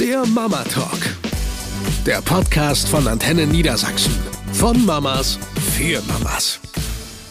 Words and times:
Der 0.00 0.26
Mama 0.26 0.64
Talk. 0.64 0.98
Der 2.04 2.20
Podcast 2.20 2.88
von 2.88 3.06
Antenne 3.06 3.46
Niedersachsen. 3.46 4.12
Von 4.52 4.84
Mamas 4.84 5.38
für 5.76 6.02
Mamas. 6.08 6.58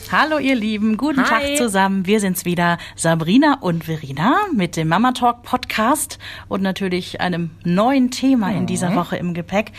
Hallo 0.09 0.37
ihr 0.37 0.55
Lieben, 0.55 0.95
guten 0.95 1.23
Hi. 1.23 1.27
Tag 1.27 1.57
zusammen. 1.57 2.05
Wir 2.05 2.21
sind's 2.21 2.45
wieder, 2.45 2.77
Sabrina 2.95 3.57
und 3.59 3.83
Verena 3.83 4.37
mit 4.55 4.77
dem 4.77 4.87
Mama 4.87 5.11
Talk 5.11 5.43
Podcast 5.43 6.19
und 6.47 6.61
natürlich 6.61 7.19
einem 7.19 7.49
neuen 7.65 8.11
Thema 8.11 8.53
in 8.53 8.65
dieser 8.65 8.95
Woche 8.95 9.17
im 9.17 9.33
Gepäck, 9.33 9.73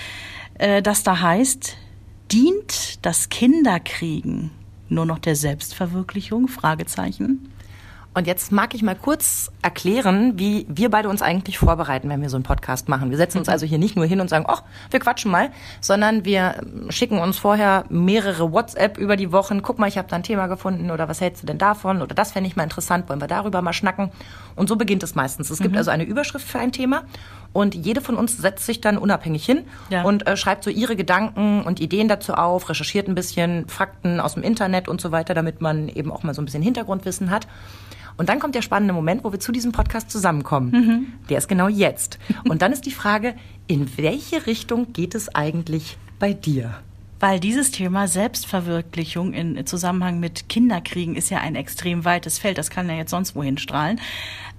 äh, 0.58 0.82
das 0.82 1.02
da 1.02 1.22
heißt, 1.22 1.78
dient 2.30 3.04
das 3.04 3.30
Kinderkriegen 3.30 4.50
nur 4.90 5.06
noch 5.06 5.20
der 5.20 5.36
Selbstverwirklichung? 5.36 6.48
Fragezeichen. 6.48 7.50
Und 8.14 8.28
jetzt 8.28 8.52
mag 8.52 8.74
ich 8.74 8.82
mal 8.82 8.94
kurz 8.94 9.50
erklären, 9.60 10.38
wie 10.38 10.66
wir 10.68 10.88
beide 10.88 11.08
uns 11.08 11.20
eigentlich 11.20 11.58
vorbereiten, 11.58 12.08
wenn 12.08 12.22
wir 12.22 12.30
so 12.30 12.36
einen 12.36 12.44
Podcast 12.44 12.88
machen. 12.88 13.10
Wir 13.10 13.16
setzen 13.16 13.38
uns 13.38 13.48
also 13.48 13.66
hier 13.66 13.78
nicht 13.78 13.96
nur 13.96 14.06
hin 14.06 14.20
und 14.20 14.30
sagen, 14.30 14.44
ach, 14.46 14.62
wir 14.90 15.00
quatschen 15.00 15.32
mal, 15.32 15.50
sondern 15.80 16.24
wir 16.24 16.62
schicken 16.90 17.18
uns 17.18 17.38
vorher 17.38 17.84
mehrere 17.88 18.52
WhatsApp 18.52 18.98
über 18.98 19.16
die 19.16 19.32
Wochen. 19.32 19.62
Guck 19.62 19.80
mal, 19.80 19.88
ich 19.88 19.98
habe 19.98 20.06
da 20.08 20.14
ein 20.14 20.22
Thema 20.22 20.46
gefunden 20.46 20.92
oder 20.92 21.08
was 21.08 21.20
hältst 21.20 21.42
du 21.42 21.46
denn 21.46 21.58
davon? 21.58 22.02
Oder 22.02 22.14
das 22.14 22.30
fände 22.30 22.48
ich 22.48 22.54
mal 22.54 22.62
interessant, 22.62 23.08
wollen 23.08 23.20
wir 23.20 23.26
darüber 23.26 23.62
mal 23.62 23.72
schnacken? 23.72 24.12
Und 24.54 24.68
so 24.68 24.76
beginnt 24.76 25.02
es 25.02 25.16
meistens. 25.16 25.50
Es 25.50 25.58
gibt 25.58 25.76
also 25.76 25.90
eine 25.90 26.04
Überschrift 26.04 26.46
für 26.46 26.60
ein 26.60 26.70
Thema 26.70 27.02
und 27.52 27.74
jede 27.74 28.00
von 28.00 28.14
uns 28.14 28.36
setzt 28.38 28.64
sich 28.64 28.80
dann 28.80 28.96
unabhängig 28.96 29.44
hin 29.44 29.64
Ja. 29.90 30.02
und 30.02 30.26
äh, 30.28 30.36
schreibt 30.36 30.62
so 30.62 30.70
ihre 30.70 30.94
Gedanken 30.94 31.62
und 31.62 31.80
Ideen 31.80 32.06
dazu 32.06 32.34
auf, 32.34 32.68
recherchiert 32.68 33.08
ein 33.08 33.16
bisschen 33.16 33.66
Fakten 33.68 34.20
aus 34.20 34.34
dem 34.34 34.44
Internet 34.44 34.86
und 34.88 35.00
so 35.00 35.10
weiter, 35.10 35.34
damit 35.34 35.60
man 35.60 35.88
eben 35.88 36.12
auch 36.12 36.22
mal 36.22 36.32
so 36.34 36.42
ein 36.42 36.44
bisschen 36.44 36.62
Hintergrundwissen 36.62 37.30
hat. 37.30 37.48
Und 38.16 38.28
dann 38.28 38.38
kommt 38.38 38.54
der 38.54 38.62
spannende 38.62 38.94
Moment, 38.94 39.24
wo 39.24 39.32
wir 39.32 39.40
zu 39.40 39.50
diesem 39.52 39.72
Podcast 39.72 40.10
zusammenkommen. 40.10 41.14
Der 41.28 41.38
ist 41.38 41.48
genau 41.48 41.68
jetzt. 41.68 42.18
Und 42.48 42.62
dann 42.62 42.72
ist 42.72 42.86
die 42.86 42.92
Frage, 42.92 43.34
in 43.66 43.96
welche 43.96 44.46
Richtung 44.46 44.92
geht 44.92 45.14
es 45.14 45.34
eigentlich 45.34 45.96
bei 46.18 46.32
dir? 46.32 46.74
Weil 47.20 47.40
dieses 47.40 47.70
Thema 47.70 48.06
Selbstverwirklichung 48.06 49.32
in 49.32 49.66
Zusammenhang 49.66 50.20
mit 50.20 50.48
Kinderkriegen 50.48 51.16
ist 51.16 51.30
ja 51.30 51.38
ein 51.38 51.54
extrem 51.54 52.04
weites 52.04 52.38
Feld. 52.38 52.58
Das 52.58 52.70
kann 52.70 52.88
ja 52.88 52.94
jetzt 52.96 53.10
sonst 53.10 53.34
wohin 53.34 53.56
strahlen. 53.58 54.00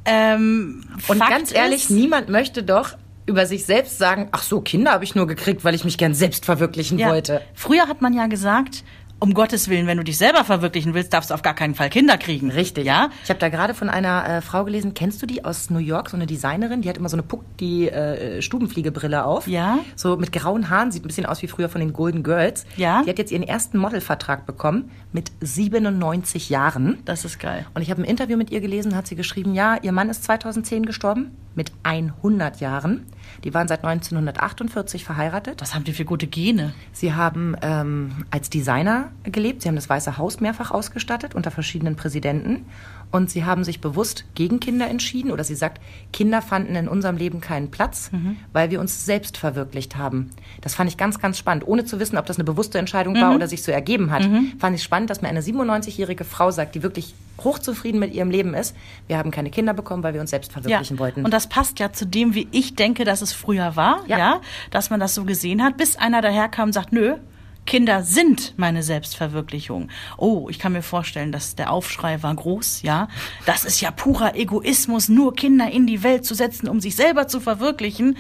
Ähm, 0.06 0.84
Und 1.08 1.18
Fakt 1.20 1.32
ganz 1.32 1.54
ehrlich, 1.54 1.84
ist, 1.86 1.90
niemand 1.92 2.30
möchte 2.30 2.64
doch 2.64 2.98
über 3.26 3.46
sich 3.46 3.66
selbst 3.66 3.98
sagen, 3.98 4.30
ach 4.32 4.44
so, 4.44 4.62
Kinder 4.62 4.92
habe 4.92 5.04
ich 5.04 5.16
nur 5.16 5.26
gekriegt, 5.28 5.64
weil 5.64 5.74
ich 5.74 5.84
mich 5.84 5.98
gern 5.98 6.14
selbst 6.14 6.46
verwirklichen 6.46 7.00
Ja. 7.00 7.10
wollte. 7.10 7.42
Früher 7.56 7.88
hat 7.88 8.02
man 8.02 8.14
ja 8.14 8.28
gesagt, 8.28 8.84
um 9.26 9.34
Gottes 9.34 9.70
Willen, 9.70 9.88
wenn 9.88 9.98
du 9.98 10.04
dich 10.04 10.20
selber 10.20 10.44
verwirklichen 10.44 10.94
willst, 10.94 11.12
darfst 11.12 11.32
du 11.32 11.34
auf 11.34 11.42
gar 11.42 11.56
keinen 11.56 11.74
Fall 11.74 11.90
Kinder 11.90 12.16
kriegen. 12.16 12.52
Richtig. 12.52 12.86
Ja? 12.86 13.10
Ich 13.24 13.30
habe 13.32 13.40
da 13.40 13.50
gerade 13.50 13.74
von 13.74 13.90
einer 13.90 14.30
äh, 14.30 14.42
Frau 14.42 14.64
gelesen, 14.66 14.94
kennst 14.94 15.20
du 15.20 15.26
die 15.26 15.44
aus 15.44 15.72
New 15.72 15.80
York, 15.80 16.12
so 16.12 16.16
eine 16.16 16.28
Designerin, 16.28 16.84
die 16.84 16.90
hat 16.90 16.98
immer 16.98 17.10
so 17.10 17.16
eine 17.16 17.24
Puck, 17.24 17.44
die 17.60 17.90
äh, 17.90 18.44
Stubenfliegebrille 18.44 19.26
auf. 19.26 19.48
Ja. 19.48 19.80
So 19.96 20.16
mit 20.16 20.32
grauen 20.32 20.70
Haaren, 20.70 20.92
sieht 20.92 21.04
ein 21.04 21.08
bisschen 21.08 21.26
aus 21.26 21.42
wie 21.42 21.48
früher 21.48 21.70
von 21.70 21.82
den 21.82 21.92
Golden 21.92 22.22
Girls. 22.22 22.68
Ja. 22.78 23.02
Die 23.02 23.10
hat 23.10 23.18
jetzt 23.18 23.32
ihren 23.32 23.42
ersten 23.42 23.80
Modelvertrag 23.80 24.46
bekommen 24.46 24.92
mit 25.12 25.32
97 25.42 26.52
Jahren. 26.52 27.00
Das 27.06 27.26
ist 27.26 27.40
geil. 27.40 27.66
Und 27.74 27.82
ich 27.82 27.90
habe 27.90 28.04
ein 28.04 28.06
Interview 28.06 28.38
mit 28.38 28.52
ihr 28.52 28.62
gelesen, 28.62 28.96
hat 28.96 29.08
sie 29.08 29.16
geschrieben, 29.16 29.56
ja, 29.56 29.80
ihr 29.82 29.92
Mann 29.92 30.10
ist 30.10 30.24
2010 30.24 30.86
gestorben 30.86 31.32
mit 31.56 31.72
100 31.84 32.60
Jahren. 32.60 33.06
Die 33.44 33.54
waren 33.54 33.68
seit 33.68 33.84
1948 33.84 35.04
verheiratet. 35.04 35.62
Was 35.62 35.74
haben 35.74 35.84
die 35.84 35.94
für 35.94 36.06
gute 36.06 36.28
Gene? 36.28 36.74
Sie 36.92 37.14
haben 37.14 37.56
ähm, 37.62 38.26
als 38.32 38.50
Designer 38.50 39.12
gelebt. 39.24 39.62
Sie 39.62 39.68
haben 39.68 39.76
das 39.76 39.90
Weiße 39.90 40.18
Haus 40.18 40.40
mehrfach 40.40 40.72
ausgestattet 40.72 41.36
unter 41.36 41.52
verschiedenen 41.52 41.96
Präsidenten. 41.96 42.66
Und 43.12 43.30
sie 43.30 43.46
haben 43.46 43.64
sich 43.64 43.82
bewusst 43.82 44.26
gegen 44.36 44.60
Kinder 44.60 44.88
entschieden. 44.88 45.32
Oder 45.32 45.44
sie 45.44 45.56
sagt, 45.56 45.82
Kinder 46.12 46.42
fanden 46.42 46.76
in 46.76 46.88
unserem 46.88 47.18
Leben 47.18 47.40
keinen 47.42 47.72
Platz, 47.72 48.12
weil 48.52 48.72
wir 48.72 48.80
uns 48.80 49.06
selbst 49.06 49.38
verwirklicht 49.38 49.96
haben. 49.96 50.32
Das 50.62 50.76
fand 50.76 50.90
ich 50.90 50.98
ganz, 50.98 51.20
ganz 51.20 51.38
spannend. 51.38 51.66
Ohne 51.68 51.86
zu 51.86 52.00
wissen, 52.00 52.18
ob 52.18 52.26
das 52.26 52.38
eine 52.38 52.44
bewusste 52.44 52.78
Entscheidung 52.78 53.16
war 53.16 53.34
oder 53.36 53.48
sich 53.48 53.64
so 53.64 53.72
ergeben 53.72 54.12
hat, 54.12 54.28
fand 54.60 54.76
ich 54.76 54.84
spannend, 54.84 55.10
dass 55.10 55.22
mir 55.22 55.30
eine 55.30 55.42
97-jährige 55.42 56.24
Frau 56.26 56.52
sagt, 56.52 56.76
die 56.76 56.84
wirklich 56.84 57.14
hochzufrieden 57.44 58.00
mit 58.00 58.14
ihrem 58.14 58.32
Leben 58.32 58.54
ist, 58.54 58.76
wir 59.08 59.18
haben 59.18 59.32
keine 59.32 59.50
Kinder 59.50 59.74
bekommen, 59.74 60.04
weil 60.04 60.14
wir 60.14 60.22
uns 60.22 60.30
selbst 60.30 60.52
verwirklichen 60.52 61.00
wollten. 61.00 61.26
Und 61.26 61.34
das 61.34 61.48
passt 61.48 61.80
ja 61.80 61.92
zu 61.92 62.06
dem, 62.06 62.34
wie 62.34 62.48
ich 62.52 62.76
denke, 62.76 63.04
dass 63.04 63.22
es 63.22 63.34
früher 63.34 63.76
war, 63.76 64.04
ja. 64.08 64.18
Ja. 64.18 64.42
dass 64.72 64.90
man 64.90 65.00
das 65.00 65.16
so 65.16 65.26
gesehen 65.26 65.64
hat, 65.64 65.78
bis 65.78 65.96
einer 65.96 66.22
daherkam 66.22 66.70
und 66.70 66.74
sagt, 66.74 66.94
nö, 66.94 67.16
Kinder 67.66 68.04
sind 68.04 68.54
meine 68.58 68.84
Selbstverwirklichung. 68.84 69.90
Oh, 70.18 70.48
ich 70.50 70.60
kann 70.60 70.74
mir 70.74 70.84
vorstellen, 70.84 71.32
dass 71.32 71.56
der 71.56 71.72
Aufschrei 71.72 72.22
war 72.22 72.36
groß, 72.36 72.84
ja. 72.84 73.08
Das 73.46 73.66
ist 73.66 73.82
ja 73.82 73.92
purer 73.92 74.36
Egoismus, 74.36 75.10
nur 75.10 75.34
Kinder 75.36 75.70
in 75.72 75.88
die 75.88 76.04
Welt 76.04 76.26
zu 76.26 76.36
setzen, 76.36 76.70
um 76.70 76.80
sich 76.80 76.96
selber 76.96 77.28
zu 77.28 77.40
verwirklichen. 77.40 78.18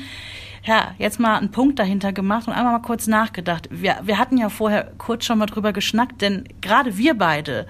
Ja, 0.63 0.95
jetzt 0.97 1.19
mal 1.19 1.37
einen 1.37 1.51
Punkt 1.51 1.77
dahinter 1.77 2.11
gemacht 2.11 2.47
und 2.47 2.53
einmal 2.53 2.73
mal 2.73 2.81
kurz 2.81 3.05
nachgedacht. 3.05 3.69
Wir, 3.69 3.97
wir 4.03 4.17
hatten 4.17 4.37
ja 4.37 4.49
vorher 4.49 4.91
kurz 4.97 5.25
schon 5.25 5.37
mal 5.37 5.45
drüber 5.45 5.73
geschnackt, 5.73 6.21
denn 6.23 6.45
gerade 6.59 6.97
wir 6.97 7.13
beide 7.13 7.67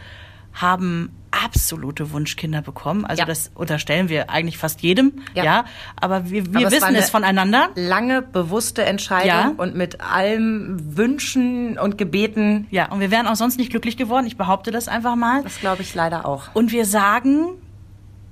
haben 0.53 1.09
absolute 1.44 2.12
Wunschkinder 2.12 2.62
bekommen. 2.62 3.06
Also 3.06 3.19
Ja. 3.22 3.25
das 3.25 3.51
unterstellen 3.56 4.09
wir 4.09 4.29
eigentlich 4.29 4.57
fast 4.57 4.81
jedem, 4.81 5.22
ja. 5.34 5.44
Ja. 5.44 5.66
Aber 6.00 6.29
wir, 6.29 6.46
wir 6.53 6.57
Aber 6.59 6.68
es 6.68 6.73
wissen 6.73 6.84
eine 6.85 6.97
es 7.00 7.09
voneinander. 7.09 7.69
Lange, 7.75 8.22
bewusste 8.22 8.84
Entscheidung 8.85 9.28
Ja. 9.28 9.53
und 9.57 9.75
mit 9.75 10.01
allem 10.01 10.97
Wünschen 10.97 11.78
und 11.78 11.97
Gebeten. 11.97 12.68
Ja, 12.72 12.91
und 12.91 13.00
wir 13.00 13.12
wären 13.12 13.28
auch 13.28 13.35
sonst 13.35 13.57
nicht 13.57 13.69
glücklich 13.72 13.97
geworden. 13.97 14.25
Ich 14.28 14.38
behaupte 14.38 14.72
das 14.72 14.88
einfach 14.88 15.16
mal. 15.16 15.44
Das 15.44 15.59
glaube 15.59 15.81
ich 15.81 15.94
leider 15.95 16.25
auch. 16.25 16.53
Und 16.53 16.72
wir 16.72 16.85
sagen, 16.85 17.47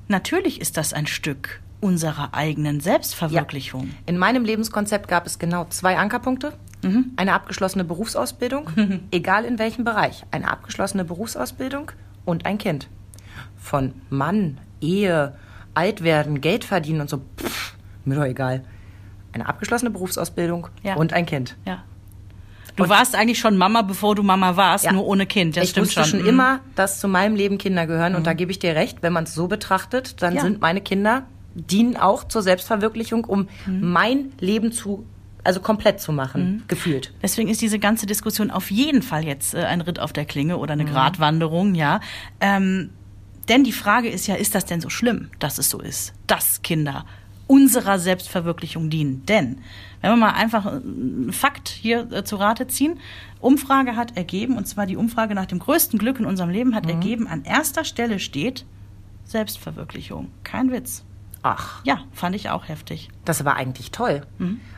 natürlich 0.07 0.61
ist 0.61 0.77
das 0.77 0.93
ein 0.93 1.07
Stück 1.07 1.59
unserer 1.81 2.33
eigenen 2.33 2.79
Selbstverwirklichung. 2.79 3.91
In 4.05 4.17
meinem 4.17 4.45
Lebenskonzept 4.45 5.07
gab 5.09 5.25
es 5.25 5.37
genau 5.39 5.65
zwei 5.69 5.97
Ankerpunkte. 5.97 6.53
Eine 7.15 7.31
abgeschlossene 7.33 7.85
Berufsausbildung, 7.85 8.67
egal 9.11 9.45
in 9.45 9.57
welchem 9.57 9.85
Bereich. 9.85 10.23
Eine 10.31 10.51
abgeschlossene 10.51 11.05
Berufsausbildung 11.05 11.91
und 12.25 12.45
ein 12.45 12.57
Kind. 12.57 12.87
Von 13.57 13.93
Mann, 14.09 14.57
Ehe, 14.81 15.35
alt 15.73 16.03
werden, 16.03 16.41
Geld 16.41 16.63
verdienen 16.65 17.01
und 17.01 17.09
so, 17.09 17.21
pff, 17.37 17.75
mir 18.05 18.15
doch 18.15 18.25
egal. 18.25 18.63
Eine 19.31 19.47
abgeschlossene 19.47 19.89
Berufsausbildung 19.91 20.67
Ja. 20.83 20.95
und 20.95 21.13
ein 21.13 21.25
Kind. 21.25 21.55
Ja. 21.65 21.83
Du 22.75 22.89
warst 22.89 23.15
eigentlich 23.15 23.37
schon 23.39 23.55
Mama, 23.55 23.83
bevor 23.83 24.15
du 24.15 24.23
Mama 24.23 24.55
warst, 24.55 24.85
Ja. 24.85 24.91
nur 24.93 25.05
ohne 25.05 25.25
Kind. 25.27 25.55
Das 25.57 25.65
ich 25.65 25.69
stimmt 25.71 25.87
wusste 25.87 26.05
schon 26.05 26.21
Mhm. 26.23 26.27
immer, 26.27 26.59
dass 26.75 26.99
zu 26.99 27.07
meinem 27.07 27.35
Leben 27.35 27.57
Kinder 27.59 27.85
gehören 27.85 28.15
und 28.15 28.25
da 28.27 28.33
gebe 28.33 28.51
ich 28.51 28.57
dir 28.59 28.75
recht, 28.75 28.99
wenn 29.03 29.13
man 29.13 29.25
es 29.25 29.33
so 29.35 29.47
betrachtet, 29.47 30.21
dann 30.23 30.35
Ja. 30.35 30.41
sind 30.41 30.59
meine 30.59 30.81
Kinder, 30.81 31.23
dienen 31.55 31.95
auch 31.97 32.23
zur 32.23 32.41
Selbstverwirklichung, 32.41 33.25
um 33.25 33.47
Mhm. 33.67 33.91
mein 33.91 34.31
Leben 34.39 34.71
zu, 34.71 35.05
also 35.43 35.59
komplett 35.59 35.99
zu 35.99 36.11
machen, 36.13 36.63
gefühlt. 36.67 37.13
Deswegen 37.21 37.49
ist 37.49 37.61
diese 37.61 37.79
ganze 37.79 38.05
Diskussion 38.05 38.49
auf 38.51 38.71
jeden 38.71 39.01
Fall 39.01 39.25
jetzt 39.25 39.53
äh, 39.53 39.63
ein 39.65 39.81
Ritt 39.81 39.99
auf 39.99 40.13
der 40.13 40.25
Klinge 40.25 40.57
oder 40.57 40.75
Mhm. 40.75 40.81
eine 40.81 40.89
Gratwanderung, 40.91 41.75
ja. 41.75 41.99
Ähm, 42.39 42.89
denn 43.49 43.63
die 43.65 43.73
Frage 43.73 44.07
ist 44.09 44.25
ja, 44.27 44.35
ist 44.35 44.55
das 44.55 44.65
denn 44.65 44.79
so 44.79 44.89
schlimm, 44.89 45.29
dass 45.39 45.57
es 45.57 45.69
so 45.69 45.79
ist, 45.81 46.13
dass 46.27 46.61
Kinder 46.61 47.05
unserer 47.45 47.99
Selbstverwirklichung 47.99 48.89
dienen? 48.89 49.25
Denn, 49.25 49.57
wenn 49.99 50.11
wir 50.11 50.15
mal 50.15 50.31
einfach 50.31 50.65
einen 50.65 51.33
Fakt 51.33 51.67
hier 51.67 52.09
äh, 52.13 52.23
zu 52.23 52.37
Rate 52.37 52.67
ziehen, 52.67 52.99
Umfrage 53.41 53.97
hat 53.97 54.15
ergeben, 54.15 54.55
und 54.55 54.65
zwar 54.65 54.85
die 54.85 54.95
Umfrage 54.95 55.35
nach 55.35 55.45
dem 55.45 55.59
größten 55.59 55.99
Glück 55.99 56.19
in 56.19 56.25
unserem 56.25 56.49
Leben 56.51 56.69
Mhm. 56.69 56.75
hat 56.75 56.87
ergeben, 56.89 57.27
an 57.27 57.43
erster 57.43 57.83
Stelle 57.83 58.19
steht 58.19 58.63
Selbstverwirklichung. 59.25 60.29
Kein 60.45 60.71
Witz. 60.71 61.03
Ach, 61.45 61.83
Ja, 61.83 61.99
fand 62.13 62.35
ich 62.37 62.49
auch 62.49 62.69
heftig. 62.69 63.09
das 63.25 63.43
war 63.43 63.57
eigentlich 63.57 63.91
toll. 63.91 64.21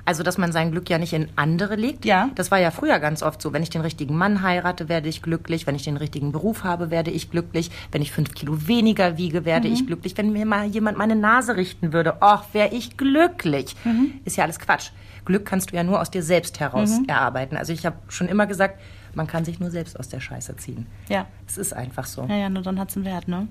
Also, 0.03 0.23
dass 0.23 0.37
man 0.39 0.51
sein 0.51 0.71
Glück 0.71 0.89
ja 0.89 0.97
nicht 0.97 1.13
in 1.13 1.29
andere 1.35 1.75
legt. 1.75 2.03
Mhm. 2.05 2.09
Ja. 2.09 2.29
Das 2.35 2.49
war 2.49 2.59
ja 2.59 2.71
früher 2.71 2.97
ganz 2.99 3.21
oft 3.21 3.39
so. 3.41 3.53
Wenn 3.53 3.61
ich 3.63 3.69
den 3.69 3.81
richtigen 3.81 4.15
Mann 4.17 4.41
heirate, 4.41 4.89
werde 4.89 5.07
ich 5.07 5.21
glücklich. 5.21 5.67
Wenn 5.67 5.75
ich 5.75 5.83
den 5.83 5.97
richtigen 5.97 6.31
Beruf 6.31 6.63
habe, 6.63 6.89
werde 6.89 7.11
ich 7.11 7.29
glücklich. 7.29 7.69
Wenn 7.91 8.01
ich 8.01 8.11
fünf 8.11 8.33
Kilo 8.33 8.67
weniger 8.67 9.17
wiege, 9.17 9.45
werde 9.45 9.67
Mhm. 9.67 9.73
ich 9.75 9.85
glücklich. 9.85 10.17
Wenn 10.17 10.31
mir 10.31 10.45
mal 10.47 10.65
jemand 10.65 10.97
meine 10.97 11.15
Nase 11.15 11.55
richten 11.55 11.93
würde, 11.93 12.17
ach, 12.21 12.45
wäre 12.53 12.73
ich 12.73 12.97
glücklich. 12.97 13.75
Mhm. 13.83 14.13
Ist 14.25 14.35
ja 14.37 14.43
alles 14.43 14.59
Quatsch. 14.59 14.89
Glück 15.23 15.45
kannst 15.45 15.71
du 15.71 15.75
ja 15.75 15.83
nur 15.83 16.01
aus 16.01 16.09
dir 16.11 16.23
selbst 16.23 16.59
heraus 16.59 16.99
Mhm. 16.99 17.05
erarbeiten. 17.09 17.57
Also, 17.57 17.73
ich 17.73 17.85
habe 17.85 17.97
schon 18.09 18.27
immer 18.27 18.47
gesagt, 18.47 18.79
man 19.15 19.27
kann 19.27 19.45
sich 19.45 19.59
nur 19.59 19.71
selbst 19.71 19.99
aus 19.99 20.09
der 20.09 20.19
Scheiße 20.19 20.55
ziehen. 20.57 20.85
Ja. 21.09 21.27
Es 21.47 21.57
ist 21.57 21.73
einfach 21.73 22.05
so. 22.05 22.25
Ja, 22.29 22.35
ja, 22.35 22.49
nur 22.49 22.63
dann 22.63 22.79
hat's 22.79 22.95
einen 22.95 23.05
Wert, 23.05 23.27
ne? 23.27 23.47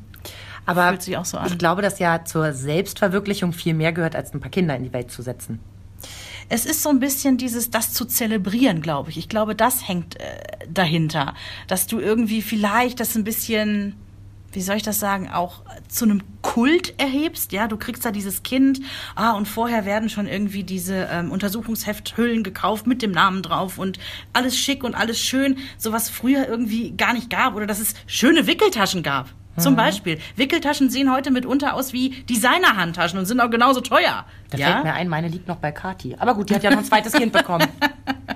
Aber 0.66 0.88
Fühlt 0.88 1.02
sich 1.02 1.16
auch 1.16 1.25
so 1.25 1.37
an. 1.38 1.46
ich 1.46 1.58
glaube, 1.58 1.82
dass 1.82 1.99
ja 1.99 2.25
zur 2.25 2.52
Selbstverwirklichung 2.52 3.52
viel 3.52 3.75
mehr 3.75 3.93
gehört, 3.93 4.16
als 4.16 4.32
ein 4.34 4.40
paar 4.40 4.50
Kinder 4.50 4.76
in 4.76 4.84
die 4.84 4.93
Welt 4.93 5.11
zu 5.11 5.22
setzen. 5.22 5.61
Es 6.49 6.66
ist 6.66 6.82
so 6.82 6.90
ein 6.90 7.00
bisschen 7.00 7.38
dieses, 7.38 7.70
das 7.70 7.93
zu 7.93 8.05
zelebrieren, 8.05 8.82
glaube 8.82 9.11
ich. 9.11 9.16
Ich 9.16 9.28
glaube, 9.28 9.55
das 9.55 9.88
hängt 9.88 10.20
äh, 10.20 10.25
dahinter. 10.69 11.34
Dass 11.69 11.87
du 11.87 11.99
irgendwie 12.00 12.43
vielleicht 12.43 13.00
das 13.00 13.14
ein 13.17 13.25
bisschen, 13.25 13.94
wie 14.54 14.62
soll 14.62 14.76
ich 14.76 14.82
das 14.82 15.00
sagen, 15.00 15.28
auch 15.30 15.62
zu 15.88 16.04
einem 16.04 16.22
Kult 16.42 16.98
erhebst. 16.98 17.52
Ja, 17.52 17.68
du 17.68 17.76
kriegst 17.76 18.04
da 18.04 18.10
dieses 18.10 18.42
Kind. 18.42 18.80
Ah, 19.14 19.32
und 19.32 19.46
vorher 19.46 19.84
werden 19.84 20.08
schon 20.08 20.26
irgendwie 20.26 20.64
diese 20.64 21.08
ähm, 21.10 21.30
Untersuchungshefthüllen 21.30 22.42
gekauft 22.42 22.86
mit 22.86 23.02
dem 23.02 23.10
Namen 23.10 23.42
drauf 23.42 23.78
und 23.78 23.98
alles 24.32 24.56
schick 24.56 24.84
und 24.84 24.94
alles 24.94 25.18
schön. 25.18 25.58
So 25.78 25.92
was 25.92 26.10
früher 26.10 26.48
irgendwie 26.48 26.92
gar 26.92 27.12
nicht 27.12 27.30
gab 27.30 27.54
oder 27.54 27.66
dass 27.66 27.80
es 27.80 27.94
schöne 28.06 28.46
Wickeltaschen 28.46 29.02
gab. 29.02 29.30
Zum 29.56 29.76
Beispiel. 29.76 30.18
Wickeltaschen 30.36 30.90
sehen 30.90 31.12
heute 31.12 31.30
mitunter 31.30 31.74
aus 31.74 31.92
wie 31.92 32.10
Designer-Handtaschen 32.24 33.18
und 33.18 33.26
sind 33.26 33.40
auch 33.40 33.50
genauso 33.50 33.80
teuer. 33.80 34.24
Da 34.50 34.58
ja? 34.58 34.66
fällt 34.66 34.84
mir 34.84 34.92
ein, 34.94 35.08
meine 35.08 35.28
liegt 35.28 35.48
noch 35.48 35.56
bei 35.56 35.72
Kati. 35.72 36.16
Aber 36.18 36.34
gut, 36.34 36.50
die 36.50 36.54
hat 36.54 36.62
ja 36.62 36.70
noch 36.70 36.78
ein 36.78 36.84
zweites 36.84 37.12
Kind 37.12 37.32
bekommen. 37.32 37.66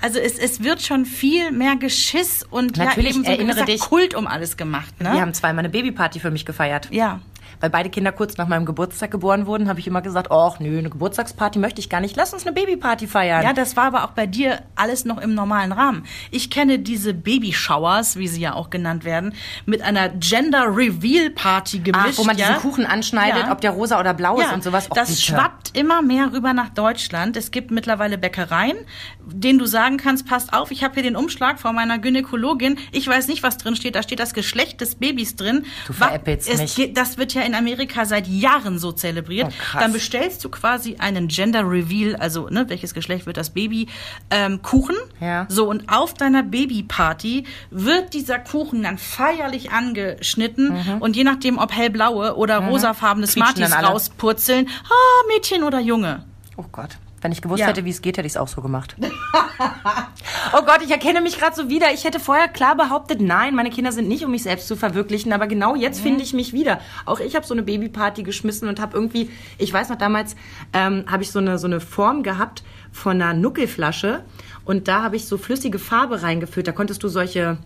Also 0.00 0.18
es, 0.18 0.36
es 0.38 0.64
wird 0.64 0.82
schon 0.82 1.04
viel 1.06 1.52
mehr 1.52 1.76
Geschiss 1.76 2.42
und 2.42 2.76
Natürlich, 2.76 3.10
ja, 3.10 3.16
eben 3.16 3.24
so 3.24 3.30
ein 3.30 3.38
erinnere 3.38 3.64
dich. 3.64 3.80
Kult 3.80 4.14
um 4.16 4.26
alles 4.26 4.56
gemacht. 4.56 5.00
Ne? 5.00 5.12
Wir 5.12 5.20
haben 5.20 5.32
zweimal 5.32 5.60
eine 5.60 5.68
Babyparty 5.68 6.18
für 6.18 6.32
mich 6.32 6.44
gefeiert. 6.44 6.88
ja. 6.90 7.20
Weil 7.62 7.70
beide 7.70 7.90
Kinder 7.90 8.10
kurz 8.10 8.36
nach 8.36 8.48
meinem 8.48 8.66
Geburtstag 8.66 9.12
geboren 9.12 9.46
wurden, 9.46 9.68
habe 9.68 9.78
ich 9.78 9.86
immer 9.86 10.02
gesagt, 10.02 10.32
ach 10.32 10.58
nö, 10.58 10.78
eine 10.78 10.90
Geburtstagsparty 10.90 11.60
möchte 11.60 11.80
ich 11.80 11.88
gar 11.88 12.00
nicht. 12.00 12.16
Lass 12.16 12.34
uns 12.34 12.44
eine 12.44 12.52
Babyparty 12.52 13.06
feiern. 13.06 13.44
Ja, 13.44 13.52
das 13.52 13.76
war 13.76 13.84
aber 13.84 14.02
auch 14.02 14.10
bei 14.10 14.26
dir 14.26 14.62
alles 14.74 15.04
noch 15.04 15.18
im 15.18 15.34
normalen 15.34 15.70
Rahmen. 15.70 16.04
Ich 16.32 16.50
kenne 16.50 16.80
diese 16.80 17.14
Baby-Showers, 17.14 18.16
wie 18.16 18.26
sie 18.26 18.40
ja 18.40 18.54
auch 18.54 18.68
genannt 18.68 19.04
werden, 19.04 19.34
mit 19.64 19.80
einer 19.80 20.08
Gender-Reveal-Party 20.08 21.78
gemischt. 21.80 22.08
Ach, 22.14 22.18
wo 22.18 22.24
man 22.24 22.36
ja? 22.36 22.48
diesen 22.48 22.60
Kuchen 22.62 22.86
anschneidet, 22.86 23.44
Ja. 23.46 23.52
ob 23.52 23.60
der 23.60 23.70
rosa 23.72 24.00
oder 24.00 24.14
blau 24.14 24.38
ist 24.38 24.48
Ja, 24.48 24.54
und 24.54 24.62
sowas. 24.64 24.90
Och, 24.90 24.94
das 24.94 25.08
bitte. 25.10 25.20
schwappt 25.22 25.76
immer 25.76 26.02
mehr 26.02 26.32
rüber 26.32 26.52
nach 26.52 26.70
Deutschland. 26.70 27.36
Es 27.36 27.50
gibt 27.50 27.70
mittlerweile 27.70 28.18
Bäckereien, 28.18 28.76
denen 29.24 29.58
du 29.58 29.66
sagen 29.66 29.96
kannst, 29.98 30.26
passt 30.26 30.52
auf, 30.52 30.70
ich 30.70 30.82
habe 30.84 30.94
hier 30.94 31.02
den 31.02 31.16
Umschlag 31.16 31.60
von 31.60 31.74
meiner 31.74 31.98
Gynäkologin. 31.98 32.78
Ich 32.90 33.06
weiß 33.06 33.28
nicht, 33.28 33.42
was 33.42 33.56
drin 33.58 33.76
steht. 33.76 33.94
Da 33.94 34.02
steht 34.02 34.18
das 34.20 34.34
Geschlecht 34.34 34.80
des 34.80 34.96
Babys 34.96 35.36
drin. 35.36 35.64
Du 35.86 35.92
veräppelst 35.92 36.58
mich. 36.58 36.74
geht- 36.74 36.96
Das 36.96 37.18
wird 37.18 37.34
ja 37.34 37.42
in 37.42 37.51
Amerika 37.54 38.04
seit 38.04 38.26
Jahren 38.26 38.78
so 38.78 38.92
zelebriert. 38.92 39.48
Oh, 39.50 39.54
krass. 39.58 39.82
Dann 39.82 39.92
bestellst 39.92 40.44
du 40.44 40.48
quasi 40.48 40.96
einen 40.96 41.28
Gender 41.28 41.68
Reveal, 41.68 42.16
also 42.16 42.48
ne, 42.48 42.64
welches 42.68 42.94
Geschlecht 42.94 43.26
wird 43.26 43.36
das 43.36 43.50
Baby, 43.50 43.88
ähm, 44.30 44.62
Kuchen. 44.62 44.96
Ja. 45.20 45.46
So, 45.48 45.68
und 45.68 45.88
auf 45.88 46.14
deiner 46.14 46.42
Babyparty 46.42 47.44
wird 47.70 48.14
dieser 48.14 48.38
Kuchen 48.38 48.82
dann 48.82 48.98
feierlich 48.98 49.70
angeschnitten 49.72 50.98
und 51.00 51.16
je 51.16 51.24
nachdem, 51.24 51.58
ob 51.58 51.72
hellblaue 51.72 52.36
oder 52.36 52.58
rosafarbene 52.58 53.26
Mhm. 53.26 53.30
Quietschen 53.30 53.66
Smarties 53.66 53.88
rauspurzeln, 53.88 54.68
ah, 54.84 55.26
Mädchen 55.34 55.62
oder 55.62 55.80
Junge. 55.80 56.24
Oh 56.56 56.64
Gott. 56.70 56.90
Wenn 57.22 57.32
ich 57.32 57.40
gewusst 57.40 57.60
Ja. 57.60 57.68
hätte, 57.68 57.84
wie 57.86 57.90
es 57.90 58.02
geht, 58.02 58.18
hätte 58.18 58.26
ich 58.26 58.32
es 58.34 58.36
auch 58.36 58.48
so 58.48 58.60
gemacht. 58.60 58.96
oh 60.52 60.62
Gott, 60.66 60.80
ich 60.84 60.90
erkenne 60.90 61.20
mich 61.20 61.38
gerade 61.38 61.54
so 61.56 61.68
wieder. 61.68 61.92
Ich 61.94 62.04
hätte 62.04 62.20
vorher 62.20 62.48
klar 62.48 62.76
behauptet, 62.76 63.20
nein, 63.20 63.54
meine 63.54 63.70
Kinder 63.70 63.92
sind 63.92 64.08
nicht, 64.08 64.24
um 64.24 64.30
mich 64.30 64.42
selbst 64.42 64.68
zu 64.68 64.76
verwirklichen. 64.76 65.32
Aber 65.32 65.46
genau 65.46 65.74
jetzt 65.74 66.00
Mhm. 66.00 66.02
finde 66.04 66.22
ich 66.24 66.32
mich 66.34 66.52
wieder. 66.52 66.80
Auch 67.06 67.20
ich 67.20 67.34
habe 67.36 67.46
so 67.46 67.54
eine 67.54 67.62
Babyparty 67.62 68.22
geschmissen 68.22 68.68
und 68.68 68.80
habe 68.80 68.96
irgendwie, 68.96 69.30
ich 69.58 69.72
weiß 69.72 69.88
noch 69.88 69.98
damals, 69.98 70.36
ähm, 70.72 71.04
habe 71.10 71.22
ich 71.22 71.30
so 71.30 71.38
eine, 71.38 71.58
so 71.58 71.66
eine 71.66 71.80
Form 71.80 72.22
gehabt 72.22 72.62
von 72.90 73.20
einer 73.22 73.34
Nuckelflasche. 73.34 74.24
Und 74.64 74.86
da 74.88 75.02
habe 75.02 75.16
ich 75.16 75.26
so 75.26 75.38
flüssige 75.38 75.78
Farbe 75.78 76.22
reingefüllt. 76.22 76.66
Da 76.68 76.72
konntest 76.72 77.02
du 77.02 77.08
solche... 77.08 77.58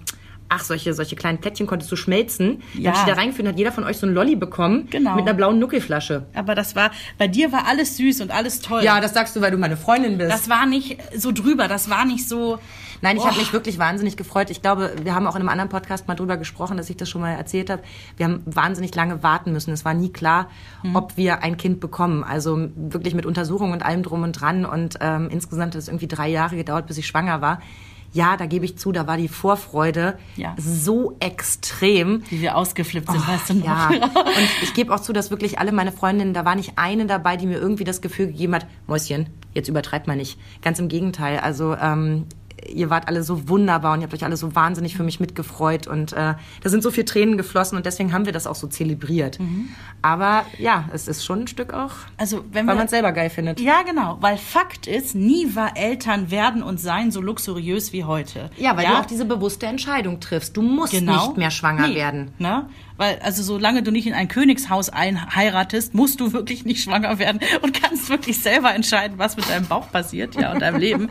Ach, 0.49 0.63
solche, 0.63 0.95
solche 0.95 1.17
kleinen 1.17 1.39
Plättchen 1.39 1.67
konntest 1.67 1.91
du 1.91 1.97
schmelzen. 1.97 2.63
Ja. 2.75 2.93
Da 2.93 2.99
habe 2.99 3.11
ich 3.11 3.15
da 3.15 3.21
reingeführt, 3.21 3.49
hat 3.49 3.59
jeder 3.59 3.73
von 3.73 3.83
euch 3.85 3.97
so 3.99 4.07
einen 4.07 4.15
Lolli 4.15 4.37
bekommen. 4.37 4.87
Genau. 4.91 5.15
Mit 5.17 5.27
einer 5.27 5.35
blauen 5.35 5.59
Nuckelflasche. 5.59 6.27
Aber 6.35 6.55
das 6.55 6.77
war, 6.77 6.91
bei 7.19 7.27
dir 7.27 7.51
war 7.53 7.67
alles 7.67 7.97
süß 7.97 8.21
und 8.21 8.31
alles 8.31 8.61
toll. 8.61 8.83
Ja, 8.85 9.01
das 9.01 9.13
sagst 9.13 9.35
du, 9.35 9.41
weil 9.41 9.51
du 9.51 9.59
meine 9.59 9.77
Freundin 9.77 10.19
bist. 10.19 10.31
das 10.31 10.49
war 10.49 10.65
nicht 10.67 10.99
so 11.17 11.33
drüber, 11.33 11.67
das 11.69 11.91
war 11.91 12.05
nicht 12.05 12.29
so. 12.29 12.59
Nein, 13.03 13.17
ich 13.19 13.25
habe 13.27 13.35
Oh. 13.37 13.39
mich 13.41 13.53
wirklich 13.53 13.79
wahnsinnig 13.79 14.17
gefreut. 14.17 14.49
Ich 14.51 14.63
glaube, 14.63 14.93
wir 15.03 15.15
haben 15.15 15.27
auch 15.27 15.35
in 15.35 15.41
einem 15.43 15.49
anderen 15.51 15.69
Podcast 15.69 16.09
mal 16.09 16.15
drüber 16.15 16.37
gesprochen, 16.39 16.77
dass 16.79 16.89
ich 16.89 16.97
das 16.97 17.11
schon 17.11 17.21
mal 17.21 17.33
erzählt 17.33 17.69
habe. 17.69 17.83
Wir 18.17 18.25
haben 18.27 18.43
wahnsinnig 18.47 18.95
lange 18.95 19.23
warten 19.23 19.53
müssen. 19.53 19.73
Es 19.73 19.85
war 19.85 19.93
nie 19.95 20.11
klar, 20.11 20.49
Mhm. 20.83 20.97
ob 20.97 21.17
wir 21.19 21.43
ein 21.43 21.57
Kind 21.59 21.81
bekommen. 21.81 22.25
Also 22.25 22.69
wirklich 22.77 23.15
mit 23.15 23.27
Untersuchungen 23.27 23.73
und 23.73 23.83
allem 23.85 24.03
drum 24.03 24.23
und 24.23 24.33
dran. 24.33 24.65
Und 24.65 24.97
ähm, 25.01 25.29
insgesamt 25.31 25.75
hat 25.75 25.83
es 25.83 25.89
irgendwie 25.89 26.07
drei 26.09 26.29
Jahre 26.29 26.57
gedauert, 26.57 26.87
bis 26.87 26.97
ich 26.99 27.07
schwanger 27.07 27.41
war. 27.43 27.61
Ja, 28.17 28.37
da 28.39 28.47
gebe 28.47 28.65
ich 28.65 28.79
zu, 28.79 28.93
da 28.93 29.07
war 29.07 29.19
die 29.19 29.29
Vorfreude 29.29 30.17
Ja. 30.37 30.55
so 30.59 31.17
extrem. 31.21 32.23
Wie 32.31 32.41
wir 32.41 32.57
ausgeflippt 32.57 33.11
sind, 33.11 33.29
weißt 33.29 33.51
du 33.51 33.55
noch? 33.55 33.67
Ja, 33.67 33.89
und 33.91 34.49
ich 34.63 34.73
gebe 34.73 34.95
auch 34.95 35.01
zu, 35.01 35.13
dass 35.13 35.31
wirklich 35.31 35.59
alle 35.59 35.71
meine 35.71 35.93
Freundinnen, 35.93 36.33
da 36.33 36.45
war 36.47 36.55
nicht 36.55 36.73
eine 36.77 37.05
dabei, 37.07 37.37
die 37.37 37.47
mir 37.47 37.59
irgendwie 37.59 37.85
das 37.85 38.01
Gefühl 38.01 38.29
gegeben 38.29 38.55
hat, 38.55 38.67
Mäuschen, 38.87 39.27
jetzt 39.53 39.69
übertreibt 39.69 40.07
man 40.07 40.17
nicht. 40.17 40.39
Ganz 40.63 40.79
im 40.79 40.89
Gegenteil. 40.89 41.39
Also 41.41 41.77
ähm, 41.77 42.25
ihr 42.69 42.91
wart 42.91 43.09
alle 43.09 43.23
so 43.23 43.49
wunderbar 43.49 43.93
und 43.95 44.01
ihr 44.01 44.05
habt 44.05 44.15
euch 44.15 44.25
alle 44.25 44.37
so 44.37 44.55
wahnsinnig 44.55 44.97
für 44.97 45.03
mich 45.03 45.21
mitgefreut 45.21 45.87
und 45.87 46.13
äh, 46.13 46.35
da 46.63 46.69
sind 46.69 46.83
so 46.83 46.91
viele 46.91 47.05
Tränen 47.05 47.37
geflossen 47.37 47.77
und 47.77 47.87
deswegen 47.87 48.13
haben 48.13 48.25
wir 48.27 48.33
das 48.33 48.47
auch 48.47 48.55
so 48.55 48.67
zelebriert. 48.67 49.39
Aber 50.03 50.45
ja, 50.59 50.85
es 50.93 51.09
ist 51.09 51.25
schon 51.25 51.41
ein 51.41 51.47
Stück 51.49 51.73
auch, 51.73 51.93
Also, 52.17 52.45
wenn 52.53 52.67
weil 52.67 52.77
man 52.77 52.85
es 52.87 52.91
selber 52.91 53.13
geil 53.13 53.31
findet. 53.31 53.61
Ja, 53.61 53.83
genau, 53.83 54.19
weil 54.21 54.37
Fakt 54.39 54.87
ist, 54.87 55.15
nie 55.15 55.55
war 55.55 55.77
Eltern 55.77 56.31
werden 56.31 56.63
und 56.63 56.81
sein 56.81 57.11
so 57.11 57.21
luxuriös 57.21 57.93
wie 57.93 58.05
heute. 58.05 58.51
Ja, 58.57 58.77
weil 58.77 58.87
du 58.87 58.93
auch 58.99 59.07
diese 59.07 59.25
bewusste 59.25 59.67
Entscheidung 59.67 60.21
triffst. 60.21 60.57
Du 60.57 60.63
musst 60.63 60.93
nicht 60.93 61.37
mehr 61.37 61.51
schwanger 61.51 61.77
Genau. 61.77 61.89
Nee, 61.89 61.95
werden. 61.95 62.31
Ne? 62.39 62.69
Weil, 62.97 63.19
also 63.23 63.43
solange 63.43 63.83
du 63.83 63.91
nicht 63.91 64.07
in 64.07 64.15
ein 64.15 64.29
Königshaus 64.29 64.89
einheiratest, 64.89 65.95
musst 65.95 66.21
du 66.21 66.33
wirklich 66.33 66.65
nicht 66.65 66.83
schwanger 66.83 67.19
werden 67.19 67.41
und 67.63 67.81
kannst 67.81 68.09
wirklich 68.09 68.41
selber 68.41 68.75
entscheiden, 68.75 69.19
was 69.19 69.37
mit 69.37 69.49
deinem 69.49 69.67
Bauch 69.67 69.91
passiert, 69.91 70.35
ja, 70.35 70.53
und 70.53 70.61
deinem 70.61 70.79
Leben. 70.79 71.09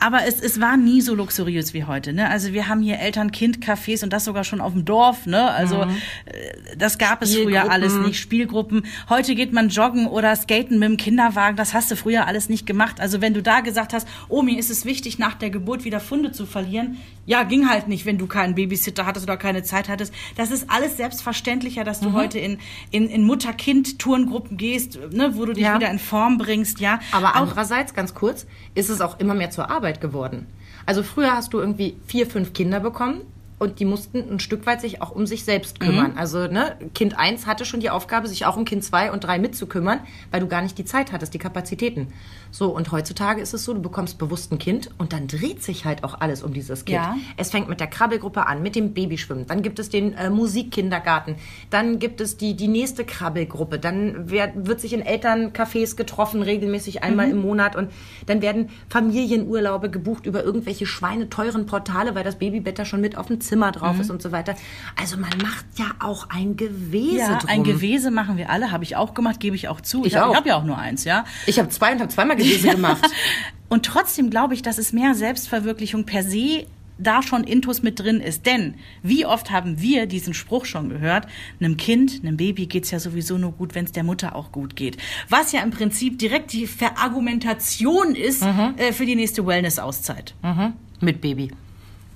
Aber 0.00 0.26
es, 0.26 0.40
es 0.40 0.60
war 0.60 0.76
nie 0.76 1.00
so 1.00 1.14
luxuriös 1.14 1.74
wie 1.74 1.84
heute, 1.84 2.12
ne? 2.12 2.28
Also 2.28 2.52
wir 2.52 2.68
haben 2.68 2.82
hier 2.82 2.98
Eltern-Kind-Cafés 2.98 4.02
und 4.02 4.12
das 4.12 4.24
sogar 4.24 4.44
schon 4.44 4.60
auf 4.60 4.72
dem 4.72 4.84
Dorf, 4.84 5.26
ne? 5.26 5.50
Also 5.50 5.82
äh, 5.82 6.76
das 6.76 6.98
gab 6.98 7.22
es 7.22 7.36
früher 7.36 7.70
alles 7.70 7.94
nicht. 7.94 8.18
Spielgruppen. 8.18 8.86
Heute 9.08 9.34
geht 9.34 9.52
man 9.52 9.68
joggen 9.68 10.06
oder 10.06 10.34
skaten 10.36 10.78
mit 10.78 10.88
dem 10.88 10.96
Kinderwagen. 10.96 11.56
Das 11.56 11.74
hast 11.74 11.90
du 11.90 11.96
früher 11.96 12.26
alles 12.26 12.48
nicht 12.48 12.66
gemacht. 12.66 13.00
Also 13.00 13.20
wenn 13.20 13.34
du 13.34 13.42
da 13.42 13.60
gesagt 13.60 13.92
hast, 13.92 14.06
oh, 14.28 14.42
mir 14.42 14.58
ist 14.58 14.70
es 14.70 14.84
wichtig, 14.84 15.18
nach 15.18 15.34
der 15.34 15.50
Geburt 15.50 15.84
wieder 15.84 16.00
Funde 16.00 16.32
zu 16.32 16.46
verlieren. 16.46 16.98
Ja, 17.26 17.44
ging 17.44 17.68
halt 17.68 17.86
nicht, 17.86 18.06
wenn 18.06 18.18
du 18.18 18.26
keinen 18.26 18.54
Babysitter 18.54 19.06
hattest 19.06 19.26
oder 19.26 19.36
keine 19.36 19.62
Zeit 19.62 19.88
hattest. 19.88 20.12
Das 20.36 20.50
ist 20.50 20.68
alles 20.68 20.96
selbstverständlicher, 21.20 21.84
dass 21.84 22.00
du 22.00 22.10
Mhm. 22.10 22.14
heute 22.14 22.38
in, 22.38 22.58
in, 22.90 23.08
in 23.08 23.22
Mutter-Kind-Tourengruppen 23.24 24.56
gehst, 24.56 24.98
ne, 25.12 25.32
wo 25.36 25.44
du 25.44 25.52
dich 25.52 25.64
Ja. 25.64 25.76
wieder 25.76 25.90
in 25.90 25.98
Form 25.98 26.38
bringst, 26.38 26.80
ja. 26.80 26.98
Aber 27.12 27.30
auch 27.36 27.42
andererseits, 27.42 27.94
ganz 27.94 28.14
kurz, 28.14 28.46
ist 28.74 28.88
es 28.88 29.00
auch 29.00 29.18
immer 29.20 29.34
mehr 29.34 29.50
zur 29.50 29.70
Arbeit 29.70 30.00
geworden. 30.00 30.46
Also 30.86 31.02
früher 31.02 31.32
hast 31.32 31.52
du 31.52 31.58
irgendwie 31.60 31.96
vier, 32.06 32.26
fünf 32.26 32.52
Kinder 32.52 32.80
bekommen 32.80 33.20
und 33.60 33.78
die 33.78 33.84
mussten 33.84 34.18
ein 34.28 34.40
Stück 34.40 34.66
weit 34.66 34.80
sich 34.80 35.00
auch 35.00 35.12
um 35.12 35.26
sich 35.26 35.44
selbst 35.44 35.80
Mhm. 35.80 35.84
kümmern. 35.86 36.12
Also 36.16 36.48
ne, 36.48 36.76
Kind 36.94 37.16
eins 37.16 37.46
hatte 37.46 37.64
schon 37.64 37.78
die 37.78 37.90
Aufgabe, 37.90 38.26
sich 38.26 38.44
auch 38.46 38.56
um 38.56 38.64
Kind 38.64 38.82
zwei 38.82 39.12
und 39.12 39.22
drei 39.22 39.38
mitzukümmern, 39.38 40.00
weil 40.32 40.40
du 40.40 40.48
gar 40.48 40.62
nicht 40.62 40.76
die 40.78 40.84
Zeit 40.84 41.12
hattest, 41.12 41.32
die 41.34 41.38
Kapazitäten. 41.38 42.08
So, 42.50 42.74
und 42.74 42.90
heutzutage 42.90 43.40
ist 43.40 43.54
es 43.54 43.64
so, 43.64 43.72
du 43.74 43.80
bekommst 43.80 44.18
bewusst 44.18 44.50
ein 44.50 44.58
Kind 44.58 44.90
und 44.98 45.12
dann 45.12 45.28
dreht 45.28 45.62
sich 45.62 45.84
halt 45.84 46.02
auch 46.02 46.20
alles 46.20 46.42
um 46.42 46.52
dieses 46.52 46.84
Kind. 46.84 46.96
Ja. 46.96 47.16
Es 47.36 47.50
fängt 47.52 47.68
mit 47.68 47.78
der 47.78 47.86
Krabbelgruppe 47.86 48.46
an, 48.48 48.60
mit 48.62 48.74
dem 48.74 48.92
Babyschwimmen. 48.92 49.46
Dann 49.46 49.62
gibt 49.62 49.78
es 49.78 49.88
den 49.90 50.14
äh, 50.14 50.30
Musikkindergarten. 50.30 51.36
Dann 51.68 51.98
gibt 52.00 52.20
es 52.20 52.38
die, 52.38 52.54
die 52.56 52.66
nächste 52.66 53.04
Krabbelgruppe. 53.04 53.78
Dann 53.78 54.30
wer, 54.30 54.52
wird 54.56 54.80
sich 54.80 54.94
in 54.94 55.02
Elterncafés 55.04 55.94
getroffen, 55.96 56.42
regelmäßig 56.42 57.04
einmal 57.04 57.26
Mhm. 57.26 57.32
im 57.32 57.40
Monat. 57.42 57.76
Und 57.76 57.92
dann 58.26 58.42
werden 58.42 58.70
Familienurlaube 58.88 59.90
gebucht 59.90 60.24
über 60.26 60.42
irgendwelche 60.42 60.86
schweineteuren 60.86 61.66
Portale, 61.66 62.14
weil 62.14 62.24
das 62.24 62.36
Babybett 62.36 62.78
da 62.78 62.84
schon 62.84 63.00
mit 63.00 63.16
auf 63.18 63.26
dem 63.26 63.40
Zimmer 63.40 63.49
drauf 63.56 63.94
Mhm. 63.96 64.00
ist 64.02 64.10
und 64.10 64.22
so 64.22 64.32
weiter. 64.32 64.54
Also 65.00 65.16
man 65.16 65.30
macht 65.42 65.64
ja 65.76 65.86
auch 66.00 66.28
ein 66.30 66.56
Gewese 66.56 67.16
ja, 67.18 67.38
drum. 67.38 67.48
ein 67.50 67.64
Gewese 67.64 68.10
machen 68.10 68.36
wir 68.36 68.50
alle, 68.50 68.70
habe 68.70 68.84
ich 68.84 68.96
auch 68.96 69.14
gemacht, 69.14 69.40
gebe 69.40 69.56
ich 69.56 69.68
auch 69.68 69.80
zu. 69.80 70.04
Ich 70.04 70.16
hab- 70.16 70.30
ich 70.30 70.36
habe 70.36 70.48
ja 70.48 70.56
auch 70.56 70.64
nur 70.64 70.78
eins, 70.78 71.04
ja. 71.04 71.24
ich 71.46 71.58
habe 71.58 71.68
zwei 71.68 71.92
und 71.92 72.00
habe 72.00 72.10
zweimal 72.10 72.36
Gewese 72.36 72.68
gemacht. 72.70 73.02
Und 73.68 73.86
trotzdem 73.86 74.30
glaube 74.30 74.54
ich, 74.54 74.62
dass 74.62 74.78
es 74.78 74.92
mehr 74.92 75.14
Selbstverwirklichung 75.14 76.04
per 76.04 76.24
se 76.24 76.66
da 76.98 77.22
schon 77.22 77.44
Intus 77.44 77.82
mit 77.84 78.00
drin 78.00 78.20
ist. 78.20 78.44
Denn 78.44 78.74
wie 79.02 79.24
oft 79.24 79.50
haben 79.52 79.80
wir 79.80 80.06
diesen 80.06 80.34
Spruch 80.34 80.64
schon 80.64 80.88
gehört, 80.88 81.26
einem 81.60 81.76
Kind, 81.76 82.20
einem 82.22 82.36
Baby 82.36 82.66
geht's 82.66 82.90
ja 82.90 82.98
sowieso 82.98 83.38
nur 83.38 83.52
gut, 83.52 83.74
wenn 83.76 83.84
es 83.84 83.92
der 83.92 84.02
Mutter 84.02 84.34
auch 84.34 84.50
gut 84.50 84.74
geht. 84.76 84.96
Was 85.28 85.52
ja 85.52 85.62
im 85.62 85.70
Prinzip 85.70 86.18
direkt 86.18 86.52
die 86.52 86.66
Verargumentation 86.66 88.14
ist 88.14 88.42
äh, 88.42 88.92
für 88.92 89.06
die 89.06 89.14
nächste 89.16 89.46
Wellness-Auszeit. 89.46 90.34
Mhm. 90.42 90.72
Mit 91.00 91.20
Baby. 91.20 91.50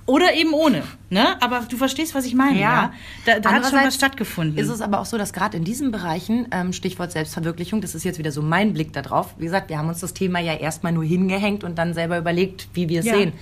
Oder 0.07 0.35
eben 0.35 0.53
ohne. 0.53 0.83
Ne? 1.09 1.41
Aber 1.41 1.61
du 1.67 1.77
verstehst, 1.77 2.13
was 2.13 2.25
ich 2.25 2.35
meine, 2.35 2.59
ja? 2.59 2.93
Da, 3.25 3.39
da 3.39 3.51
hat 3.53 3.65
schon 3.65 3.79
was 3.79 3.95
stattgefunden. 3.95 4.55
Ist 4.57 4.69
es 4.69 4.81
aber 4.81 4.99
auch 4.99 5.05
so, 5.07 5.17
dass 5.17 5.33
gerade 5.33 5.57
in 5.57 5.63
diesen 5.63 5.91
Bereichen, 5.91 6.47
ähm, 6.51 6.73
Stichwort 6.73 7.11
Selbstverwirklichung, 7.11 7.81
das 7.81 7.95
ist 7.95 8.03
jetzt 8.03 8.19
wieder 8.19 8.31
so 8.31 8.43
mein 8.43 8.73
Blick 8.73 8.93
darauf. 8.93 9.33
Wie 9.39 9.45
gesagt, 9.45 9.69
wir 9.69 9.79
haben 9.79 9.87
uns 9.89 10.01
das 10.01 10.13
Thema 10.13 10.39
ja 10.39 10.53
erstmal 10.53 10.91
nur 10.91 11.03
hingehängt 11.03 11.63
und 11.63 11.79
dann 11.79 11.95
selber 11.95 12.19
überlegt, 12.19 12.67
wie 12.75 12.87
wir 12.87 12.99
es 12.99 13.07
Ja. 13.07 13.15
sehen. 13.15 13.33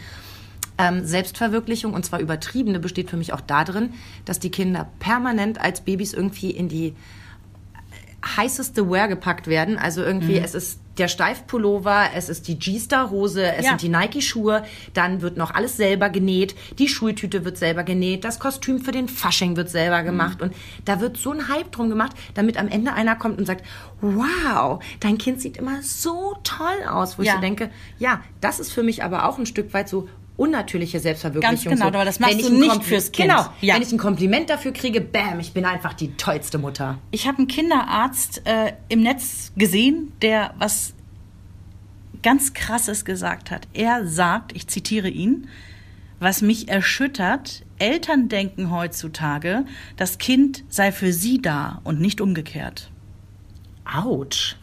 Ähm, 0.77 1.05
Selbstverwirklichung, 1.05 1.93
und 1.93 2.05
zwar 2.05 2.20
übertriebene, 2.22 2.79
besteht 2.79 3.10
für 3.10 3.17
mich 3.17 3.34
auch 3.34 3.41
darin, 3.41 3.89
dass 4.24 4.39
die 4.39 4.50
Kinder 4.50 4.88
permanent 5.00 5.60
als 5.60 5.82
Babys 5.82 6.13
irgendwie 6.13 6.50
in 6.51 6.70
die 6.70 6.96
heißeste 8.38 8.89
Wear 8.89 9.08
gepackt 9.10 9.48
werden. 9.48 9.77
Also 9.77 10.01
irgendwie, 10.01 10.39
Mhm. 10.39 10.46
es 10.46 10.55
ist 10.55 10.79
der 10.97 11.07
Steifpullover, 11.07 12.09
es 12.15 12.29
ist 12.29 12.47
die 12.47 12.57
G-Star-Hose, 12.59 13.43
es 13.53 13.63
Ja. 13.65 13.69
sind 13.71 13.81
die 13.81 13.89
Nike-Schuhe, 13.89 14.63
dann 14.93 15.21
wird 15.21 15.38
noch 15.38 15.51
alles 15.51 15.75
selber 15.77 16.09
genäht, 16.09 16.55
die 16.77 16.88
Schultüte 16.88 17.45
wird 17.45 17.57
selber 17.57 17.83
genäht, 17.83 18.23
das 18.23 18.39
Kostüm 18.39 18.79
für 18.79 18.91
den 18.91 19.07
Fasching 19.09 19.55
wird 19.55 19.69
selber 19.69 20.01
Mhm. 20.01 20.05
gemacht 20.05 20.41
und 20.41 20.53
da 20.85 21.00
wird 21.01 21.17
so 21.17 21.31
ein 21.31 21.47
Hype 21.50 21.71
drum 21.71 21.89
gemacht, 21.89 22.15
damit 22.35 22.57
am 22.57 22.67
Ende 22.67 22.93
einer 22.93 23.15
kommt 23.15 23.39
und 23.39 23.45
sagt, 23.45 23.65
wow, 24.01 24.83
dein 25.00 25.17
Kind 25.17 25.41
sieht 25.41 25.57
immer 25.57 25.81
so 25.81 26.35
toll 26.43 26.88
aus, 26.89 27.17
wo 27.17 27.21
ich 27.23 27.27
Ja. 27.29 27.35
so 27.35 27.41
denke, 27.41 27.69
ja, 27.97 28.21
das 28.41 28.59
ist 28.59 28.71
für 28.71 28.83
mich 28.83 29.03
aber 29.03 29.27
auch 29.27 29.38
ein 29.39 29.45
Stück 29.45 29.73
weit 29.73 29.89
so 29.89 30.07
unnatürliche 30.35 30.99
Selbstverwirklichung. 30.99 31.51
Ganz 31.55 31.63
genau, 31.63 31.85
so, 31.91 31.95
aber 31.95 32.05
das 32.05 32.19
machst 32.19 32.41
du 32.41 32.49
nicht 32.51 32.71
Kompli- 32.71 32.81
fürs 32.83 33.11
Kind. 33.11 33.29
Genau, 33.29 33.45
Ja. 33.61 33.75
wenn 33.75 33.81
ich 33.83 33.91
ein 33.91 33.97
Kompliment 33.99 34.49
dafür 34.49 34.71
kriege, 34.73 34.99
bam, 35.01 35.39
ich 35.39 35.53
bin 35.53 35.63
einfach 35.65 35.93
die 35.93 36.13
tollste 36.15 36.57
Mutter. 36.57 36.97
Ich 37.11 37.27
habe 37.27 37.37
einen 37.39 37.47
Kinderarzt 37.47 38.41
äh, 38.45 38.73
im 38.89 39.01
Netz 39.03 39.51
gesehen, 39.55 40.11
der 40.21 40.53
was 40.57 40.93
ganz 42.23 42.53
Krasses 42.53 43.05
gesagt 43.05 43.51
hat. 43.51 43.67
Er 43.73 44.07
sagt, 44.07 44.55
ich 44.55 44.67
zitiere 44.67 45.09
ihn, 45.09 45.47
was 46.19 46.41
mich 46.41 46.69
erschüttert, 46.69 47.63
Eltern 47.79 48.29
denken 48.29 48.71
heutzutage, 48.71 49.65
das 49.97 50.17
Kind 50.17 50.63
sei 50.69 50.91
für 50.93 51.11
sie 51.11 51.41
da 51.41 51.81
und 51.83 51.99
nicht 51.99 52.21
umgekehrt. 52.21 52.89
Autsch. 53.85 54.55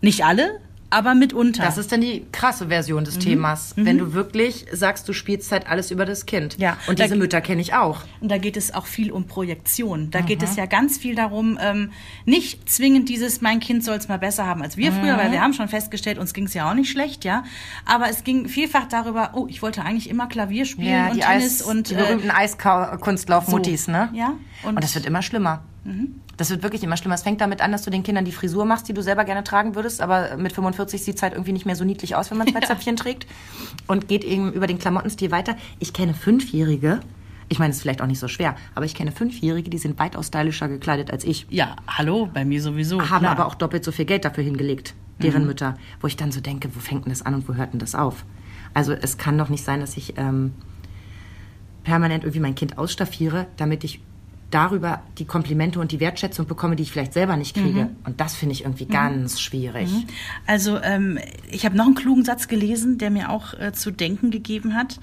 Nicht 0.00 0.24
alle, 0.24 0.60
aber 0.90 1.14
mitunter. 1.14 1.62
Das 1.62 1.78
ist 1.78 1.90
dann 1.92 2.00
die 2.00 2.26
krasse 2.32 2.68
Version 2.68 3.00
Mhm. 3.00 3.04
des 3.04 3.18
Themas. 3.18 3.72
Wenn 3.76 3.96
du 3.98 4.12
wirklich 4.12 4.66
sagst, 4.72 5.08
du 5.08 5.12
spielst 5.12 5.50
halt 5.52 5.66
alles 5.68 5.90
über 5.90 6.04
das 6.04 6.26
Kind. 6.26 6.56
Ja. 6.58 6.76
Und 6.88 6.98
Da- 6.98 7.04
diese 7.04 7.16
Mütter 7.16 7.40
kenne 7.40 7.60
ich 7.62 7.74
auch. 7.74 8.00
Und 8.20 8.30
da 8.30 8.38
geht 8.38 8.56
es 8.56 8.74
auch 8.74 8.86
viel 8.86 9.10
um 9.12 9.24
Projektion. 9.26 10.10
Da 10.10 10.20
geht 10.20 10.42
es 10.42 10.56
ja 10.56 10.66
ganz 10.66 10.98
viel 10.98 11.14
darum, 11.14 11.58
ähm, 11.62 11.90
nicht 12.24 12.68
zwingend 12.68 13.08
dieses, 13.08 13.40
mein 13.40 13.60
Kind 13.60 13.84
soll 13.84 13.96
es 13.96 14.08
mal 14.08 14.18
besser 14.18 14.46
haben 14.46 14.62
als 14.62 14.76
wir 14.76 14.92
früher, 14.92 15.16
weil 15.16 15.32
wir 15.32 15.40
haben 15.40 15.52
schon 15.54 15.68
festgestellt, 15.68 16.18
uns 16.18 16.34
ging 16.34 16.44
es 16.44 16.54
ja 16.54 16.68
auch 16.70 16.74
nicht 16.74 16.90
schlecht, 16.90 17.24
ja. 17.24 17.44
Aber 17.86 18.08
es 18.10 18.24
ging 18.24 18.48
vielfach 18.48 18.86
darüber, 18.88 19.30
oh, 19.34 19.46
ich 19.48 19.62
wollte 19.62 19.82
eigentlich 19.82 20.08
immer 20.10 20.26
Klavier 20.26 20.64
spielen 20.64 21.10
und 21.12 21.20
Tennis 21.20 21.62
und 21.62 21.90
die 21.90 21.94
äh, 21.94 21.98
berühmten 21.98 22.30
Eiskunstlauf-Muttis, 22.30 23.84
so. 23.86 23.92
ne? 23.92 24.10
Ja. 24.12 24.34
Und, 24.62 24.74
Und- 24.76 24.84
das 24.84 24.94
wird 24.94 25.06
immer 25.06 25.22
schlimmer. 25.22 25.62
Das 26.36 26.50
wird 26.50 26.62
wirklich 26.62 26.82
immer 26.82 26.96
schlimmer. 26.96 27.14
Es 27.14 27.22
fängt 27.22 27.40
damit 27.40 27.60
an, 27.60 27.72
dass 27.72 27.82
du 27.82 27.90
den 27.90 28.02
Kindern 28.02 28.24
die 28.24 28.32
Frisur 28.32 28.64
machst, 28.64 28.88
die 28.88 28.92
du 28.92 29.02
selber 29.02 29.24
gerne 29.24 29.44
tragen 29.44 29.74
würdest, 29.74 30.00
aber 30.00 30.36
mit 30.36 30.52
45 30.52 31.02
sieht 31.02 31.16
es 31.16 31.22
halt 31.22 31.32
irgendwie 31.32 31.52
nicht 31.52 31.66
mehr 31.66 31.76
so 31.76 31.84
niedlich 31.84 32.16
aus, 32.16 32.30
wenn 32.30 32.38
man 32.38 32.48
zwei 32.52 32.60
Zöpfchen 32.60 32.96
trägt. 32.96 33.26
Und 33.86 34.08
geht 34.08 34.24
eben 34.24 34.52
über 34.52 34.66
den 34.66 34.78
Klamottenstil 34.78 35.30
weiter. 35.30 35.56
Ich 35.78 35.92
kenne 35.92 36.14
Fünfjährige, 36.14 37.00
ich 37.48 37.58
meine, 37.58 37.70
es 37.70 37.78
ist 37.78 37.82
vielleicht 37.82 38.00
auch 38.00 38.06
nicht 38.06 38.20
so 38.20 38.28
schwer, 38.28 38.56
aber 38.74 38.84
ich 38.84 38.94
kenne 38.94 39.10
Fünfjährige, 39.10 39.70
die 39.70 39.78
sind 39.78 39.98
weitaus 39.98 40.28
stylischer 40.28 40.68
gekleidet 40.68 41.10
als 41.10 41.24
ich. 41.24 41.46
ja, 41.50 41.76
hallo, 41.88 42.30
bei 42.32 42.44
mir 42.44 42.62
sowieso. 42.62 43.00
haben 43.00 43.20
klar. 43.20 43.32
aber 43.32 43.46
auch 43.46 43.56
doppelt 43.56 43.84
so 43.84 43.90
viel 43.90 44.04
Geld 44.04 44.24
dafür 44.24 44.44
hingelegt, 44.44 44.94
deren 45.20 45.46
Mütter. 45.46 45.76
Wo 46.00 46.06
ich 46.06 46.16
dann 46.16 46.30
so 46.30 46.40
denke, 46.40 46.70
wo 46.74 46.78
fängt 46.78 47.06
denn 47.06 47.12
das 47.12 47.22
an 47.22 47.34
und 47.34 47.48
wo 47.48 47.54
hört 47.54 47.72
denn 47.72 47.80
das 47.80 47.94
auf? 47.96 48.24
Also 48.72 48.92
es 48.92 49.18
kann 49.18 49.36
doch 49.36 49.48
nicht 49.48 49.64
sein, 49.64 49.80
dass 49.80 49.96
ich 49.96 50.16
ähm, 50.16 50.52
permanent 51.82 52.22
irgendwie 52.22 52.40
mein 52.40 52.54
Kind 52.54 52.78
ausstaffiere, 52.78 53.46
damit 53.56 53.82
ich 53.82 54.00
darüber 54.50 55.02
die 55.18 55.24
Komplimente 55.24 55.80
und 55.80 55.92
die 55.92 56.00
Wertschätzung 56.00 56.46
bekomme, 56.46 56.76
die 56.76 56.82
ich 56.82 56.92
vielleicht 56.92 57.12
selber 57.12 57.36
nicht 57.36 57.54
kriege. 57.54 57.90
Und 58.04 58.20
das 58.20 58.34
finde 58.34 58.52
ich 58.52 58.62
irgendwie 58.62 58.86
ganz 58.86 59.40
schwierig. 59.40 59.90
Also 60.46 60.80
ähm, 60.82 61.18
ich 61.50 61.64
habe 61.64 61.76
noch 61.76 61.86
einen 61.86 61.94
klugen 61.94 62.24
Satz 62.24 62.48
gelesen, 62.48 62.98
der 62.98 63.10
mir 63.10 63.30
auch 63.30 63.54
äh, 63.54 63.72
zu 63.72 63.90
denken 63.90 64.30
gegeben 64.30 64.74
hat. 64.74 64.98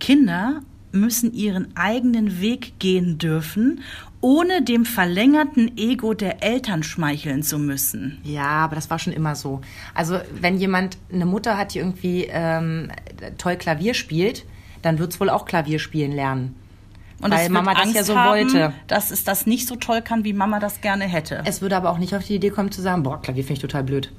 Kinder 0.00 0.60
müssen 0.92 1.34
ihren 1.34 1.76
eigenen 1.76 2.40
Weg 2.40 2.78
gehen 2.78 3.18
dürfen, 3.18 3.82
ohne 4.20 4.62
dem 4.62 4.84
verlängerten 4.84 5.76
Ego 5.76 6.14
der 6.14 6.42
Eltern 6.42 6.82
schmeicheln 6.82 7.42
zu 7.42 7.58
müssen. 7.58 8.18
Ja, 8.24 8.46
aber 8.46 8.74
das 8.74 8.90
war 8.90 8.98
schon 8.98 9.12
immer 9.12 9.34
so. 9.34 9.60
Also 9.94 10.18
wenn 10.40 10.58
jemand 10.58 10.98
eine 11.12 11.26
Mutter 11.26 11.56
hat, 11.56 11.74
die 11.74 11.78
irgendwie 11.78 12.26
ähm, 12.30 12.90
toll 13.36 13.56
Klavier 13.56 13.94
spielt, 13.94 14.44
dann 14.82 14.98
wird 14.98 15.12
es 15.12 15.20
wohl 15.20 15.30
auch 15.30 15.44
Klavier 15.44 15.78
spielen 15.78 16.12
lernen. 16.12 16.54
Und 17.20 17.32
Weil 17.32 17.48
Mama 17.48 17.74
das 17.74 17.82
Angst 17.82 17.96
ja 17.96 18.04
so 18.04 18.16
haben, 18.16 18.30
wollte. 18.30 18.72
dass 18.86 19.10
es 19.10 19.24
das 19.24 19.46
nicht 19.46 19.66
so 19.66 19.74
toll 19.76 20.02
kann, 20.02 20.24
wie 20.24 20.32
Mama 20.32 20.60
das 20.60 20.80
gerne 20.80 21.04
hätte. 21.04 21.42
Es 21.44 21.60
würde 21.62 21.76
aber 21.76 21.90
auch 21.90 21.98
nicht 21.98 22.14
auf 22.14 22.24
die 22.24 22.36
Idee 22.36 22.50
kommen 22.50 22.70
zu 22.70 22.80
sagen, 22.80 23.02
boah, 23.02 23.20
Klavier 23.20 23.42
finde 23.42 23.54
ich 23.54 23.60
total 23.60 23.82
blöd. 23.82 24.12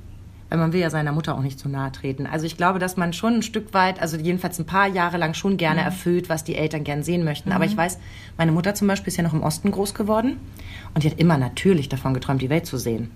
Weil 0.50 0.58
man 0.58 0.74
will 0.74 0.82
ja 0.82 0.90
seiner 0.90 1.12
Mutter 1.12 1.36
auch 1.36 1.42
nicht 1.42 1.60
zu 1.60 1.70
nahe 1.70 1.92
treten. 1.92 2.26
Also 2.26 2.46
ich 2.46 2.58
glaube, 2.58 2.80
dass 2.80 2.98
man 2.98 3.14
schon 3.14 3.36
ein 3.36 3.44
Stück 3.44 3.74
weit, 3.74 4.02
also 4.02 4.18
jedenfalls 4.18 4.60
ein 4.60 4.66
paar 4.66 4.88
Jahre 4.88 5.18
lang 5.18 5.34
schon 5.36 5.58
gerne 5.58 5.82
erfüllt, 5.82 6.28
was 6.28 6.44
die 6.44 6.56
Eltern 6.56 6.84
gern 6.84 7.04
sehen 7.04 7.24
möchten. 7.24 7.52
Aber 7.52 7.66
ich 7.66 7.78
weiß, 7.78 8.00
meine 8.38 8.52
Mutter 8.52 8.74
zum 8.74 8.88
Beispiel 8.88 9.10
ist 9.10 9.18
ja 9.18 9.24
noch 9.24 9.34
im 9.34 9.44
Osten 9.44 9.72
groß 9.72 9.94
geworden 9.94 10.38
und 10.94 11.04
die 11.04 11.12
hat 11.12 11.20
immer 11.20 11.38
natürlich 11.38 11.88
davon 11.88 12.14
geträumt, 12.16 12.42
die 12.42 12.50
Welt 12.50 12.66
zu 12.66 12.78
sehen. 12.78 13.12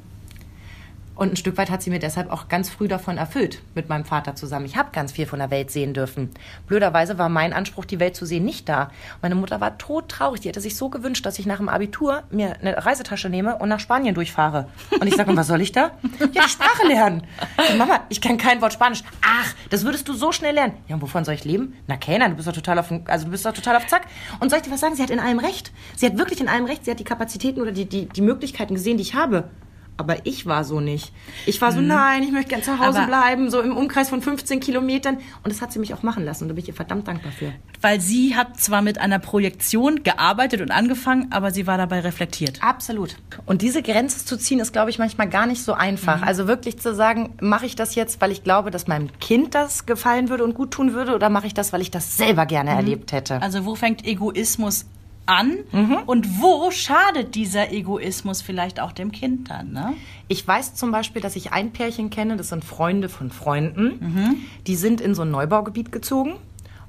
Und 1.24 1.32
ein 1.32 1.38
Stück 1.38 1.56
weit 1.56 1.70
hat 1.70 1.82
sie 1.82 1.90
mir 1.90 2.00
deshalb 2.00 2.30
auch 2.30 2.50
ganz 2.50 2.70
früh 2.70 2.90
davon 2.90 3.18
erfüllt, 3.18 3.62
mit 3.76 3.88
meinem 3.88 4.04
Vater 4.04 4.36
zusammen. 4.36 4.66
Ich 4.66 4.76
habe 4.76 4.90
ganz 4.92 5.14
viel 5.14 5.26
von 5.26 5.40
der 5.40 5.52
Welt 5.52 5.72
sehen 5.72 5.94
dürfen. 5.94 6.30
Blöderweise 6.68 7.18
war 7.18 7.30
mein 7.30 7.54
Anspruch, 7.54 7.86
die 7.86 8.02
Welt 8.02 8.18
zu 8.18 8.26
sehen, 8.26 8.44
nicht 8.44 8.68
da. 8.68 8.92
Meine 9.22 9.36
Mutter 9.36 9.62
war 9.62 9.78
todtraurig. 9.78 10.42
Die 10.42 10.50
hätte 10.50 10.60
sich 10.60 10.76
so 10.76 10.90
gewünscht, 10.90 11.26
dass 11.26 11.40
ich 11.40 11.46
nach 11.46 11.60
dem 11.60 11.70
Abitur 11.70 12.24
mir 12.30 12.60
eine 12.60 12.86
Reisetasche 12.86 13.30
nehme 13.30 13.56
und 13.56 13.70
nach 13.70 13.80
Spanien 13.80 14.14
durchfahre. 14.16 14.68
Und 15.00 15.08
ich 15.08 15.16
sage, 15.16 15.30
und 15.30 15.38
was 15.38 15.48
soll 15.48 15.62
ich 15.62 15.72
da? 15.72 15.92
Ja, 16.34 16.44
die 16.44 16.50
Sprache 16.50 16.86
lernen. 16.88 17.24
Und 17.70 17.78
Mama, 17.78 18.02
ich 18.10 18.20
kann 18.20 18.38
kein 18.38 18.62
Wort 18.62 18.74
Spanisch. 18.74 19.02
Ach, 19.26 19.54
das 19.70 19.86
würdest 19.86 20.10
du 20.10 20.14
so 20.14 20.34
schnell 20.34 20.56
lernen. 20.56 20.74
Ja, 20.90 20.96
und 20.96 21.02
wovon 21.02 21.24
soll 21.24 21.36
ich 21.36 21.46
leben? 21.46 21.78
Na, 21.88 21.96
keiner, 21.96 22.28
du 22.28 22.36
bist 22.36 22.50
doch 22.50 22.54
total 22.54 22.80
auf, 22.80 22.92
also 23.06 23.26
du 23.28 23.32
bist 23.32 23.46
doch 23.46 23.54
total 23.54 23.78
auf 23.78 23.88
Zack. 23.88 24.08
Und 24.42 24.50
soll 24.50 24.60
ich 24.60 24.66
dir 24.66 24.72
was 24.72 24.82
sagen? 24.82 24.98
Sie 24.98 25.04
hat 25.04 25.10
in 25.10 25.22
allem 25.22 25.40
recht. 25.40 25.72
Sie 25.96 26.06
hat 26.06 26.18
wirklich 26.18 26.42
in 26.42 26.50
allem 26.50 26.66
recht. 26.66 26.84
Sie 26.84 26.92
hat 26.92 27.00
die 27.00 27.06
Kapazitäten 27.06 27.62
oder 27.62 27.72
die, 27.72 27.86
die, 27.86 28.10
die 28.10 28.22
Möglichkeiten 28.22 28.74
gesehen, 28.74 28.98
die 28.98 29.04
ich 29.04 29.16
habe. 29.16 29.50
Aber 29.96 30.26
ich 30.26 30.46
war 30.48 30.64
so 30.64 30.80
nicht. 30.80 31.12
Ich 31.46 31.62
war 31.62 31.72
so, 31.72 31.80
nein, 31.80 32.24
ich 32.24 32.32
möchte 32.32 32.50
gern 32.50 32.64
zu 32.64 32.80
Hause 32.80 33.00
Aber- 33.00 33.08
bleiben, 33.08 33.52
so 33.52 33.62
im 33.62 33.78
Umkreis 33.78 34.10
von 34.10 34.22
15 34.22 34.60
Kilometern. 34.60 35.18
Und 35.44 35.52
das 35.54 35.62
hat 35.62 35.72
sie 35.72 35.78
mich 35.80 35.94
auch 35.94 36.02
machen 36.02 36.26
lassen. 36.26 36.46
Und 36.46 36.50
da 36.50 36.54
bin 36.56 36.64
ich 36.64 36.68
ihr 36.68 36.74
verdammt 36.74 37.08
dankbar 37.08 37.32
für. 37.32 37.54
Weil 37.80 38.02
sie 38.02 38.36
hat 38.36 38.60
zwar 38.60 38.82
mit 38.82 38.98
einer 38.98 39.20
Projektion 39.20 40.02
gearbeitet 40.04 40.62
und 40.62 40.72
angefangen, 40.72 41.28
aber 41.32 41.52
sie 41.52 41.68
war 41.68 41.78
dabei 41.78 42.00
reflektiert. 42.00 42.64
Absolut. 42.64 43.16
Und 43.46 43.62
diese 43.62 43.84
Grenze 43.84 44.26
zu 44.26 44.36
ziehen, 44.38 44.60
ist, 44.60 44.74
glaube 44.74 44.90
ich, 44.90 44.98
manchmal 44.98 45.30
gar 45.30 45.46
nicht 45.46 45.64
so 45.64 45.74
einfach. 45.74 46.22
Also 46.24 46.48
wirklich 46.48 46.80
zu 46.80 46.96
sagen, 46.96 47.36
mache 47.40 47.66
ich 47.68 47.76
das 47.76 47.94
jetzt, 47.96 48.20
weil 48.20 48.32
ich 48.32 48.44
glaube, 48.44 48.72
dass 48.72 48.88
meinem 48.88 49.10
Kind 49.20 49.54
das 49.54 49.86
gefallen 49.86 50.30
würde 50.30 50.44
und 50.44 50.56
gut 50.56 50.72
tun 50.72 50.94
würde, 50.94 51.14
oder 51.14 51.30
mache 51.30 51.46
ich 51.48 51.54
das, 51.54 51.72
weil 51.72 51.82
ich 51.82 51.92
das 51.92 52.18
selber 52.18 52.46
gerne 52.46 52.72
erlebt 52.72 53.12
hätte? 53.12 53.42
Also 53.42 53.66
wo 53.66 53.76
fängt 53.76 54.06
Egoismus 54.06 54.86
an 55.26 55.60
und 56.06 56.42
wo 56.42 56.70
schadet 56.72 57.36
dieser 57.36 57.72
Egoismus 57.72 58.42
vielleicht 58.42 58.80
auch 58.80 58.92
dem 58.92 59.12
Kind 59.12 59.50
dann? 59.50 59.72
Ne? 59.72 59.94
Ich 60.28 60.48
weiß 60.48 60.76
zum 60.76 60.92
Beispiel, 60.92 61.22
dass 61.22 61.36
ich 61.36 61.52
ein 61.52 61.72
Pärchen 61.72 62.10
kenne, 62.10 62.36
das 62.36 62.50
sind 62.50 62.66
Freunde 62.66 63.10
von 63.10 63.32
Freunden. 63.32 64.46
Die 64.68 64.76
sind 64.76 65.02
in 65.02 65.16
so 65.16 65.22
ein 65.22 65.32
Neubaugebiet 65.32 65.92
gezogen. 65.92 66.36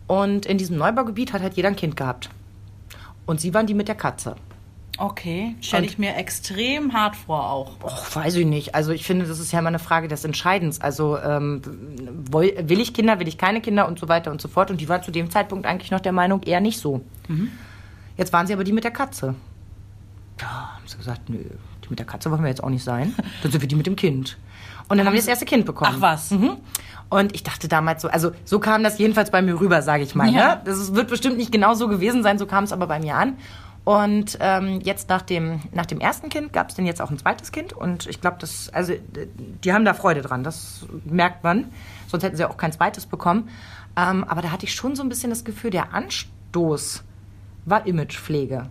Und 0.07 0.47
in 0.47 0.59
diesem 0.59 0.77
Neubaugebiet 0.77 1.33
hat 1.33 1.43
halt 1.43 1.55
jeder 1.55 1.69
ein 1.69 1.77
Kind 1.77 1.97
gehabt. 1.97 2.29
Und 3.27 3.41
sie 3.41 3.55
waren 3.55 3.67
die 3.67 3.75
mit 3.75 3.89
der 3.89 3.95
Katze. 3.95 4.37
Okay, 4.97 5.57
stelle 5.61 5.87
ich 5.87 5.99
mir 5.99 6.15
extrem 6.17 6.93
hart 6.93 7.17
vor 7.17 7.51
auch. 7.51 7.83
Och, 7.83 8.15
weiß 8.15 8.37
ich 8.37 8.47
nicht. 8.47 8.77
Also 8.77 8.93
ich 8.93 9.05
finde, 9.05 9.27
das 9.27 9.41
ist 9.41 9.51
ja 9.51 9.59
immer 9.59 9.69
eine 9.69 9.81
Frage 9.81 10.07
des 10.07 10.25
Entscheidens. 10.25 10.81
Also 10.81 11.19
ähm, 11.19 11.63
will 12.31 12.81
ich 12.81 12.95
Kinder, 12.95 13.19
will 13.19 13.27
ich 13.27 13.39
keine 13.39 13.61
Kinder 13.61 13.89
und 13.89 13.99
so 13.99 14.09
weiter 14.09 14.31
und 14.31 14.41
so 14.41 14.47
fort. 14.47 14.71
Und 14.71 14.81
die 14.81 14.89
waren 14.89 15.03
zu 15.03 15.11
dem 15.11 15.31
Zeitpunkt 15.31 15.67
eigentlich 15.67 15.91
noch 15.91 16.01
der 16.01 16.13
Meinung, 16.13 16.43
eher 16.43 16.61
nicht 16.61 16.79
so. 16.79 17.01
Jetzt 18.17 18.33
waren 18.33 18.47
sie 18.47 18.53
aber 18.53 18.65
die 18.65 18.73
mit 18.73 18.85
der 18.85 18.91
Katze. 18.91 19.35
Ja, 20.41 20.75
haben 20.77 20.87
sie 20.87 20.97
gesagt, 20.97 21.29
nö, 21.29 21.39
die 21.39 21.89
mit 21.91 21.99
der 21.99 22.07
Katze 22.07 22.31
wollen 22.31 22.43
wir 22.43 22.49
jetzt 22.49 22.63
auch 22.63 22.71
nicht 22.71 22.85
sein. 22.85 23.15
Dann 23.43 23.53
sind 23.53 23.61
wir 23.61 23.69
die 23.69 23.77
mit 23.77 23.87
dem 23.87 23.97
Kind. 23.97 24.37
Und 24.89 24.99
dann 24.99 25.07
haben 25.07 25.15
wir 25.15 25.21
das 25.21 25.29
erste 25.29 25.45
Kind 25.45 25.65
bekommen. 25.65 25.95
Ach 25.97 26.01
was. 26.01 26.31
Mhm. 26.31 26.59
Und 27.09 27.35
ich 27.35 27.43
dachte 27.43 27.69
damals 27.69 28.03
so, 28.03 28.09
also 28.09 28.33
so 28.45 28.59
kam 28.59 28.83
das 28.83 28.99
jedenfalls 28.99 29.31
bei 29.31 29.43
mir 29.43 29.61
rüber, 29.61 29.83
sage 29.83 30.03
ich 30.03 30.15
mal. 30.15 30.29
Ja. 30.29 30.57
Ne? 30.57 30.63
Das 30.65 30.95
wird 30.95 31.09
bestimmt 31.09 31.37
nicht 31.37 31.53
genau 31.53 31.75
so 31.75 31.89
gewesen 31.89 32.23
sein, 32.23 32.39
so 32.39 32.47
kam 32.47 32.65
es 32.65 32.73
aber 32.73 32.87
bei 32.87 32.99
mir 32.99 33.17
an. 33.17 33.37
Und 33.85 34.39
ähm, 34.41 34.81
jetzt 34.83 35.11
nach 35.11 35.21
dem, 35.21 35.61
nach 35.73 35.85
dem 35.85 36.01
ersten 36.01 36.31
Kind 36.31 36.55
gab 36.55 36.71
es 36.71 36.75
dann 36.75 36.87
jetzt 36.87 37.03
auch 37.03 37.11
ein 37.11 37.19
zweites 37.19 37.53
Kind. 37.53 37.75
Und 37.75 38.07
ich 38.07 38.21
glaube, 38.21 38.39
das, 38.41 38.71
also 38.71 38.95
die 39.63 39.73
haben 39.73 39.85
da 39.85 39.93
Freude 39.93 40.23
dran, 40.23 40.43
das 40.43 40.87
merkt 41.05 41.45
man. 41.45 41.67
Sonst 42.09 42.25
hätten 42.25 42.37
sie 42.37 42.49
auch 42.49 42.57
kein 42.57 42.73
zweites 42.73 43.05
bekommen. 43.05 43.51
Ähm, 43.97 44.25
aber 44.25 44.41
da 44.41 44.51
hatte 44.51 44.65
ich 44.65 44.75
schon 44.75 44.97
so 44.97 45.03
ein 45.03 45.11
bisschen 45.11 45.31
das 45.31 45.45
Gefühl, 45.45 45.71
der 45.71 45.93
Anstoß 45.93 47.05
war 47.65 47.87
Imagepflege. 47.87 48.67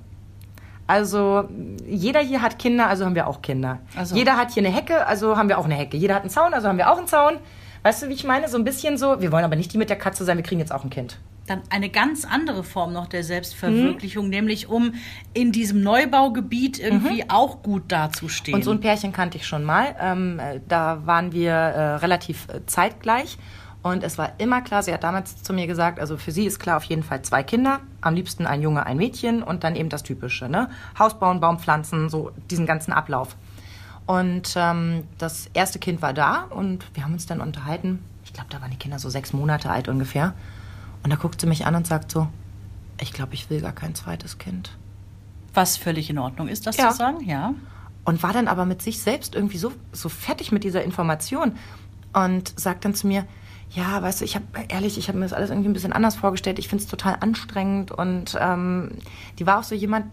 Also 0.85 1.47
jeder 1.87 2.19
hier 2.19 2.41
hat 2.41 2.59
Kinder, 2.59 2.87
also 2.87 3.05
haben 3.05 3.15
wir 3.15 3.27
auch 3.27 3.41
Kinder. 3.41 3.79
Also- 3.95 4.15
Jeder 4.15 4.35
hat 4.37 4.51
hier 4.51 4.65
eine 4.65 4.75
Hecke, 4.75 5.05
also 5.07 5.37
haben 5.37 5.47
wir 5.49 5.57
auch 5.57 5.65
eine 5.65 5.75
Hecke. 5.75 5.95
Jeder 5.97 6.15
hat 6.15 6.21
einen 6.23 6.29
Zaun, 6.29 6.53
also 6.53 6.67
haben 6.67 6.77
wir 6.77 6.91
auch 6.91 6.97
einen 6.97 7.07
Zaun. 7.07 7.35
Weißt 7.83 8.03
du, 8.03 8.09
wie 8.09 8.13
ich 8.13 8.23
meine? 8.23 8.47
So 8.49 8.57
ein 8.57 8.63
bisschen 8.63 8.97
so, 8.97 9.21
wir 9.21 9.31
wollen 9.31 9.43
aber 9.45 9.55
nicht 9.55 9.73
die 9.73 9.77
mit 9.77 9.89
der 9.89 9.97
Katze 9.97 10.23
sein, 10.25 10.37
wir 10.37 10.43
kriegen 10.43 10.59
jetzt 10.59 10.71
auch 10.73 10.83
ein 10.83 10.89
Kind. 10.89 11.19
Dann 11.47 11.61
eine 11.69 11.89
ganz 11.89 12.23
andere 12.23 12.63
Form 12.63 12.93
noch 12.93 13.07
der 13.07 13.23
Selbstverwirklichung, 13.25 14.29
nämlich 14.29 14.69
um 14.69 14.93
in 15.33 15.51
diesem 15.51 15.81
Neubaugebiet 15.83 16.79
irgendwie 16.79 17.29
auch 17.29 17.61
gut 17.61 17.83
dazustehen. 17.89 18.55
Und 18.55 18.63
so 18.63 18.71
ein 18.71 18.79
Pärchen 18.79 19.11
kannte 19.11 19.37
ich 19.37 19.45
schon 19.45 19.63
mal. 19.65 19.93
Ähm, 19.99 20.39
äh, 20.39 20.61
da 20.69 21.01
waren 21.05 21.33
wir 21.33 21.51
äh, 21.51 21.95
relativ 21.95 22.47
äh, 22.47 22.65
zeitgleich. 22.65 23.37
Und 23.83 24.01
es 24.03 24.17
war 24.17 24.31
immer 24.39 24.61
klar, 24.61 24.81
sie 24.81 24.93
hat 24.93 25.03
damals 25.03 25.43
zu 25.43 25.51
mir 25.53 25.67
gesagt, 25.67 25.99
also 25.99 26.15
für 26.17 26.31
sie 26.31 26.45
ist 26.45 26.57
klar 26.59 26.77
auf 26.77 26.85
jeden 26.85 27.03
Fall 27.03 27.21
zwei 27.21 27.43
Kinder, 27.43 27.81
am 28.01 28.15
liebsten 28.15 28.47
ein 28.47 28.61
Junge, 28.61 28.85
ein 28.85 28.95
Mädchen 28.97 29.43
und 29.43 29.63
dann 29.65 29.75
eben 29.75 29.89
das 29.89 30.03
Typische, 30.03 30.47
ne? 30.47 30.69
Haus 30.97 31.19
bauen, 31.19 31.41
Baum 31.41 31.59
pflanzen, 31.59 32.07
so 32.09 32.31
diesen 32.49 32.65
ganzen 32.65 32.93
Ablauf. 32.93 33.35
Und 34.05 34.53
ähm, 34.55 35.03
das 35.17 35.47
erste 35.53 35.79
Kind 35.79 36.01
war 36.01 36.13
da 36.13 36.43
und 36.49 36.85
wir 36.93 37.03
haben 37.03 37.13
uns 37.13 37.25
dann 37.25 37.41
unterhalten. 37.41 37.99
Ich 38.25 38.31
glaube, 38.33 38.49
da 38.49 38.61
waren 38.61 38.71
die 38.71 38.77
Kinder 38.77 38.99
so 38.99 39.09
sechs 39.09 39.33
Monate 39.33 39.69
alt 39.69 39.89
ungefähr. 39.89 40.33
Und 41.03 41.11
da 41.11 41.17
guckt 41.17 41.41
sie 41.41 41.47
mich 41.47 41.65
an 41.65 41.75
und 41.75 41.85
sagt 41.85 42.09
so, 42.11 42.27
ich 43.01 43.11
glaube, 43.11 43.33
ich 43.33 43.49
will 43.49 43.59
gar 43.61 43.73
kein 43.73 43.95
zweites 43.95 44.37
Kind. 44.37 44.77
Was 45.53 45.75
völlig 45.77 46.09
in 46.09 46.17
Ordnung 46.19 46.47
ist, 46.47 46.65
das 46.67 46.77
Ja. 46.77 46.89
zu 46.91 46.97
sagen, 46.97 47.23
ja. 47.25 47.53
und 48.05 48.23
war 48.23 48.31
dann 48.33 48.47
aber 48.47 48.65
mit 48.65 48.81
sich 48.81 49.01
selbst 49.01 49.35
irgendwie 49.35 49.57
so, 49.57 49.71
so 49.91 50.07
fertig 50.09 50.51
mit 50.53 50.63
dieser 50.63 50.83
Information 50.83 51.57
und 52.13 52.57
sagt 52.59 52.85
dann 52.85 52.93
zu 52.95 53.07
mir, 53.07 53.25
ja, 53.73 54.01
weißt 54.01 54.21
du, 54.21 54.25
ich 54.25 54.35
habe 54.35 54.45
ehrlich, 54.69 54.97
ich 54.97 55.07
habe 55.07 55.17
mir 55.17 55.25
das 55.25 55.33
alles 55.33 55.49
irgendwie 55.49 55.69
ein 55.69 55.73
bisschen 55.73 55.93
anders 55.93 56.15
vorgestellt. 56.15 56.59
Ich 56.59 56.67
finde 56.67 56.83
es 56.83 56.89
total 56.89 57.17
anstrengend 57.19 57.91
und 57.91 58.37
ähm, 58.39 58.91
die 59.39 59.47
war 59.47 59.59
auch 59.59 59.63
so 59.63 59.73
jemand, 59.73 60.05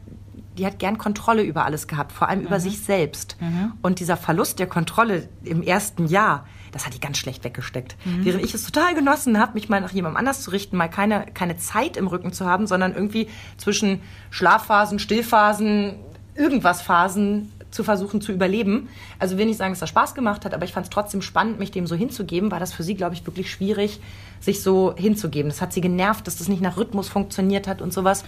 die 0.56 0.64
hat 0.64 0.78
gern 0.78 0.98
Kontrolle 0.98 1.42
über 1.42 1.64
alles 1.64 1.86
gehabt, 1.86 2.12
vor 2.12 2.28
allem 2.28 2.40
mhm. 2.40 2.46
über 2.46 2.58
sich 2.58 2.80
selbst. 2.80 3.36
Mhm. 3.40 3.72
Und 3.82 4.00
dieser 4.00 4.16
Verlust 4.16 4.58
der 4.58 4.66
Kontrolle 4.66 5.28
im 5.44 5.62
ersten 5.62 6.06
Jahr, 6.06 6.46
das 6.72 6.86
hat 6.86 6.94
die 6.94 7.00
ganz 7.00 7.18
schlecht 7.18 7.44
weggesteckt. 7.44 7.96
Mhm. 8.04 8.24
Während 8.24 8.44
ich 8.44 8.54
es 8.54 8.64
total 8.64 8.94
genossen 8.94 9.38
habe, 9.38 9.54
mich 9.54 9.68
mal 9.68 9.80
nach 9.80 9.92
jemandem 9.92 10.16
anders 10.16 10.42
zu 10.42 10.50
richten, 10.50 10.76
mal 10.76 10.88
keine, 10.88 11.26
keine 11.34 11.58
Zeit 11.58 11.96
im 11.98 12.06
Rücken 12.06 12.32
zu 12.32 12.46
haben, 12.46 12.66
sondern 12.66 12.94
irgendwie 12.94 13.28
zwischen 13.58 14.00
Schlafphasen, 14.30 14.98
Stillphasen, 14.98 15.96
irgendwas 16.34 16.80
Phasen 16.80 17.52
zu 17.70 17.84
versuchen 17.84 18.20
zu 18.20 18.32
überleben. 18.32 18.88
Also 19.18 19.38
will 19.38 19.46
nicht 19.46 19.58
sagen, 19.58 19.72
dass 19.72 19.80
das 19.80 19.88
Spaß 19.88 20.14
gemacht 20.14 20.44
hat, 20.44 20.54
aber 20.54 20.64
ich 20.64 20.72
fand 20.72 20.86
es 20.86 20.90
trotzdem 20.90 21.22
spannend, 21.22 21.58
mich 21.58 21.70
dem 21.70 21.86
so 21.86 21.94
hinzugeben, 21.94 22.50
war 22.50 22.60
das 22.60 22.72
für 22.72 22.82
sie, 22.82 22.94
glaube 22.94 23.14
ich, 23.14 23.26
wirklich 23.26 23.50
schwierig, 23.50 24.00
sich 24.40 24.62
so 24.62 24.94
hinzugeben. 24.96 25.50
Das 25.50 25.60
hat 25.60 25.72
sie 25.72 25.80
genervt, 25.80 26.26
dass 26.26 26.36
das 26.36 26.48
nicht 26.48 26.62
nach 26.62 26.76
Rhythmus 26.76 27.08
funktioniert 27.08 27.68
hat 27.68 27.82
und 27.82 27.92
sowas. 27.92 28.24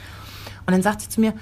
Und 0.67 0.73
dann 0.73 0.83
sagt 0.83 1.01
sie 1.01 1.09
zu 1.09 1.21
mir, 1.21 1.35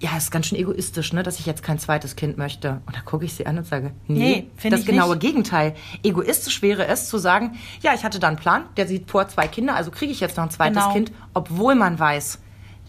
ja, 0.00 0.16
ist 0.16 0.30
ganz 0.30 0.46
schön 0.46 0.58
egoistisch, 0.58 1.12
ne, 1.12 1.22
dass 1.22 1.40
ich 1.40 1.46
jetzt 1.46 1.62
kein 1.62 1.78
zweites 1.78 2.14
Kind 2.14 2.38
möchte. 2.38 2.80
Und 2.86 2.94
da 2.94 3.00
gucke 3.00 3.24
ich 3.24 3.34
sie 3.34 3.46
an 3.46 3.58
und 3.58 3.66
sage, 3.66 3.92
nee, 4.06 4.48
nee 4.62 4.70
das 4.70 4.84
genaue 4.84 5.14
nicht. 5.14 5.20
Gegenteil. 5.20 5.74
Egoistisch 6.04 6.62
wäre 6.62 6.86
es 6.86 7.08
zu 7.08 7.18
sagen, 7.18 7.58
ja, 7.82 7.94
ich 7.94 8.04
hatte 8.04 8.20
da 8.20 8.28
einen 8.28 8.36
Plan, 8.36 8.64
der 8.76 8.86
sieht 8.86 9.10
vor 9.10 9.26
zwei 9.28 9.48
Kinder, 9.48 9.74
also 9.74 9.90
kriege 9.90 10.12
ich 10.12 10.20
jetzt 10.20 10.36
noch 10.36 10.44
ein 10.44 10.50
zweites 10.50 10.82
genau. 10.82 10.92
Kind, 10.92 11.12
obwohl 11.34 11.74
man 11.74 11.98
weiß, 11.98 12.38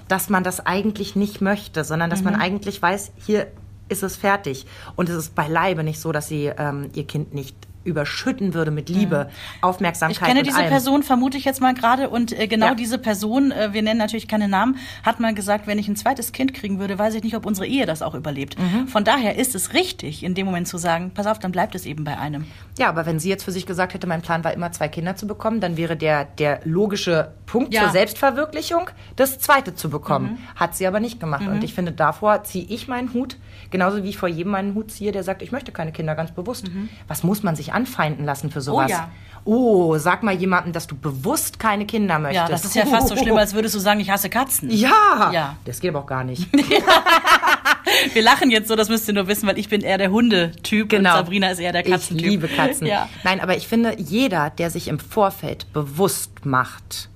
dass 0.07 0.29
man 0.29 0.43
das 0.43 0.65
eigentlich 0.65 1.15
nicht 1.15 1.41
möchte, 1.41 1.83
sondern 1.83 2.09
dass 2.09 2.19
mhm. 2.19 2.25
man 2.25 2.35
eigentlich 2.35 2.81
weiß, 2.81 3.11
hier 3.25 3.47
ist 3.89 4.03
es 4.03 4.15
fertig. 4.15 4.65
Und 4.95 5.09
es 5.09 5.15
ist 5.15 5.35
beileibe 5.35 5.83
nicht 5.83 5.99
so, 5.99 6.11
dass 6.11 6.27
sie 6.27 6.51
ähm, 6.57 6.89
ihr 6.93 7.05
Kind 7.05 7.33
nicht 7.33 7.55
überschütten 7.89 8.53
würde 8.53 8.71
mit 8.71 8.89
Liebe, 8.89 9.29
mhm. 9.29 9.63
Aufmerksamkeit. 9.63 10.21
Ich 10.21 10.27
kenne 10.27 10.43
diese 10.43 10.57
allem. 10.57 10.69
Person, 10.69 11.03
vermute 11.03 11.37
ich 11.37 11.45
jetzt 11.45 11.61
mal 11.61 11.73
gerade, 11.73 12.09
und 12.09 12.37
äh, 12.37 12.47
genau 12.47 12.67
ja. 12.67 12.75
diese 12.75 12.97
Person, 12.97 13.51
äh, 13.51 13.73
wir 13.73 13.81
nennen 13.81 13.99
natürlich 13.99 14.27
keine 14.27 14.47
Namen, 14.47 14.77
hat 15.03 15.19
mal 15.19 15.33
gesagt, 15.33 15.67
wenn 15.67 15.79
ich 15.79 15.87
ein 15.87 15.95
zweites 15.95 16.31
Kind 16.31 16.53
kriegen 16.53 16.79
würde, 16.79 16.97
weiß 16.97 17.15
ich 17.15 17.23
nicht, 17.23 17.35
ob 17.35 17.45
unsere 17.45 17.67
Ehe 17.67 17.85
das 17.85 18.01
auch 18.01 18.15
überlebt. 18.15 18.57
Mhm. 18.57 18.87
Von 18.87 19.03
daher 19.03 19.37
ist 19.37 19.55
es 19.55 19.73
richtig, 19.73 20.23
in 20.23 20.35
dem 20.35 20.45
Moment 20.45 20.67
zu 20.67 20.77
sagen, 20.77 21.11
pass 21.13 21.27
auf, 21.27 21.39
dann 21.39 21.51
bleibt 21.51 21.75
es 21.75 21.85
eben 21.85 22.03
bei 22.03 22.17
einem. 22.17 22.45
Ja, 22.77 22.89
aber 22.89 23.05
wenn 23.05 23.19
sie 23.19 23.29
jetzt 23.29 23.43
für 23.43 23.51
sich 23.51 23.65
gesagt 23.65 23.93
hätte, 23.93 24.07
mein 24.07 24.21
Plan 24.21 24.43
war 24.43 24.53
immer 24.53 24.71
zwei 24.71 24.87
Kinder 24.87 25.15
zu 25.15 25.27
bekommen, 25.27 25.59
dann 25.59 25.77
wäre 25.77 25.97
der, 25.97 26.25
der 26.25 26.61
logische 26.63 27.33
Punkt 27.45 27.73
ja. 27.73 27.83
zur 27.83 27.91
Selbstverwirklichung, 27.91 28.89
das 29.15 29.39
zweite 29.39 29.75
zu 29.75 29.89
bekommen. 29.89 30.31
Mhm. 30.31 30.55
Hat 30.55 30.75
sie 30.75 30.85
aber 30.85 30.99
nicht 30.99 31.19
gemacht. 31.19 31.47
Und 31.47 31.57
mhm. 31.57 31.63
ich 31.63 31.73
finde, 31.73 31.91
davor 31.91 32.43
ziehe 32.43 32.65
ich 32.69 32.87
meinen 32.87 33.13
Hut, 33.13 33.37
genauso 33.71 34.03
wie 34.03 34.09
ich 34.09 34.17
vor 34.17 34.29
jedem 34.29 34.51
meinen 34.51 34.75
Hut 34.75 34.91
ziehe, 34.91 35.11
der 35.11 35.23
sagt, 35.23 35.41
ich 35.41 35.51
möchte 35.51 35.71
keine 35.71 35.91
Kinder, 35.91 36.15
ganz 36.15 36.31
bewusst. 36.31 36.67
Mhm. 36.67 36.89
Was 37.07 37.23
muss 37.23 37.43
man 37.43 37.55
sich 37.55 37.73
anfeinden 37.79 38.25
lassen 38.25 38.51
für 38.51 38.61
sowas. 38.61 38.87
Oh 38.89 38.91
ja. 38.91 39.09
Oh, 39.45 39.97
sag 39.97 40.21
mal 40.21 40.35
jemandem, 40.35 40.73
dass 40.73 40.85
du 40.85 40.95
bewusst 40.95 41.59
keine 41.59 41.85
Kinder 41.85 42.19
möchtest. 42.19 42.49
Ja, 42.49 42.49
das 42.49 42.65
ist 42.65 42.75
ja 42.75 42.85
fast 42.85 43.07
so 43.07 43.15
schlimm, 43.15 43.37
als 43.37 43.53
würdest 43.53 43.73
du 43.73 43.79
sagen, 43.79 43.99
ich 43.99 44.11
hasse 44.11 44.29
Katzen. 44.29 44.69
Ja. 44.69 45.31
ja. 45.33 45.55
Das 45.65 45.79
geht 45.79 45.89
aber 45.89 45.99
auch 45.99 46.07
gar 46.07 46.23
nicht. 46.23 46.47
Wir 48.13 48.21
lachen 48.21 48.51
jetzt 48.51 48.67
so, 48.67 48.75
das 48.75 48.89
müsst 48.89 49.07
ihr 49.07 49.13
nur 49.13 49.27
wissen, 49.27 49.47
weil 49.47 49.57
ich 49.57 49.69
bin 49.69 49.81
eher 49.81 49.97
der 49.97 50.11
Hundetyp 50.11 50.89
genau. 50.89 51.11
und 51.11 51.17
Sabrina 51.17 51.49
ist 51.49 51.59
eher 51.59 51.71
der 51.71 51.83
Katzentyp. 51.83 52.25
Ich 52.25 52.31
liebe 52.31 52.47
Katzen. 52.47 52.85
Ja. 52.85 53.09
Nein, 53.23 53.39
aber 53.39 53.57
ich 53.57 53.67
finde, 53.67 53.95
jeder, 53.97 54.51
der 54.51 54.69
sich 54.69 54.87
im 54.87 54.99
Vorfeld 54.99 55.71
bewusst 55.73 56.45
macht, 56.45 57.09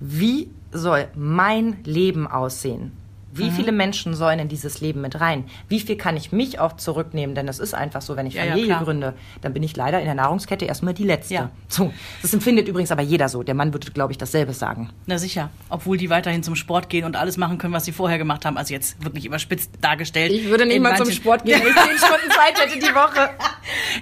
wie 0.00 0.50
soll 0.72 1.06
mein 1.14 1.76
Leben 1.84 2.26
aussehen? 2.26 2.92
Wie 3.36 3.50
mhm. 3.50 3.52
viele 3.52 3.72
Menschen 3.72 4.14
sollen 4.14 4.38
in 4.38 4.48
dieses 4.48 4.80
Leben 4.80 5.00
mit 5.00 5.20
rein? 5.20 5.44
Wie 5.68 5.80
viel 5.80 5.96
kann 5.96 6.16
ich 6.16 6.30
mich 6.30 6.60
auch 6.60 6.76
zurücknehmen? 6.76 7.34
Denn 7.34 7.48
es 7.48 7.58
ist 7.58 7.74
einfach 7.74 8.00
so, 8.00 8.16
wenn 8.16 8.26
ich 8.26 8.34
ja, 8.34 8.44
Familie 8.44 8.68
ja, 8.68 8.82
gründe, 8.82 9.14
dann 9.40 9.52
bin 9.52 9.62
ich 9.64 9.76
leider 9.76 9.98
in 9.98 10.04
der 10.04 10.14
Nahrungskette 10.14 10.64
erstmal 10.64 10.94
die 10.94 11.02
Letzte. 11.02 11.34
Ja. 11.34 11.50
So. 11.68 11.92
Das 12.22 12.32
empfindet 12.32 12.68
übrigens 12.68 12.92
aber 12.92 13.02
jeder 13.02 13.28
so. 13.28 13.42
Der 13.42 13.54
Mann 13.54 13.72
würde, 13.72 13.90
glaube 13.90 14.12
ich, 14.12 14.18
dasselbe 14.18 14.52
sagen. 14.52 14.90
Na 15.06 15.18
sicher. 15.18 15.50
Obwohl 15.68 15.96
die 15.96 16.10
weiterhin 16.10 16.44
zum 16.44 16.54
Sport 16.54 16.88
gehen 16.88 17.04
und 17.04 17.16
alles 17.16 17.36
machen 17.36 17.58
können, 17.58 17.74
was 17.74 17.84
sie 17.84 17.92
vorher 17.92 18.18
gemacht 18.18 18.44
haben. 18.44 18.56
Also 18.56 18.72
jetzt 18.72 19.02
wirklich 19.04 19.24
überspitzt 19.24 19.72
dargestellt. 19.80 20.30
Ich 20.30 20.48
würde 20.48 20.64
nicht 20.64 20.80
mal 20.80 20.96
zum 20.96 21.10
Sport 21.10 21.44
gehen, 21.44 21.60
wenn 21.60 21.68
ich 21.68 21.74
zehn 21.74 21.98
Stunden 21.98 22.30
Zeit 22.30 22.60
hätte 22.60 22.78
die 22.78 22.94
Woche. 22.94 23.30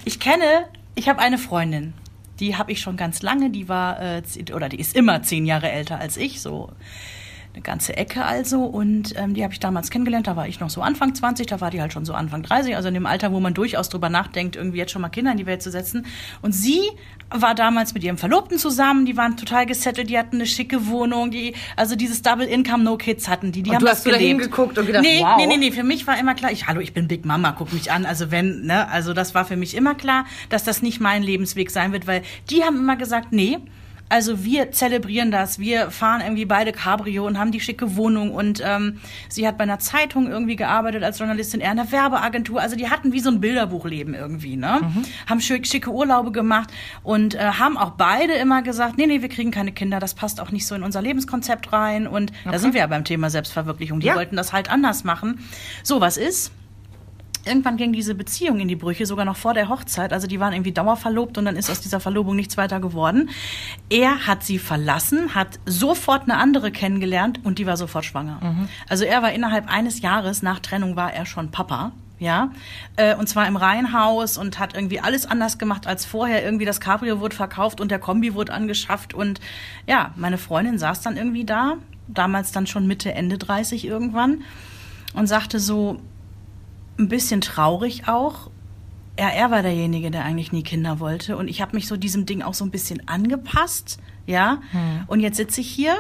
Ich 0.04 0.18
kenne, 0.18 0.66
ich 0.94 1.08
habe 1.08 1.20
eine 1.20 1.38
Freundin 1.38 1.92
die 2.40 2.56
habe 2.56 2.72
ich 2.72 2.80
schon 2.80 2.96
ganz 2.96 3.22
lange. 3.22 3.50
Die 3.50 3.68
war 3.68 4.00
äh, 4.00 4.22
oder 4.52 4.68
die 4.68 4.80
ist 4.80 4.96
immer 4.96 5.22
zehn 5.22 5.46
Jahre 5.46 5.70
älter 5.70 5.98
als 6.00 6.16
ich, 6.16 6.40
so 6.40 6.72
eine 7.54 7.62
ganze 7.62 7.96
Ecke 7.96 8.24
also. 8.24 8.64
Und 8.64 9.14
ähm, 9.16 9.34
die 9.34 9.42
habe 9.42 9.52
ich 9.52 9.60
damals 9.60 9.90
kennengelernt. 9.90 10.26
Da 10.26 10.36
war 10.36 10.48
ich 10.48 10.60
noch 10.60 10.70
so 10.70 10.80
Anfang 10.80 11.14
20, 11.14 11.46
da 11.46 11.60
war 11.60 11.70
die 11.70 11.80
halt 11.80 11.92
schon 11.92 12.04
so 12.04 12.14
Anfang 12.14 12.42
30, 12.42 12.76
also 12.76 12.88
in 12.88 12.94
dem 12.94 13.06
Alter, 13.06 13.32
wo 13.32 13.40
man 13.40 13.54
durchaus 13.54 13.88
drüber 13.88 14.08
nachdenkt, 14.08 14.56
irgendwie 14.56 14.78
jetzt 14.78 14.92
schon 14.92 15.02
mal 15.02 15.08
Kinder 15.08 15.32
in 15.32 15.38
die 15.38 15.46
Welt 15.46 15.62
zu 15.62 15.70
setzen. 15.70 16.06
Und 16.40 16.52
sie 16.52 16.80
war 17.30 17.54
damals 17.54 17.94
mit 17.94 18.04
ihrem 18.04 18.18
Verlobten 18.18 18.58
zusammen. 18.58 19.04
Die 19.04 19.16
waren 19.16 19.36
total 19.36 19.66
gesettelt, 19.66 20.08
die 20.10 20.18
hatten 20.18 20.36
eine 20.36 20.46
schicke 20.46 20.86
Wohnung, 20.86 21.30
die 21.30 21.54
also 21.76 21.96
dieses 21.96 22.22
Double 22.22 22.46
Income 22.46 22.84
No 22.84 22.96
Kids 22.96 23.28
hatten 23.28 23.52
die. 23.52 23.62
Die 23.62 23.70
und 23.70 23.76
haben 23.76 23.80
du 23.80 23.86
das 23.86 23.98
hast 23.98 24.04
gelebt. 24.04 24.40
geguckt 24.40 24.78
und 24.78 24.86
gedacht, 24.86 25.02
nee, 25.02 25.20
wow. 25.20 25.36
nee, 25.36 25.46
nee, 25.46 25.56
nee. 25.58 25.72
Für 25.72 25.84
mich 25.84 26.06
war 26.06 26.18
immer 26.18 26.34
klar, 26.34 26.52
ich 26.52 26.66
hallo, 26.66 26.80
ich 26.80 26.94
bin 26.94 27.08
Big 27.08 27.24
Mama, 27.24 27.54
guck 27.56 27.72
mich 27.72 27.92
an. 27.92 28.06
Also 28.06 28.30
wenn, 28.30 28.62
ne, 28.66 28.88
also 28.88 29.12
das 29.12 29.34
war 29.34 29.44
für 29.44 29.56
mich 29.56 29.76
immer 29.76 29.94
klar, 29.94 30.24
dass 30.48 30.64
das 30.64 30.82
nicht 30.82 31.00
mein 31.00 31.22
Lebensweg 31.22 31.70
sein 31.70 31.92
wird, 31.92 32.06
weil 32.06 32.22
die 32.50 32.62
haben 32.64 32.76
immer 32.76 32.96
gesagt, 32.96 33.32
nee 33.32 33.58
also 34.12 34.44
wir 34.44 34.72
zelebrieren 34.72 35.30
das. 35.30 35.58
Wir 35.58 35.90
fahren 35.90 36.20
irgendwie 36.20 36.44
beide 36.44 36.72
Cabrio 36.72 37.26
und 37.26 37.38
haben 37.38 37.50
die 37.50 37.60
schicke 37.60 37.96
Wohnung. 37.96 38.30
Und 38.30 38.62
ähm, 38.62 38.98
sie 39.30 39.48
hat 39.48 39.56
bei 39.56 39.64
einer 39.64 39.78
Zeitung 39.78 40.28
irgendwie 40.28 40.54
gearbeitet 40.54 41.02
als 41.02 41.18
Journalistin, 41.18 41.60
eher 41.60 41.72
in 41.72 41.78
einer 41.78 41.90
Werbeagentur. 41.90 42.60
Also 42.60 42.76
die 42.76 42.90
hatten 42.90 43.14
wie 43.14 43.20
so 43.20 43.30
ein 43.30 43.40
Bilderbuchleben 43.40 44.12
irgendwie, 44.12 44.56
ne? 44.56 44.80
Mhm. 44.82 45.04
Haben 45.26 45.40
schicke 45.40 45.90
Urlaube 45.90 46.30
gemacht 46.30 46.70
und 47.02 47.34
äh, 47.34 47.38
haben 47.38 47.78
auch 47.78 47.92
beide 47.92 48.34
immer 48.34 48.60
gesagt, 48.60 48.98
nee, 48.98 49.06
nee, 49.06 49.22
wir 49.22 49.30
kriegen 49.30 49.50
keine 49.50 49.72
Kinder. 49.72 49.98
Das 49.98 50.12
passt 50.12 50.42
auch 50.42 50.50
nicht 50.50 50.66
so 50.66 50.74
in 50.74 50.82
unser 50.82 51.00
Lebenskonzept 51.00 51.72
rein. 51.72 52.06
Und 52.06 52.32
okay. 52.42 52.52
da 52.52 52.58
sind 52.58 52.74
wir 52.74 52.82
ja 52.82 52.86
beim 52.88 53.04
Thema 53.04 53.30
Selbstverwirklichung. 53.30 54.00
Die 54.00 54.08
ja. 54.08 54.14
wollten 54.14 54.36
das 54.36 54.52
halt 54.52 54.70
anders 54.70 55.04
machen. 55.04 55.40
So, 55.82 56.02
was 56.02 56.18
ist? 56.18 56.52
Irgendwann 57.44 57.76
ging 57.76 57.92
diese 57.92 58.14
Beziehung 58.14 58.60
in 58.60 58.68
die 58.68 58.76
Brüche, 58.76 59.06
sogar 59.06 59.24
noch 59.24 59.36
vor 59.36 59.54
der 59.54 59.68
Hochzeit. 59.68 60.12
Also 60.12 60.26
die 60.26 60.40
waren 60.40 60.52
irgendwie 60.52 60.72
dauerverlobt 60.72 61.38
und 61.38 61.44
dann 61.44 61.56
ist 61.56 61.70
aus 61.70 61.80
dieser 61.80 62.00
Verlobung 62.00 62.36
nichts 62.36 62.56
weiter 62.56 62.80
geworden. 62.80 63.30
Er 63.90 64.26
hat 64.26 64.44
sie 64.44 64.58
verlassen, 64.58 65.34
hat 65.34 65.58
sofort 65.66 66.22
eine 66.22 66.36
andere 66.36 66.70
kennengelernt 66.70 67.40
und 67.44 67.58
die 67.58 67.66
war 67.66 67.76
sofort 67.76 68.04
schwanger. 68.04 68.38
Mhm. 68.42 68.68
Also 68.88 69.04
er 69.04 69.22
war 69.22 69.32
innerhalb 69.32 69.68
eines 69.68 70.00
Jahres 70.00 70.42
nach 70.42 70.60
Trennung 70.60 70.96
war 70.96 71.12
er 71.12 71.26
schon 71.26 71.50
Papa. 71.50 71.92
Ja, 72.18 72.52
äh, 72.94 73.16
und 73.16 73.28
zwar 73.28 73.48
im 73.48 73.56
Reihenhaus 73.56 74.38
und 74.38 74.60
hat 74.60 74.76
irgendwie 74.76 75.00
alles 75.00 75.26
anders 75.26 75.58
gemacht 75.58 75.88
als 75.88 76.04
vorher. 76.04 76.44
Irgendwie 76.44 76.64
das 76.64 76.80
Cabrio 76.80 77.18
wurde 77.18 77.34
verkauft 77.34 77.80
und 77.80 77.90
der 77.90 77.98
Kombi 77.98 78.34
wurde 78.34 78.52
angeschafft 78.52 79.12
und 79.12 79.40
ja, 79.88 80.12
meine 80.14 80.38
Freundin 80.38 80.78
saß 80.78 81.00
dann 81.00 81.16
irgendwie 81.16 81.44
da, 81.44 81.78
damals 82.06 82.52
dann 82.52 82.68
schon 82.68 82.86
Mitte, 82.86 83.12
Ende 83.12 83.38
30 83.38 83.84
irgendwann 83.84 84.42
und 85.14 85.26
sagte 85.26 85.58
so, 85.58 86.00
ein 86.98 87.08
bisschen 87.08 87.40
traurig 87.40 88.08
auch. 88.08 88.50
Ja, 89.18 89.28
er 89.28 89.50
war 89.50 89.62
derjenige, 89.62 90.10
der 90.10 90.24
eigentlich 90.24 90.52
nie 90.52 90.62
Kinder 90.62 91.00
wollte. 91.00 91.36
Und 91.36 91.48
ich 91.48 91.60
habe 91.60 91.76
mich 91.76 91.86
so 91.86 91.96
diesem 91.96 92.26
Ding 92.26 92.42
auch 92.42 92.54
so 92.54 92.64
ein 92.64 92.70
bisschen 92.70 93.06
angepasst. 93.08 93.98
Ja. 94.26 94.60
Hm. 94.70 95.04
Und 95.06 95.20
jetzt 95.20 95.36
sitze 95.36 95.60
ich 95.60 95.68
hier. 95.68 95.96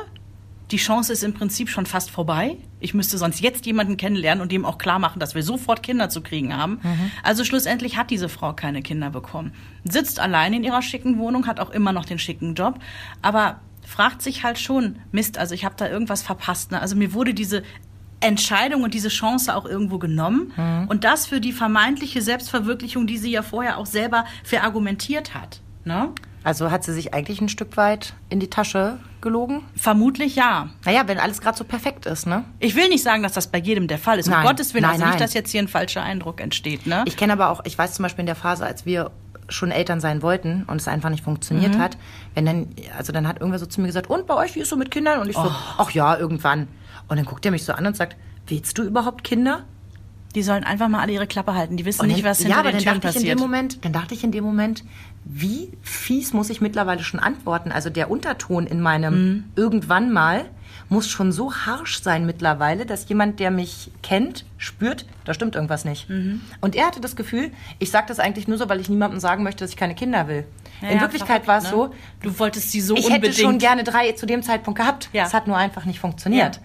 Die 0.70 0.78
Chance 0.78 1.12
ist 1.12 1.22
im 1.22 1.34
Prinzip 1.34 1.68
schon 1.68 1.84
fast 1.84 2.10
vorbei. 2.10 2.56
Ich 2.80 2.94
müsste 2.94 3.18
sonst 3.18 3.40
jetzt 3.40 3.66
jemanden 3.66 3.98
kennenlernen 3.98 4.40
und 4.40 4.50
dem 4.50 4.64
auch 4.64 4.78
klar 4.78 4.98
machen, 4.98 5.20
dass 5.20 5.34
wir 5.34 5.42
sofort 5.42 5.82
Kinder 5.82 6.08
zu 6.08 6.22
kriegen 6.22 6.56
haben. 6.56 6.80
Mhm. 6.82 7.10
Also 7.22 7.44
schlussendlich 7.44 7.98
hat 7.98 8.10
diese 8.10 8.30
Frau 8.30 8.54
keine 8.54 8.80
Kinder 8.80 9.10
bekommen. 9.10 9.52
Sitzt 9.84 10.18
allein 10.18 10.54
in 10.54 10.64
ihrer 10.64 10.80
schicken 10.80 11.18
Wohnung, 11.18 11.46
hat 11.46 11.60
auch 11.60 11.68
immer 11.70 11.92
noch 11.92 12.06
den 12.06 12.18
schicken 12.18 12.54
Job. 12.54 12.78
Aber 13.20 13.60
fragt 13.86 14.22
sich 14.22 14.44
halt 14.44 14.58
schon, 14.58 14.96
Mist, 15.10 15.36
also 15.36 15.54
ich 15.54 15.66
habe 15.66 15.74
da 15.76 15.90
irgendwas 15.90 16.22
verpasst. 16.22 16.70
Ne? 16.70 16.80
Also 16.80 16.96
mir 16.96 17.12
wurde 17.12 17.34
diese 17.34 17.62
Entscheidung 18.22 18.82
und 18.82 18.94
diese 18.94 19.08
Chance 19.08 19.54
auch 19.54 19.66
irgendwo 19.66 19.98
genommen. 19.98 20.52
Mhm. 20.56 20.88
Und 20.88 21.04
das 21.04 21.26
für 21.26 21.40
die 21.40 21.52
vermeintliche 21.52 22.22
Selbstverwirklichung, 22.22 23.06
die 23.06 23.18
sie 23.18 23.30
ja 23.30 23.42
vorher 23.42 23.78
auch 23.78 23.86
selber 23.86 24.24
verargumentiert 24.44 25.34
hat. 25.34 25.60
Ne? 25.84 26.10
Also 26.44 26.70
hat 26.70 26.82
sie 26.84 26.92
sich 26.92 27.14
eigentlich 27.14 27.40
ein 27.40 27.48
Stück 27.48 27.76
weit 27.76 28.14
in 28.28 28.40
die 28.40 28.50
Tasche 28.50 28.98
gelogen? 29.20 29.62
Vermutlich 29.76 30.34
ja. 30.34 30.70
Naja, 30.84 31.02
wenn 31.06 31.18
alles 31.18 31.40
gerade 31.40 31.56
so 31.56 31.64
perfekt 31.64 32.06
ist, 32.06 32.26
ne? 32.26 32.44
Ich 32.58 32.74
will 32.74 32.88
nicht 32.88 33.02
sagen, 33.02 33.22
dass 33.22 33.32
das 33.32 33.46
bei 33.46 33.58
jedem 33.58 33.86
der 33.86 33.98
Fall 33.98 34.18
ist. 34.18 34.28
Nein. 34.28 34.40
Um 34.40 34.46
Gottes 34.46 34.74
Willen, 34.74 34.82
nein, 34.82 34.94
also 34.94 35.06
nicht, 35.06 35.20
dass 35.20 35.34
jetzt 35.34 35.50
hier 35.50 35.62
ein 35.62 35.68
falscher 35.68 36.02
Eindruck 36.02 36.40
entsteht, 36.40 36.86
ne? 36.86 37.04
Ich 37.06 37.16
kenne 37.16 37.34
aber 37.34 37.50
auch, 37.50 37.60
ich 37.64 37.78
weiß 37.78 37.94
zum 37.94 38.02
Beispiel 38.02 38.22
in 38.22 38.26
der 38.26 38.34
Phase, 38.34 38.66
als 38.66 38.84
wir 38.86 39.12
schon 39.48 39.70
Eltern 39.70 40.00
sein 40.00 40.22
wollten 40.22 40.64
und 40.66 40.80
es 40.80 40.88
einfach 40.88 41.10
nicht 41.10 41.22
funktioniert 41.22 41.74
mhm. 41.74 41.78
hat, 41.78 41.96
wenn 42.34 42.46
dann, 42.46 42.68
also 42.96 43.12
dann 43.12 43.28
hat 43.28 43.38
irgendwer 43.38 43.58
so 43.58 43.66
zu 43.66 43.80
mir 43.80 43.86
gesagt, 43.86 44.08
und 44.08 44.26
bei 44.26 44.34
euch, 44.34 44.54
wie 44.54 44.60
ist 44.60 44.70
so 44.70 44.76
mit 44.76 44.90
Kindern? 44.90 45.20
Und 45.20 45.28
ich 45.28 45.36
so, 45.36 45.42
oh. 45.42 45.74
ach 45.78 45.90
ja, 45.90 46.16
irgendwann. 46.16 46.68
Und 47.08 47.16
dann 47.16 47.26
guckt 47.26 47.44
er 47.44 47.50
mich 47.50 47.64
so 47.64 47.72
an 47.72 47.86
und 47.86 47.96
sagt, 47.96 48.16
willst 48.46 48.78
du 48.78 48.82
überhaupt 48.82 49.24
Kinder? 49.24 49.64
Die 50.34 50.42
sollen 50.42 50.64
einfach 50.64 50.88
mal 50.88 51.00
alle 51.00 51.12
ihre 51.12 51.26
Klappe 51.26 51.54
halten. 51.54 51.76
Die 51.76 51.84
wissen 51.84 52.00
dann, 52.00 52.08
nicht, 52.08 52.24
was 52.24 52.38
hinter 52.38 52.64
ja, 52.64 52.70
den 52.70 52.78
Türen 52.78 53.00
passiert. 53.00 53.24
In 53.24 53.36
dem 53.36 53.38
Moment, 53.38 53.84
dann 53.84 53.92
dachte 53.92 54.14
ich 54.14 54.24
in 54.24 54.32
dem 54.32 54.44
Moment, 54.44 54.82
wie 55.24 55.70
fies 55.82 56.32
muss 56.32 56.48
ich 56.48 56.60
mittlerweile 56.60 57.02
schon 57.02 57.20
antworten? 57.20 57.70
Also 57.70 57.90
der 57.90 58.10
Unterton 58.10 58.66
in 58.66 58.80
meinem 58.80 59.14
mhm. 59.14 59.44
irgendwann 59.56 60.10
mal 60.10 60.46
muss 60.92 61.08
schon 61.08 61.32
so 61.32 61.52
harsch 61.54 62.02
sein 62.02 62.26
mittlerweile, 62.26 62.86
dass 62.86 63.08
jemand, 63.08 63.40
der 63.40 63.50
mich 63.50 63.90
kennt, 64.02 64.44
spürt, 64.58 65.06
da 65.24 65.32
stimmt 65.34 65.54
irgendwas 65.54 65.84
nicht. 65.84 66.08
Mhm. 66.08 66.42
Und 66.60 66.76
er 66.76 66.86
hatte 66.86 67.00
das 67.00 67.16
Gefühl, 67.16 67.50
ich 67.78 67.90
sage 67.90 68.06
das 68.08 68.20
eigentlich 68.20 68.46
nur 68.46 68.58
so, 68.58 68.68
weil 68.68 68.78
ich 68.80 68.88
niemandem 68.88 69.18
sagen 69.18 69.42
möchte, 69.42 69.64
dass 69.64 69.70
ich 69.70 69.76
keine 69.76 69.94
Kinder 69.94 70.28
will. 70.28 70.44
Ja, 70.82 70.88
In 70.88 70.96
ja, 70.96 71.00
Wirklichkeit 71.00 71.48
war 71.48 71.58
es 71.58 71.64
ne? 71.64 71.70
so, 71.70 71.94
Du 72.20 72.38
wolltest 72.38 72.70
sie 72.70 72.80
so 72.80 72.94
ich 72.94 73.06
unbedingt. 73.06 73.34
hätte 73.34 73.42
schon 73.42 73.58
gerne 73.58 73.84
drei 73.84 74.12
zu 74.12 74.26
dem 74.26 74.42
Zeitpunkt 74.42 74.78
gehabt. 74.78 75.08
Ja. 75.12 75.24
Es 75.24 75.34
hat 75.34 75.46
nur 75.46 75.56
einfach 75.56 75.86
nicht 75.86 75.98
funktioniert. 75.98 76.60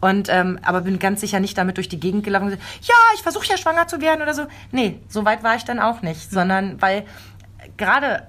Und 0.00 0.28
ähm, 0.30 0.58
aber 0.62 0.82
bin 0.82 0.98
ganz 0.98 1.20
sicher 1.20 1.40
nicht 1.40 1.56
damit 1.58 1.76
durch 1.76 1.88
die 1.88 2.00
Gegend 2.00 2.24
gelaufen 2.24 2.44
und 2.44 2.50
gesagt, 2.50 2.68
ja, 2.82 2.94
ich 3.14 3.22
versuche 3.22 3.46
ja 3.46 3.56
schwanger 3.56 3.86
zu 3.86 4.00
werden 4.00 4.22
oder 4.22 4.32
so. 4.34 4.46
Nee, 4.72 4.98
so 5.08 5.24
weit 5.24 5.42
war 5.42 5.56
ich 5.56 5.64
dann 5.64 5.78
auch 5.78 6.00
nicht, 6.02 6.30
sondern 6.30 6.80
weil 6.80 7.04
gerade 7.76 8.26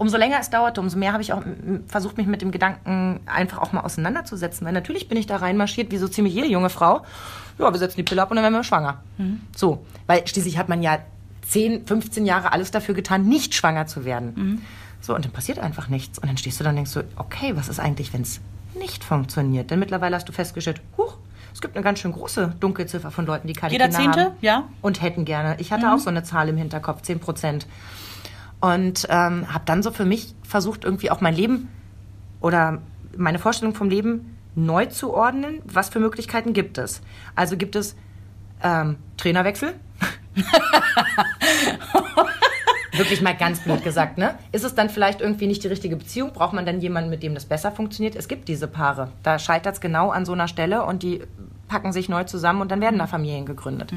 umso 0.00 0.16
länger 0.16 0.38
es 0.40 0.48
dauerte, 0.48 0.80
umso 0.80 0.96
mehr 0.96 1.12
habe 1.12 1.22
ich 1.22 1.34
auch 1.34 1.42
versucht, 1.86 2.16
mich 2.16 2.26
mit 2.26 2.40
dem 2.40 2.50
Gedanken 2.52 3.20
einfach 3.26 3.58
auch 3.58 3.72
mal 3.72 3.82
auseinanderzusetzen. 3.82 4.66
Weil 4.66 4.72
natürlich 4.72 5.08
bin 5.08 5.18
ich 5.18 5.26
da 5.26 5.36
reinmarschiert, 5.36 5.92
wie 5.92 5.98
so 5.98 6.08
ziemlich 6.08 6.32
jede 6.32 6.46
junge 6.48 6.70
Frau. 6.70 7.02
Ja, 7.58 7.70
wir 7.70 7.78
setzen 7.78 7.98
die 7.98 8.02
Pille 8.02 8.22
ab 8.22 8.30
und 8.30 8.36
dann 8.36 8.42
werden 8.42 8.54
wir 8.54 8.64
schwanger. 8.64 9.02
So, 9.54 9.84
weil 10.06 10.26
schließlich 10.26 10.56
hat 10.56 10.70
man 10.70 10.80
ja 10.80 11.00
10, 11.48 11.86
15 11.86 12.24
Jahre 12.24 12.52
alles 12.52 12.70
dafür 12.70 12.94
getan, 12.94 13.28
nicht 13.28 13.54
schwanger 13.54 13.86
zu 13.86 14.06
werden. 14.06 14.62
So, 15.02 15.14
und 15.14 15.26
dann 15.26 15.32
passiert 15.32 15.58
einfach 15.58 15.88
nichts. 15.88 16.18
Und 16.18 16.28
dann 16.28 16.38
stehst 16.38 16.58
du 16.58 16.64
da 16.64 16.70
und 16.70 16.76
denkst 16.76 16.92
so, 16.92 17.02
okay, 17.16 17.54
was 17.54 17.68
ist 17.68 17.78
eigentlich, 17.78 18.14
wenn 18.14 18.22
es 18.22 18.40
nicht 18.78 19.04
funktioniert? 19.04 19.70
Denn 19.70 19.78
mittlerweile 19.80 20.16
hast 20.16 20.26
du 20.30 20.32
festgestellt, 20.32 20.80
huch, 20.96 21.18
es 21.52 21.60
gibt 21.60 21.76
eine 21.76 21.84
ganz 21.84 21.98
schön 21.98 22.12
große 22.12 22.54
Dunkelziffer 22.58 23.10
von 23.10 23.26
Leuten, 23.26 23.48
die 23.48 23.52
keine 23.52 23.72
Jeder 23.72 23.88
Kinder 23.88 24.00
Zehnte? 24.00 24.20
haben. 24.20 24.34
Ja. 24.40 24.64
Und 24.80 25.02
hätten 25.02 25.26
gerne. 25.26 25.56
Ich 25.58 25.72
hatte 25.72 25.92
auch 25.92 25.98
so 25.98 26.08
eine 26.08 26.22
Zahl 26.22 26.48
im 26.48 26.56
Hinterkopf, 26.56 27.02
10 27.02 27.20
Prozent. 27.20 27.66
Und 28.60 29.06
ähm, 29.08 29.52
habe 29.52 29.64
dann 29.64 29.82
so 29.82 29.90
für 29.90 30.04
mich 30.04 30.34
versucht, 30.42 30.84
irgendwie 30.84 31.10
auch 31.10 31.20
mein 31.20 31.34
Leben 31.34 31.68
oder 32.40 32.82
meine 33.16 33.38
Vorstellung 33.38 33.74
vom 33.74 33.88
Leben 33.88 34.36
neu 34.54 34.86
zu 34.86 35.14
ordnen. 35.14 35.62
Was 35.64 35.88
für 35.88 36.00
Möglichkeiten 36.00 36.52
gibt 36.52 36.78
es? 36.78 37.00
Also 37.34 37.56
gibt 37.56 37.76
es 37.76 37.96
ähm, 38.62 38.96
Trainerwechsel? 39.16 39.74
Wirklich 42.92 43.22
mal 43.22 43.36
ganz 43.36 43.60
blöd 43.60 43.82
gesagt, 43.82 44.18
ne? 44.18 44.34
Ist 44.52 44.64
es 44.64 44.74
dann 44.74 44.90
vielleicht 44.90 45.20
irgendwie 45.22 45.46
nicht 45.46 45.62
die 45.62 45.68
richtige 45.68 45.96
Beziehung? 45.96 46.32
Braucht 46.32 46.52
man 46.52 46.66
dann 46.66 46.80
jemanden, 46.80 47.08
mit 47.08 47.22
dem 47.22 47.34
das 47.34 47.46
besser 47.46 47.72
funktioniert? 47.72 48.16
Es 48.16 48.28
gibt 48.28 48.48
diese 48.48 48.66
Paare. 48.66 49.10
Da 49.22 49.38
scheitert 49.38 49.76
es 49.76 49.80
genau 49.80 50.10
an 50.10 50.26
so 50.26 50.32
einer 50.32 50.48
Stelle 50.48 50.84
und 50.84 51.02
die 51.02 51.22
packen 51.68 51.92
sich 51.92 52.08
neu 52.08 52.24
zusammen 52.24 52.60
und 52.60 52.70
dann 52.70 52.80
werden 52.80 52.98
da 52.98 53.06
Familien 53.06 53.46
gegründet. 53.46 53.92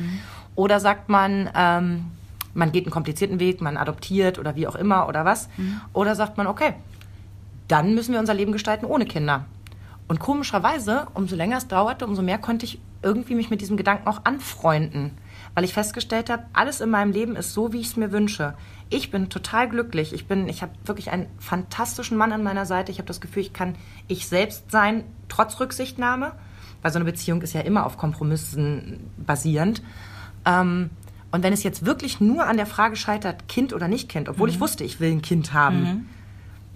Oder 0.55 0.79
sagt 0.79 1.09
man, 1.09 1.49
ähm, 1.55 2.11
man 2.53 2.71
geht 2.71 2.85
einen 2.85 2.91
komplizierten 2.91 3.39
Weg, 3.39 3.61
man 3.61 3.77
adoptiert 3.77 4.39
oder 4.39 4.55
wie 4.55 4.67
auch 4.67 4.75
immer 4.75 5.07
oder 5.07 5.25
was. 5.25 5.49
Oder 5.93 6.15
sagt 6.15 6.37
man, 6.37 6.47
okay, 6.47 6.73
dann 7.67 7.95
müssen 7.95 8.13
wir 8.13 8.19
unser 8.19 8.33
Leben 8.33 8.51
gestalten 8.51 8.85
ohne 8.85 9.05
Kinder. 9.05 9.45
Und 10.07 10.19
komischerweise, 10.19 11.07
umso 11.13 11.35
länger 11.35 11.57
es 11.57 11.67
dauerte, 11.67 12.05
umso 12.05 12.21
mehr 12.21 12.37
konnte 12.37 12.65
ich 12.65 12.79
irgendwie 13.01 13.35
mich 13.35 13.49
mit 13.49 13.61
diesem 13.61 13.77
Gedanken 13.77 14.07
auch 14.07 14.21
anfreunden. 14.25 15.11
Weil 15.55 15.63
ich 15.63 15.73
festgestellt 15.73 16.29
habe, 16.29 16.43
alles 16.53 16.81
in 16.81 16.89
meinem 16.89 17.11
Leben 17.11 17.35
ist 17.35 17.53
so, 17.53 17.73
wie 17.73 17.79
ich 17.79 17.87
es 17.87 17.95
mir 17.95 18.11
wünsche. 18.11 18.55
Ich 18.89 19.11
bin 19.11 19.29
total 19.29 19.69
glücklich. 19.69 20.13
Ich, 20.13 20.27
bin, 20.27 20.47
ich 20.49 20.61
habe 20.61 20.71
wirklich 20.85 21.11
einen 21.11 21.27
fantastischen 21.39 22.17
Mann 22.17 22.31
an 22.31 22.43
meiner 22.43 22.65
Seite. 22.65 22.91
Ich 22.91 22.97
habe 22.97 23.07
das 23.07 23.21
Gefühl, 23.21 23.43
ich 23.43 23.53
kann 23.53 23.75
ich 24.07 24.27
selbst 24.27 24.71
sein, 24.71 25.03
trotz 25.29 25.59
Rücksichtnahme. 25.59 26.33
Weil 26.81 26.91
so 26.91 26.97
eine 26.97 27.05
Beziehung 27.05 27.41
ist 27.41 27.53
ja 27.53 27.61
immer 27.61 27.85
auf 27.85 27.97
Kompromissen 27.97 29.09
basierend. 29.17 29.81
Ähm, 30.45 30.89
und 31.33 31.41
wenn 31.41 31.51
es 31.51 31.63
jetzt 31.63 31.83
wirklich 31.83 32.21
nur 32.21 32.45
an 32.45 32.57
der 32.57 32.67
Frage 32.67 32.95
scheitert, 32.95 33.47
Kind 33.49 33.73
oder 33.73 33.87
nicht 33.87 34.07
Kind, 34.07 34.29
obwohl 34.29 34.49
ich 34.49 34.59
wusste, 34.59 34.83
ich 34.83 34.99
will 34.99 35.11
ein 35.11 35.23
Kind 35.23 35.51
haben, 35.51 36.07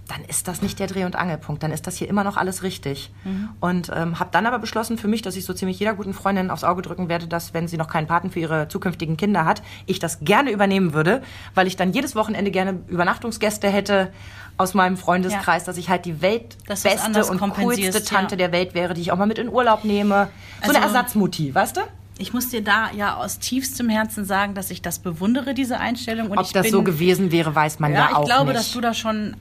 dann 0.07 0.25
ist 0.25 0.47
das 0.47 0.63
nicht 0.63 0.79
der 0.79 0.87
Dreh- 0.87 1.05
und 1.05 1.15
Angelpunkt. 1.15 1.61
Dann 1.61 1.71
ist 1.71 1.85
das 1.85 1.95
hier 1.95 2.09
immer 2.09 2.23
noch 2.23 2.37
alles 2.37 2.63
richtig. 2.63 3.11
Und 3.59 3.91
ähm, 3.93 4.19
habe 4.19 4.29
dann 4.31 4.47
aber 4.47 4.57
beschlossen 4.57 4.97
für 4.97 5.07
mich, 5.07 5.21
dass 5.21 5.35
ich 5.35 5.45
so 5.45 5.53
ziemlich 5.53 5.79
jeder 5.79 5.93
guten 5.93 6.13
Freundin 6.15 6.49
aufs 6.49 6.63
Auge 6.63 6.81
drücken 6.81 7.07
werde, 7.07 7.27
dass, 7.27 7.53
wenn 7.53 7.67
sie 7.67 7.77
noch 7.77 7.87
keinen 7.87 8.07
Paten 8.07 8.31
für 8.31 8.39
ihre 8.39 8.67
zukünftigen 8.67 9.15
Kinder 9.15 9.45
hat, 9.45 9.61
ich 9.85 9.99
das 9.99 10.21
gerne 10.21 10.49
übernehmen 10.49 10.93
würde, 10.93 11.21
weil 11.53 11.67
ich 11.67 11.75
dann 11.75 11.93
jedes 11.93 12.15
Wochenende 12.15 12.49
gerne 12.49 12.79
Übernachtungsgäste 12.87 13.67
hätte 13.69 14.11
aus 14.57 14.73
meinem 14.73 14.97
Freundeskreis, 14.97 15.65
dass 15.65 15.77
ich 15.77 15.89
halt 15.89 16.05
die 16.05 16.19
weltbeste 16.21 17.25
und 17.25 17.39
coolste 17.39 18.03
Tante 18.03 18.33
ja. 18.33 18.37
der 18.37 18.51
Welt 18.51 18.73
wäre, 18.73 18.95
die 18.95 19.01
ich 19.01 19.11
auch 19.11 19.17
mal 19.17 19.27
mit 19.27 19.37
in 19.37 19.49
Urlaub 19.49 19.83
nehme. 19.83 20.29
So 20.63 20.71
eine 20.71 20.79
Also- 20.81 20.95
Ersatzmutti, 20.95 21.53
weißt 21.53 21.77
du? 21.77 21.81
Ich 22.19 22.33
muss 22.33 22.49
dir 22.49 22.63
da 22.63 22.91
ja 22.91 23.15
aus 23.15 23.39
tiefstem 23.39 23.89
Herzen 23.89 24.25
sagen, 24.25 24.53
dass 24.55 24.71
ich 24.71 24.81
das 24.81 24.99
bewundere, 24.99 25.53
diese 25.53 25.79
Einstellung. 25.79 26.29
Und 26.31 26.37
Ob 26.39 26.45
ich 26.45 26.51
das 26.53 26.63
bin, 26.63 26.71
so 26.71 26.83
gewesen 26.83 27.31
wäre, 27.31 27.53
weiß 27.53 27.79
man 27.79 27.91
ja, 27.93 27.99
Ja, 27.99 28.07
ich 28.09 28.15
auch 28.15 28.25
glaube, 28.25 28.45
nicht. 28.51 28.57
dass 28.59 28.71
du 28.71 28.81
da 28.81 28.93
schon 28.93 29.35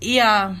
äh, 0.00 0.06
eher 0.14 0.56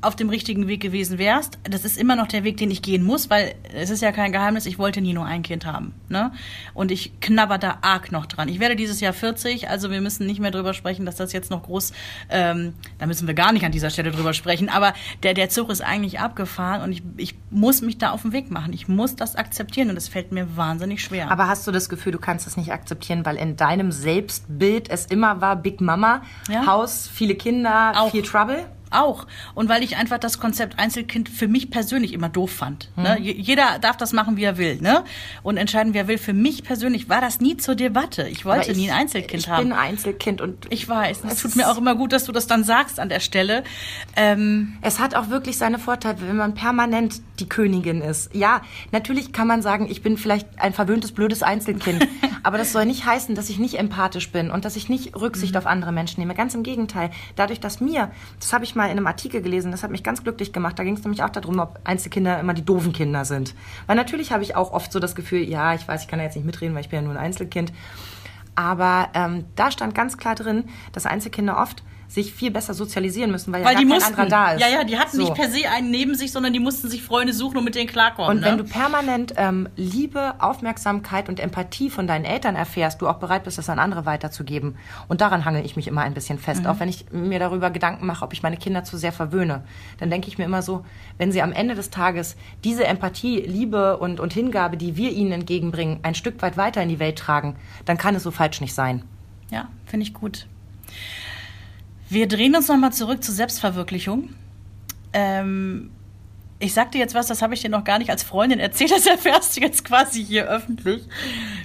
auf 0.00 0.16
dem 0.16 0.28
richtigen 0.28 0.68
Weg 0.68 0.80
gewesen 0.80 1.18
wärst. 1.18 1.58
Das 1.64 1.84
ist 1.84 1.98
immer 1.98 2.16
noch 2.16 2.26
der 2.26 2.44
Weg, 2.44 2.56
den 2.56 2.70
ich 2.70 2.82
gehen 2.82 3.02
muss, 3.02 3.30
weil 3.30 3.54
es 3.74 3.90
ist 3.90 4.02
ja 4.02 4.12
kein 4.12 4.32
Geheimnis, 4.32 4.66
ich 4.66 4.78
wollte 4.78 5.00
nie 5.00 5.12
nur 5.12 5.24
ein 5.24 5.42
Kind 5.42 5.66
haben. 5.66 5.94
Ne? 6.08 6.32
Und 6.74 6.90
ich 6.90 7.20
knabber 7.20 7.58
da 7.58 7.78
arg 7.82 8.12
noch 8.12 8.26
dran. 8.26 8.48
Ich 8.48 8.60
werde 8.60 8.76
dieses 8.76 9.00
Jahr 9.00 9.12
40, 9.12 9.68
also 9.68 9.90
wir 9.90 10.00
müssen 10.00 10.26
nicht 10.26 10.40
mehr 10.40 10.50
drüber 10.50 10.74
sprechen, 10.74 11.06
dass 11.06 11.16
das 11.16 11.32
jetzt 11.32 11.50
noch 11.50 11.62
groß, 11.62 11.92
ähm, 12.30 12.74
da 12.98 13.06
müssen 13.06 13.26
wir 13.26 13.34
gar 13.34 13.52
nicht 13.52 13.64
an 13.64 13.72
dieser 13.72 13.90
Stelle 13.90 14.10
drüber 14.10 14.32
sprechen, 14.32 14.68
aber 14.68 14.92
der, 15.22 15.34
der 15.34 15.48
Zug 15.48 15.70
ist 15.70 15.80
eigentlich 15.80 16.20
abgefahren 16.20 16.82
und 16.82 16.92
ich, 16.92 17.02
ich 17.16 17.34
muss 17.50 17.82
mich 17.82 17.98
da 17.98 18.10
auf 18.10 18.22
den 18.22 18.32
Weg 18.32 18.50
machen. 18.50 18.72
Ich 18.72 18.88
muss 18.88 19.16
das 19.16 19.36
akzeptieren 19.36 19.90
und 19.90 19.96
es 19.96 20.08
fällt 20.08 20.32
mir 20.32 20.56
wahnsinnig 20.56 21.02
schwer. 21.02 21.30
Aber 21.30 21.48
hast 21.48 21.66
du 21.66 21.72
das 21.72 21.88
Gefühl, 21.88 22.12
du 22.12 22.18
kannst 22.18 22.46
es 22.46 22.56
nicht 22.56 22.72
akzeptieren, 22.72 23.24
weil 23.24 23.36
in 23.36 23.56
deinem 23.56 23.92
Selbstbild 23.92 24.90
es 24.90 25.06
immer 25.06 25.40
war 25.40 25.56
Big 25.56 25.80
Mama, 25.80 26.22
Ja. 26.48 26.66
Haus, 26.66 27.08
viele 27.12 27.34
Kinder, 27.34 27.92
Auch. 27.96 28.10
viel 28.10 28.22
Trouble? 28.22 28.66
Auch. 28.90 29.26
Und 29.54 29.68
weil 29.68 29.82
ich 29.82 29.96
einfach 29.96 30.18
das 30.18 30.38
Konzept 30.38 30.78
Einzelkind 30.78 31.28
für 31.28 31.48
mich 31.48 31.70
persönlich 31.70 32.12
immer 32.12 32.28
doof 32.28 32.50
fand. 32.52 32.90
Hm. 32.94 33.02
Ne? 33.02 33.18
Je- 33.20 33.32
Jeder 33.34 33.78
darf 33.80 33.96
das 33.96 34.12
machen, 34.12 34.36
wie 34.36 34.44
er 34.44 34.58
will. 34.58 34.78
Ne? 34.80 35.04
Und 35.42 35.56
entscheiden, 35.56 35.92
wie 35.94 35.98
er 35.98 36.08
will. 36.08 36.18
Für 36.18 36.32
mich 36.32 36.62
persönlich 36.62 37.08
war 37.08 37.20
das 37.20 37.40
nie 37.40 37.56
zur 37.56 37.74
Debatte. 37.74 38.28
Ich 38.28 38.44
wollte 38.44 38.70
ich, 38.72 38.76
nie 38.78 38.90
ein 38.90 38.96
Einzelkind 39.00 39.42
ich 39.42 39.48
haben. 39.48 39.64
bin 39.64 39.72
ein 39.72 39.78
Einzelkind 39.78 40.40
und 40.40 40.66
ich 40.70 40.88
weiß. 40.88 41.22
Es 41.28 41.42
tut 41.42 41.56
mir 41.56 41.70
auch 41.70 41.78
immer 41.78 41.94
gut, 41.96 42.12
dass 42.12 42.24
du 42.24 42.32
das 42.32 42.46
dann 42.46 42.64
sagst 42.64 43.00
an 43.00 43.08
der 43.08 43.20
Stelle. 43.20 43.64
Ähm, 44.14 44.76
es 44.82 44.98
hat 45.00 45.14
auch 45.14 45.28
wirklich 45.30 45.58
seine 45.58 45.78
Vorteile, 45.78 46.16
wenn 46.20 46.36
man 46.36 46.54
permanent 46.54 47.20
die 47.40 47.48
Königin 47.48 48.00
ist. 48.02 48.34
Ja, 48.34 48.62
natürlich 48.92 49.32
kann 49.32 49.46
man 49.46 49.62
sagen, 49.62 49.86
ich 49.90 50.02
bin 50.02 50.16
vielleicht 50.16 50.46
ein 50.58 50.72
verwöhntes, 50.72 51.12
blödes 51.12 51.42
Einzelkind. 51.42 52.06
aber 52.42 52.56
das 52.58 52.72
soll 52.72 52.86
nicht 52.86 53.04
heißen, 53.04 53.34
dass 53.34 53.48
ich 53.50 53.58
nicht 53.58 53.78
empathisch 53.78 54.30
bin 54.30 54.50
und 54.50 54.64
dass 54.64 54.76
ich 54.76 54.88
nicht 54.88 55.14
Rücksicht 55.16 55.52
Mhm. 55.52 55.58
auf 55.58 55.66
andere 55.66 55.92
Menschen 55.92 56.20
nehme. 56.20 56.34
Ganz 56.34 56.54
im 56.54 56.62
Gegenteil. 56.62 57.10
Dadurch, 57.36 57.60
dass 57.60 57.80
mir, 57.80 58.10
das 58.40 58.52
habe 58.52 58.64
ich 58.64 58.74
mal 58.76 58.86
in 58.86 58.92
einem 58.92 59.06
Artikel 59.06 59.42
gelesen, 59.42 59.72
das 59.72 59.82
hat 59.82 59.90
mich 59.90 60.02
ganz 60.02 60.22
glücklich 60.22 60.52
gemacht. 60.52 60.78
Da 60.78 60.84
ging 60.84 60.94
es 60.94 61.02
nämlich 61.02 61.22
auch 61.22 61.30
darum, 61.30 61.58
ob 61.58 61.80
Einzelkinder 61.84 62.38
immer 62.38 62.54
die 62.54 62.64
doofen 62.64 62.92
Kinder 62.92 63.24
sind. 63.24 63.54
Weil 63.86 63.96
natürlich 63.96 64.32
habe 64.32 64.42
ich 64.42 64.54
auch 64.54 64.72
oft 64.72 64.92
so 64.92 65.00
das 65.00 65.14
Gefühl, 65.14 65.42
ja, 65.42 65.74
ich 65.74 65.86
weiß, 65.86 66.02
ich 66.02 66.08
kann 66.08 66.18
ja 66.18 66.26
jetzt 66.26 66.36
nicht 66.36 66.46
mitreden, 66.46 66.74
weil 66.74 66.82
ich 66.82 66.88
bin 66.88 66.98
ja 66.98 67.02
nur 67.02 67.12
ein 67.12 67.24
Einzelkind. 67.24 67.72
Aber 68.56 69.08
ähm, 69.14 69.44
da 69.54 69.70
stand 69.70 69.94
ganz 69.94 70.18
klar 70.18 70.34
drin, 70.34 70.64
dass 70.92 71.06
Einzelkinder 71.06 71.58
oft 71.58 71.82
sich 72.08 72.32
viel 72.32 72.50
besser 72.50 72.74
sozialisieren 72.74 73.30
müssen, 73.30 73.52
weil, 73.52 73.64
weil 73.64 73.74
ja 73.74 73.80
die 73.80 73.84
mussten. 73.84 74.14
anderer 74.14 74.26
da 74.26 74.52
ist. 74.52 74.60
Ja, 74.60 74.68
ja, 74.68 74.84
die 74.84 74.98
hatten 74.98 75.16
So. 75.16 75.22
nicht 75.22 75.34
per 75.34 75.50
se 75.50 75.68
einen 75.68 75.90
neben 75.90 76.14
sich, 76.14 76.30
sondern 76.30 76.52
die 76.52 76.60
mussten 76.60 76.88
sich 76.88 77.02
Freunde 77.02 77.32
suchen 77.32 77.58
und 77.58 77.64
mit 77.64 77.74
denen 77.74 77.88
klarkommen. 77.88 78.30
Und 78.38 78.44
wenn 78.44 78.56
ne? 78.56 78.62
du 78.62 78.68
permanent 78.68 79.34
ähm, 79.36 79.68
Liebe, 79.76 80.34
Aufmerksamkeit 80.38 81.28
und 81.28 81.40
Empathie 81.40 81.90
von 81.90 82.06
deinen 82.06 82.24
Eltern 82.24 82.54
erfährst, 82.54 83.02
du 83.02 83.08
auch 83.08 83.16
bereit 83.16 83.44
bist, 83.44 83.58
das 83.58 83.68
an 83.68 83.78
andere 83.78 84.06
weiterzugeben. 84.06 84.76
Und 85.08 85.20
daran 85.20 85.44
hangel 85.44 85.64
ich 85.64 85.76
mich 85.76 85.88
immer 85.88 86.02
ein 86.02 86.14
bisschen 86.14 86.38
fest. 86.38 86.62
Mhm. 86.62 86.68
Auch 86.68 86.80
wenn 86.80 86.88
ich 86.88 87.06
mir 87.10 87.38
darüber 87.38 87.70
Gedanken 87.70 88.06
mache, 88.06 88.24
ob 88.24 88.32
ich 88.32 88.42
meine 88.42 88.56
Kinder 88.56 88.84
zu 88.84 88.96
sehr 88.96 89.12
verwöhne. 89.12 89.64
Dann 89.98 90.10
denke 90.10 90.28
ich 90.28 90.38
mir 90.38 90.44
immer 90.44 90.62
so, 90.62 90.84
wenn 91.18 91.32
sie 91.32 91.42
am 91.42 91.52
Ende 91.52 91.74
des 91.74 91.90
Tages 91.90 92.36
diese 92.62 92.84
Empathie, 92.84 93.40
Liebe 93.40 93.96
und, 93.96 94.20
und 94.20 94.32
Hingabe, 94.32 94.76
die 94.76 94.96
wir 94.96 95.10
ihnen 95.10 95.32
entgegenbringen, 95.32 96.00
ein 96.02 96.14
Stück 96.14 96.40
weit 96.40 96.56
weiter 96.56 96.82
in 96.82 96.88
die 96.88 97.00
Welt 97.00 97.18
tragen, 97.18 97.56
dann 97.84 97.98
kann 97.98 98.14
es 98.14 98.22
so 98.22 98.30
falsch 98.30 98.45
nicht 98.60 98.74
sein. 98.74 99.02
Ja, 99.50 99.68
finde 99.86 100.04
ich 100.04 100.14
gut. 100.14 100.46
Wir 102.08 102.28
drehen 102.28 102.54
uns 102.54 102.68
nochmal 102.68 102.92
zurück 102.92 103.22
zur 103.22 103.34
Selbstverwirklichung. 103.34 104.30
Ähm, 105.12 105.90
ich 106.58 106.72
sag 106.72 106.92
dir 106.92 106.98
jetzt 106.98 107.14
was, 107.14 107.26
das 107.26 107.42
habe 107.42 107.54
ich 107.54 107.60
dir 107.60 107.68
noch 107.68 107.84
gar 107.84 107.98
nicht 107.98 108.10
als 108.10 108.22
Freundin 108.22 108.60
erzählt, 108.60 108.90
das 108.96 109.06
erfährst 109.06 109.56
du 109.56 109.60
jetzt 109.60 109.84
quasi 109.84 110.24
hier 110.24 110.46
öffentlich. 110.46 111.04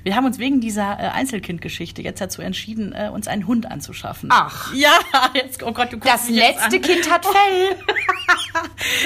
Wir 0.04 0.16
haben 0.16 0.26
uns 0.26 0.40
wegen 0.40 0.60
dieser 0.60 1.00
äh, 1.00 1.10
Einzelkindgeschichte 1.10 2.02
jetzt 2.02 2.20
dazu 2.20 2.42
entschieden, 2.42 2.94
äh, 2.94 3.10
uns 3.10 3.28
einen 3.28 3.48
Hund 3.48 3.70
anzuschaffen. 3.70 4.30
Ach. 4.32 4.74
Ja, 4.74 4.92
jetzt, 5.34 5.64
oh 5.64 5.72
Gott, 5.72 5.94
du 5.94 5.98
guckst 5.98 6.14
Das 6.14 6.30
letzte. 6.30 6.80
Kind 6.80 7.10
hat 7.12 7.26
Fell. 7.26 7.78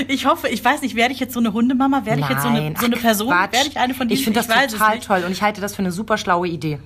Ich 0.08 0.26
hoffe, 0.26 0.50
ich 0.50 0.64
weiß 0.64 0.82
nicht, 0.82 0.96
werde 0.96 1.14
ich 1.14 1.20
jetzt 1.20 1.34
so 1.34 1.40
eine 1.40 1.54
Hundemama? 1.54 2.06
Werde 2.06 2.22
ich 2.22 2.30
jetzt 2.30 2.42
so 2.42 2.48
eine, 2.48 2.74
so 2.78 2.86
eine 2.86 2.98
Person? 2.98 3.30
Werde 3.30 3.68
ich 3.68 3.78
eine 3.78 3.94
von 3.94 4.08
diesen? 4.08 4.20
Ich 4.20 4.24
finde 4.24 4.40
das 4.40 4.48
es 4.48 4.74
total 4.74 5.00
toll 5.00 5.24
und 5.26 5.32
ich 5.32 5.42
halte 5.42 5.62
das 5.62 5.76
für 5.76 5.80
eine 5.80 5.92
super 5.92 6.18
schlaue 6.18 6.48
Idee. 6.48 6.80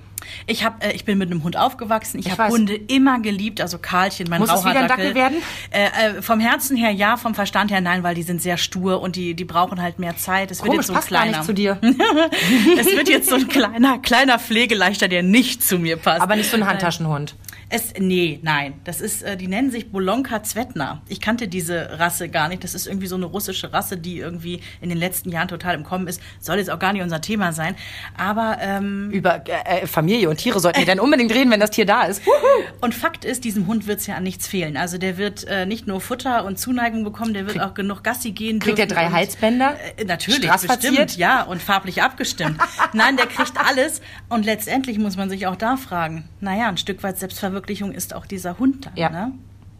Ich, 0.46 0.64
hab, 0.64 0.84
äh, 0.84 0.92
ich 0.92 1.04
bin 1.04 1.18
mit 1.18 1.30
einem 1.30 1.42
Hund 1.42 1.56
aufgewachsen. 1.56 2.18
Ich, 2.20 2.26
Ich 2.26 2.38
habe. 2.38 2.52
Hunde 2.52 2.74
immer 2.74 3.20
geliebt. 3.20 3.60
Also 3.60 3.78
Karlchen, 3.78 4.28
mein 4.28 4.40
Muss 4.40 4.50
es 4.50 4.64
wieder 4.64 4.80
ein. 4.80 4.88
Dackel 4.88 5.14
werden? 5.14 5.42
Äh, 5.70 6.18
äh, 6.18 6.22
vom 6.22 6.40
Herzen 6.40 6.76
her 6.76 6.90
ja, 6.90 7.16
vom 7.16 7.34
Verstand 7.34 7.70
her 7.70 7.80
nein, 7.80 8.02
weil 8.02 8.14
die 8.14 8.22
sind 8.22 8.42
sehr 8.42 8.56
stur 8.56 9.00
und 9.00 9.16
die, 9.16 9.34
die 9.34 9.44
brauchen 9.44 9.80
halt 9.80 9.98
mehr 9.98 10.16
Zeit. 10.16 10.50
Es 10.50 10.62
wird 10.62 10.74
jetzt 10.74 10.86
so 10.86 10.92
ein 10.92 10.96
passt 10.96 11.10
gar 11.10 11.22
kleiner. 11.22 11.38
nicht 11.38 11.46
zu 11.46 11.54
dir. 11.54 11.78
es 12.78 12.86
wird 12.86 13.08
jetzt 13.08 13.28
so 13.28 13.36
ein 13.36 13.48
kleiner, 13.48 13.98
kleiner 13.98 14.38
Pflegeleichter, 14.38 15.08
der 15.08 15.22
nicht 15.22 15.62
zu 15.62 15.78
mir 15.78 15.96
passt. 15.96 16.20
Aber 16.20 16.36
nicht 16.36 16.50
so 16.50 16.56
ein 16.56 16.66
Handtaschenhund. 16.66 17.34
Es, 17.72 17.94
nee, 17.96 18.40
nein. 18.42 18.74
Das 18.82 19.00
ist, 19.00 19.22
äh, 19.22 19.36
die 19.36 19.46
nennen 19.46 19.70
sich 19.70 19.92
Bolonka 19.92 20.42
Zvetna. 20.42 21.02
Ich 21.06 21.20
kannte 21.20 21.46
diese 21.46 22.00
Rasse 22.00 22.28
gar 22.28 22.48
nicht. 22.48 22.64
Das 22.64 22.74
ist 22.74 22.88
irgendwie 22.88 23.06
so 23.06 23.14
eine 23.14 23.26
russische 23.26 23.72
Rasse, 23.72 23.96
die 23.96 24.18
irgendwie 24.18 24.60
in 24.80 24.88
den 24.88 24.98
letzten 24.98 25.30
Jahren 25.30 25.46
total 25.46 25.76
im 25.76 25.84
Kommen 25.84 26.08
ist. 26.08 26.20
Soll 26.40 26.58
jetzt 26.58 26.68
auch 26.68 26.80
gar 26.80 26.92
nicht 26.92 27.02
unser 27.02 27.20
Thema 27.20 27.52
sein. 27.52 27.76
Aber 28.18 28.58
ähm, 28.60 29.10
Über 29.12 29.44
äh, 29.46 29.86
Familie 29.86 30.28
und 30.28 30.38
Tiere 30.38 30.58
sollten 30.58 30.80
wir 30.80 30.86
dann 30.86 30.98
unbedingt 30.98 31.32
reden, 31.32 31.52
wenn 31.52 31.60
das 31.60 31.70
Tier 31.70 31.86
da 31.86 32.02
ist. 32.02 32.22
und 32.80 32.92
Fakt 32.92 33.24
ist, 33.24 33.44
diesem 33.44 33.68
Hund 33.68 33.86
wird 33.86 34.00
es 34.00 34.08
ja 34.08 34.16
an 34.16 34.24
nichts 34.24 34.48
fehlen. 34.48 34.76
Also 34.76 34.98
der 34.98 35.16
wird 35.16 35.44
äh, 35.46 35.64
nicht 35.64 35.86
nur 35.86 36.00
Futter 36.00 36.44
und 36.44 36.58
Zuneigung 36.58 37.04
bekommen, 37.04 37.34
der 37.34 37.46
wird 37.46 37.60
auch 37.60 37.74
genug 37.74 38.02
Gassi 38.02 38.32
gehen. 38.32 38.58
Kriegt 38.58 38.80
er 38.80 38.86
drei 38.86 39.06
und- 39.06 39.12
Halsbänder? 39.12 39.76
Äh, 39.96 40.04
natürlich, 40.06 40.50
bestimmt, 40.50 41.16
ja, 41.16 41.44
und 41.44 41.62
farblich 41.62 42.02
abgestimmt. 42.02 42.60
Nein, 42.92 43.16
der 43.16 43.26
kriegt 43.26 43.52
alles. 43.56 44.00
Und 44.28 44.44
letztendlich 44.44 44.98
muss 44.98 45.16
man 45.16 45.30
sich 45.30 45.46
auch 45.46 45.56
da 45.56 45.76
fragen, 45.76 46.24
naja, 46.40 46.68
ein 46.68 46.76
Stück 46.76 47.04
weit 47.04 47.16
Selbstverwirklichung 47.16 47.59
ist 47.92 48.14
auch 48.14 48.26
dieser 48.26 48.58
Hund 48.58 48.86
dann, 48.86 48.96
Ja. 48.96 49.10
ne? 49.10 49.32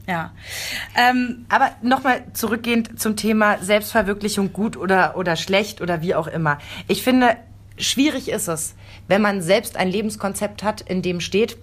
Ja. 0.09 0.33
Ähm, 0.97 1.45
Aber 1.49 1.71
nochmal 1.83 2.23
zurückgehend 2.33 2.99
zum 3.01 3.17
Thema 3.17 3.59
Selbstverwirklichung, 3.59 4.53
gut 4.53 4.77
oder, 4.77 5.17
oder 5.17 5.37
schlecht 5.37 5.81
oder 5.81 6.01
wie 6.03 6.15
auch 6.15 6.27
immer. 6.27 6.59
Ich 6.89 7.03
finde, 7.03 7.37
schwierig 7.79 8.29
ist 8.29 8.49
es, 8.49 8.75
wenn 9.09 9.23
man 9.23 9.41
selbst 9.43 9.77
ein 9.77 9.89
Lebenskonzept 9.89 10.63
hat, 10.63 10.81
in 10.81 11.03
dem 11.03 11.21
steht, 11.21 11.59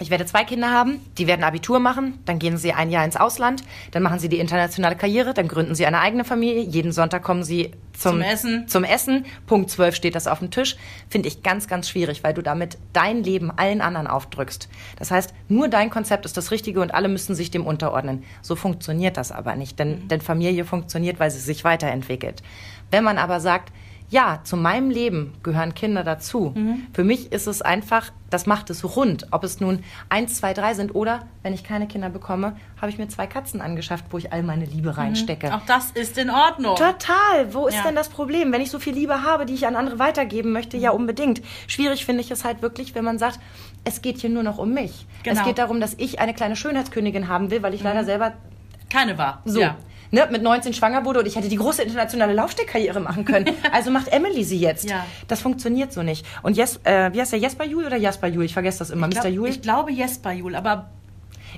ich 0.00 0.10
werde 0.10 0.24
zwei 0.24 0.44
Kinder 0.44 0.70
haben, 0.70 0.98
die 1.18 1.26
werden 1.26 1.44
Abitur 1.44 1.78
machen, 1.78 2.18
dann 2.24 2.38
gehen 2.38 2.56
sie 2.56 2.72
ein 2.72 2.90
Jahr 2.90 3.04
ins 3.04 3.16
Ausland, 3.16 3.62
dann 3.90 4.02
machen 4.02 4.18
sie 4.18 4.30
die 4.30 4.38
internationale 4.38 4.96
Karriere, 4.96 5.34
dann 5.34 5.46
gründen 5.46 5.74
sie 5.74 5.84
eine 5.84 6.00
eigene 6.00 6.24
Familie, 6.24 6.62
jeden 6.62 6.90
Sonntag 6.90 7.22
kommen 7.22 7.44
sie 7.44 7.72
zum, 7.92 8.12
Zum 8.12 8.22
Essen. 8.22 8.68
Zum 8.68 8.84
Essen. 8.84 9.26
Punkt 9.46 9.68
12 9.68 9.94
steht 9.94 10.14
das 10.14 10.26
auf 10.26 10.38
dem 10.38 10.50
Tisch. 10.50 10.76
Finde 11.10 11.28
ich 11.28 11.42
ganz, 11.42 11.68
ganz 11.68 11.86
schwierig, 11.90 12.24
weil 12.24 12.32
du 12.32 12.40
damit 12.40 12.78
dein 12.94 13.22
Leben 13.22 13.50
allen 13.50 13.82
anderen 13.82 14.06
aufdrückst. 14.06 14.70
Das 14.98 15.10
heißt, 15.10 15.34
nur 15.48 15.68
dein 15.68 15.90
Konzept 15.90 16.24
ist 16.24 16.38
das 16.38 16.50
Richtige 16.50 16.80
und 16.80 16.94
alle 16.94 17.08
müssen 17.08 17.34
sich 17.34 17.50
dem 17.50 17.66
unterordnen. 17.66 18.24
So 18.40 18.56
funktioniert 18.56 19.18
das 19.18 19.32
aber 19.32 19.54
nicht, 19.54 19.78
denn, 19.78 20.08
denn 20.08 20.22
Familie 20.22 20.64
funktioniert, 20.64 21.20
weil 21.20 21.30
sie 21.30 21.40
sich 21.40 21.62
weiterentwickelt. 21.62 22.42
Wenn 22.90 23.04
man 23.04 23.18
aber 23.18 23.38
sagt, 23.38 23.70
ja, 24.10 24.40
zu 24.42 24.56
meinem 24.56 24.90
Leben 24.90 25.34
gehören 25.44 25.72
Kinder 25.74 26.02
dazu. 26.02 26.52
Für 26.92 27.04
mich 27.04 27.30
ist 27.32 27.46
es 27.46 27.62
einfach, 27.62 28.10
das 28.28 28.44
macht 28.44 28.68
es 28.68 28.96
rund. 28.96 29.28
Ob 29.30 29.44
es 29.44 29.60
nun 29.60 29.84
eins, 30.08 30.36
zwei, 30.36 30.52
drei 30.52 30.74
sind 30.74 30.94
oder, 30.96 31.20
wenn 31.44 31.52
ich 31.54 31.62
keine 31.62 31.86
Kinder 31.86 32.10
bekomme, 32.10 32.56
habe 32.80 32.90
ich 32.90 32.98
mir 32.98 33.06
zwei 33.08 33.28
Katzen 33.28 33.60
angeschafft, 33.60 34.06
wo 34.10 34.18
ich 34.18 34.32
all 34.32 34.42
meine 34.42 34.64
Liebe 34.64 34.96
reinstecke. 34.96 35.54
auch 35.54 35.64
das 35.66 35.92
ist 35.92 36.18
in 36.18 36.28
Ordnung. 36.28 36.74
Total. 36.74 37.54
Wo 37.54 37.68
ist 37.68 37.76
Ja. 37.76 37.84
denn 37.84 37.94
das 37.94 38.08
Problem? 38.08 38.50
Wenn 38.52 38.60
ich 38.60 38.70
so 38.72 38.80
viel 38.80 38.94
Liebe 38.94 39.22
habe, 39.22 39.46
die 39.46 39.54
ich 39.54 39.66
an 39.68 39.76
andere 39.76 40.00
weitergeben 40.00 40.50
möchte, 40.52 40.76
ja 40.76 40.90
unbedingt. 40.90 41.40
Schwierig 41.68 42.04
finde 42.04 42.22
ich 42.22 42.30
es 42.32 42.44
halt 42.44 42.62
wirklich, 42.62 42.96
wenn 42.96 43.04
man 43.04 43.18
sagt, 43.18 43.38
es 43.84 44.02
geht 44.02 44.18
hier 44.18 44.30
nur 44.30 44.42
noch 44.42 44.58
um 44.58 44.74
mich. 44.74 45.06
Genau. 45.22 45.38
Es 45.40 45.46
geht 45.46 45.58
darum, 45.58 45.80
dass 45.80 45.94
ich 45.98 46.18
eine 46.18 46.34
kleine 46.34 46.56
Schönheitskönigin 46.56 47.28
haben 47.28 47.50
will, 47.52 47.62
weil 47.62 47.74
ich 47.74 47.82
leider 47.82 48.04
selber 48.04 48.32
Keine 48.90 49.16
war. 49.18 49.40
so 49.44 49.60
Ja. 49.60 49.76
Ne, 50.10 50.28
mit 50.30 50.42
19 50.42 50.74
schwanger 50.74 51.04
wurde 51.04 51.20
und 51.20 51.26
ich 51.26 51.36
hätte 51.36 51.48
die 51.48 51.56
große 51.56 51.82
internationale 51.82 52.32
Laufstegkarriere 52.32 53.00
machen 53.00 53.24
können. 53.24 53.54
Also 53.72 53.90
macht 53.90 54.08
Emily 54.08 54.42
sie 54.42 54.58
jetzt. 54.58 54.88
Ja. 54.88 55.06
Das 55.28 55.40
funktioniert 55.40 55.92
so 55.92 56.02
nicht. 56.02 56.26
Und 56.42 56.56
Jes, 56.56 56.80
äh, 56.84 57.12
wie 57.12 57.20
heißt 57.20 57.32
der 57.32 57.38
Jesper 57.38 57.64
Jul 57.64 57.84
oder 57.84 57.96
Jasper 57.96 58.26
Jul? 58.26 58.44
Ich 58.44 58.52
vergesse 58.52 58.80
das 58.80 58.90
immer. 58.90 59.08
Ich 59.08 59.14
Mr. 59.14 59.20
glaub, 59.22 59.34
Jul. 59.34 59.48
Ich 59.48 59.62
glaube 59.62 59.92
Jesper 59.92 60.32
Jul, 60.32 60.56
aber 60.56 60.90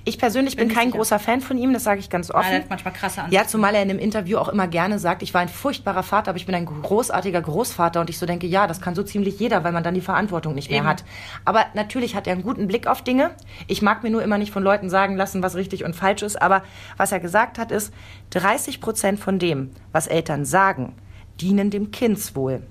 Ich 0.04 0.18
persönlich 0.18 0.56
bin 0.56 0.68
nicht 0.68 0.76
kein 0.76 0.88
sicher. 0.88 0.98
großer 0.98 1.18
Fan 1.18 1.40
von 1.40 1.58
ihm, 1.58 1.72
das 1.72 1.84
sage 1.84 2.00
ich 2.00 2.10
ganz 2.10 2.30
offen. 2.30 2.50
der 2.50 2.60
hat 2.60 2.70
manchmal 2.70 2.92
krasse 2.94 3.16
Ja, 3.18 3.24
Ansichten. 3.24 3.48
zumal 3.48 3.74
er 3.74 3.82
in 3.82 3.90
einem 3.90 3.98
Interview 3.98 4.38
auch 4.38 4.48
immer 4.48 4.66
gerne 4.66 4.98
sagt, 4.98 5.22
ich 5.22 5.32
war 5.34 5.40
ein 5.40 5.48
furchtbarer 5.48 6.02
Vater, 6.02 6.30
aber 6.30 6.36
ich 6.38 6.46
bin 6.46 6.54
ein 6.54 6.66
großartiger 6.66 7.40
Großvater. 7.40 8.00
Und 8.00 8.10
ich 8.10 8.18
so 8.18 8.26
denke, 8.26 8.46
ja, 8.46 8.66
das 8.66 8.80
kann 8.80 8.94
so 8.94 9.02
ziemlich 9.02 9.38
jeder, 9.38 9.64
weil 9.64 9.72
man 9.72 9.82
dann 9.84 9.94
die 9.94 10.00
Verantwortung 10.00 10.54
nicht 10.54 10.70
mehr 10.70 10.80
Eben. 10.80 10.88
hat. 10.88 11.04
Aber 11.44 11.66
natürlich 11.74 12.14
hat 12.14 12.26
er 12.26 12.32
einen 12.34 12.42
guten 12.42 12.66
Blick 12.66 12.86
auf 12.86 13.02
Dinge. 13.02 13.30
Ich 13.68 13.82
mag 13.82 14.02
mir 14.02 14.10
nur 14.10 14.22
immer 14.22 14.38
nicht 14.38 14.52
von 14.52 14.62
Leuten 14.62 14.90
sagen 14.90 15.16
lassen, 15.16 15.42
was 15.42 15.54
richtig 15.54 15.84
und 15.84 15.94
falsch 15.94 16.22
ist. 16.22 16.40
Aber 16.40 16.62
was 16.96 17.12
er 17.12 17.20
gesagt 17.20 17.58
hat, 17.58 17.70
ist, 17.70 17.92
30 18.30 18.80
Prozent 18.80 19.20
von 19.20 19.38
dem, 19.38 19.70
was 19.92 20.06
Eltern 20.06 20.44
sagen, 20.44 20.94
dienen 21.40 21.70
dem 21.70 21.90
Kindswohl. 21.90 22.62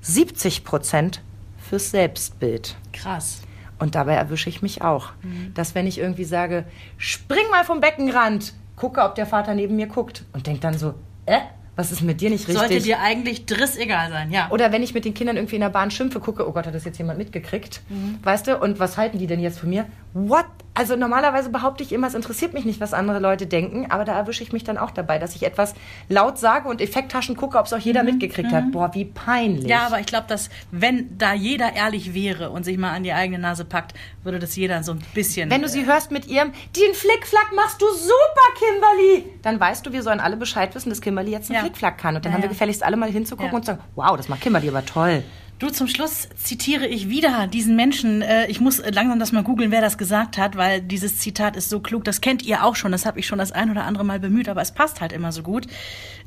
70 0.00 0.64
Prozent 0.64 1.22
fürs 1.58 1.90
Selbstbild. 1.90 2.76
krass. 2.92 3.42
Und 3.78 3.94
dabei 3.94 4.14
erwische 4.14 4.48
ich 4.48 4.62
mich 4.62 4.82
auch. 4.82 5.10
Mhm. 5.22 5.54
Dass 5.54 5.74
wenn 5.74 5.86
ich 5.86 5.98
irgendwie 5.98 6.24
sage, 6.24 6.64
spring 6.96 7.48
mal 7.50 7.64
vom 7.64 7.80
Beckenrand, 7.80 8.54
gucke, 8.76 9.02
ob 9.02 9.14
der 9.14 9.26
Vater 9.26 9.54
neben 9.54 9.76
mir 9.76 9.86
guckt 9.86 10.24
und 10.32 10.46
denke 10.46 10.60
dann 10.60 10.78
so, 10.78 10.94
äh, 11.26 11.40
was 11.78 11.92
ist 11.92 12.02
mit 12.02 12.20
dir 12.20 12.28
nicht 12.28 12.48
richtig? 12.48 12.56
Sollte 12.56 12.80
dir 12.80 12.98
eigentlich 13.00 13.46
driss 13.46 13.76
egal 13.76 14.10
sein, 14.10 14.32
ja. 14.32 14.50
Oder 14.50 14.72
wenn 14.72 14.82
ich 14.82 14.94
mit 14.94 15.04
den 15.04 15.14
Kindern 15.14 15.36
irgendwie 15.36 15.54
in 15.54 15.60
der 15.60 15.68
Bahn 15.68 15.92
schimpfe, 15.92 16.18
gucke, 16.18 16.48
oh 16.48 16.50
Gott, 16.50 16.66
hat 16.66 16.74
das 16.74 16.84
jetzt 16.84 16.98
jemand 16.98 17.18
mitgekriegt? 17.18 17.82
Mhm. 17.88 18.18
Weißt 18.24 18.48
du, 18.48 18.58
und 18.58 18.80
was 18.80 18.96
halten 18.96 19.18
die 19.18 19.28
denn 19.28 19.38
jetzt 19.38 19.60
von 19.60 19.70
mir? 19.70 19.86
What? 20.14 20.46
Also 20.74 20.94
normalerweise 20.94 21.50
behaupte 21.50 21.82
ich 21.82 21.92
immer, 21.92 22.06
es 22.06 22.14
interessiert 22.14 22.54
mich 22.54 22.64
nicht, 22.64 22.80
was 22.80 22.94
andere 22.94 23.18
Leute 23.18 23.48
denken, 23.48 23.90
aber 23.90 24.04
da 24.04 24.16
erwische 24.16 24.44
ich 24.44 24.52
mich 24.52 24.62
dann 24.62 24.78
auch 24.78 24.92
dabei, 24.92 25.18
dass 25.18 25.34
ich 25.34 25.42
etwas 25.44 25.74
laut 26.08 26.38
sage 26.38 26.68
und 26.68 26.80
Effekttaschen 26.80 27.36
gucke, 27.36 27.58
ob 27.58 27.66
es 27.66 27.72
auch 27.72 27.78
jeder 27.78 28.04
mitgekriegt 28.04 28.52
hat. 28.52 28.70
Boah, 28.70 28.94
wie 28.94 29.04
peinlich. 29.06 29.64
Mhm. 29.64 29.68
Ja, 29.70 29.86
aber 29.86 29.98
ich 29.98 30.06
glaube, 30.06 30.26
dass 30.28 30.50
wenn 30.70 31.18
da 31.18 31.34
jeder 31.34 31.74
ehrlich 31.74 32.14
wäre 32.14 32.50
und 32.50 32.62
sich 32.64 32.78
mal 32.78 32.92
an 32.92 33.02
die 33.02 33.12
eigene 33.12 33.40
Nase 33.40 33.64
packt, 33.64 33.94
würde 34.22 34.38
das 34.38 34.54
jeder 34.54 34.84
so 34.84 34.92
ein 34.92 35.02
bisschen. 35.14 35.50
Wenn 35.50 35.62
du 35.62 35.68
sie 35.68 35.84
hörst 35.84 36.12
mit 36.12 36.28
ihrem, 36.28 36.52
den 36.76 36.94
Flickflack 36.94 37.50
machst 37.56 37.82
du 37.82 37.86
super, 37.92 38.14
Kimberly, 38.58 39.24
dann 39.42 39.58
weißt 39.58 39.84
du, 39.84 39.92
wir 39.92 40.04
sollen 40.04 40.20
alle 40.20 40.36
Bescheid 40.36 40.72
wissen, 40.76 40.90
dass 40.90 41.00
Kimberly 41.00 41.32
jetzt 41.32 41.50
einen 41.50 41.56
Ja. 41.56 41.60
Flickflack 41.62 41.98
kann. 41.98 42.14
Und 42.14 42.24
dann 42.24 42.30
Ja, 42.30 42.36
haben 42.36 42.42
wir 42.42 42.48
gefälligst 42.50 42.84
alle 42.84 42.96
mal 42.96 43.10
hinzugucken 43.10 43.50
Ja. 43.50 43.56
und 43.56 43.64
sagen, 43.64 43.80
wow, 43.96 44.16
das 44.16 44.28
macht 44.28 44.42
Kimberly 44.42 44.68
aber 44.68 44.86
toll. 44.86 45.24
Du, 45.58 45.70
zum 45.70 45.88
Schluss 45.88 46.28
zitiere 46.36 46.86
ich 46.86 47.08
wieder 47.08 47.48
diesen 47.48 47.74
Menschen. 47.74 48.22
Äh, 48.22 48.46
Ich 48.48 48.60
muss 48.60 48.80
langsam 48.92 49.18
das 49.18 49.32
mal 49.32 49.42
googeln, 49.42 49.72
wer 49.72 49.80
das 49.80 49.98
gesagt 49.98 50.38
hat, 50.38 50.56
weil 50.56 50.80
dieses 50.80 51.18
Zitat 51.18 51.56
ist 51.56 51.68
so 51.68 51.80
klug. 51.80 52.04
Das 52.04 52.20
kennt 52.20 52.42
ihr 52.44 52.64
auch 52.64 52.76
schon. 52.76 52.92
Das 52.92 53.04
habe 53.06 53.18
ich 53.18 53.26
schon 53.26 53.38
das 53.38 53.50
ein 53.50 53.68
oder 53.70 53.84
andere 53.84 54.04
Mal 54.04 54.20
bemüht, 54.20 54.48
aber 54.48 54.62
es 54.62 54.70
passt 54.70 55.00
halt 55.00 55.12
immer 55.12 55.32
so 55.32 55.42
gut. 55.42 55.66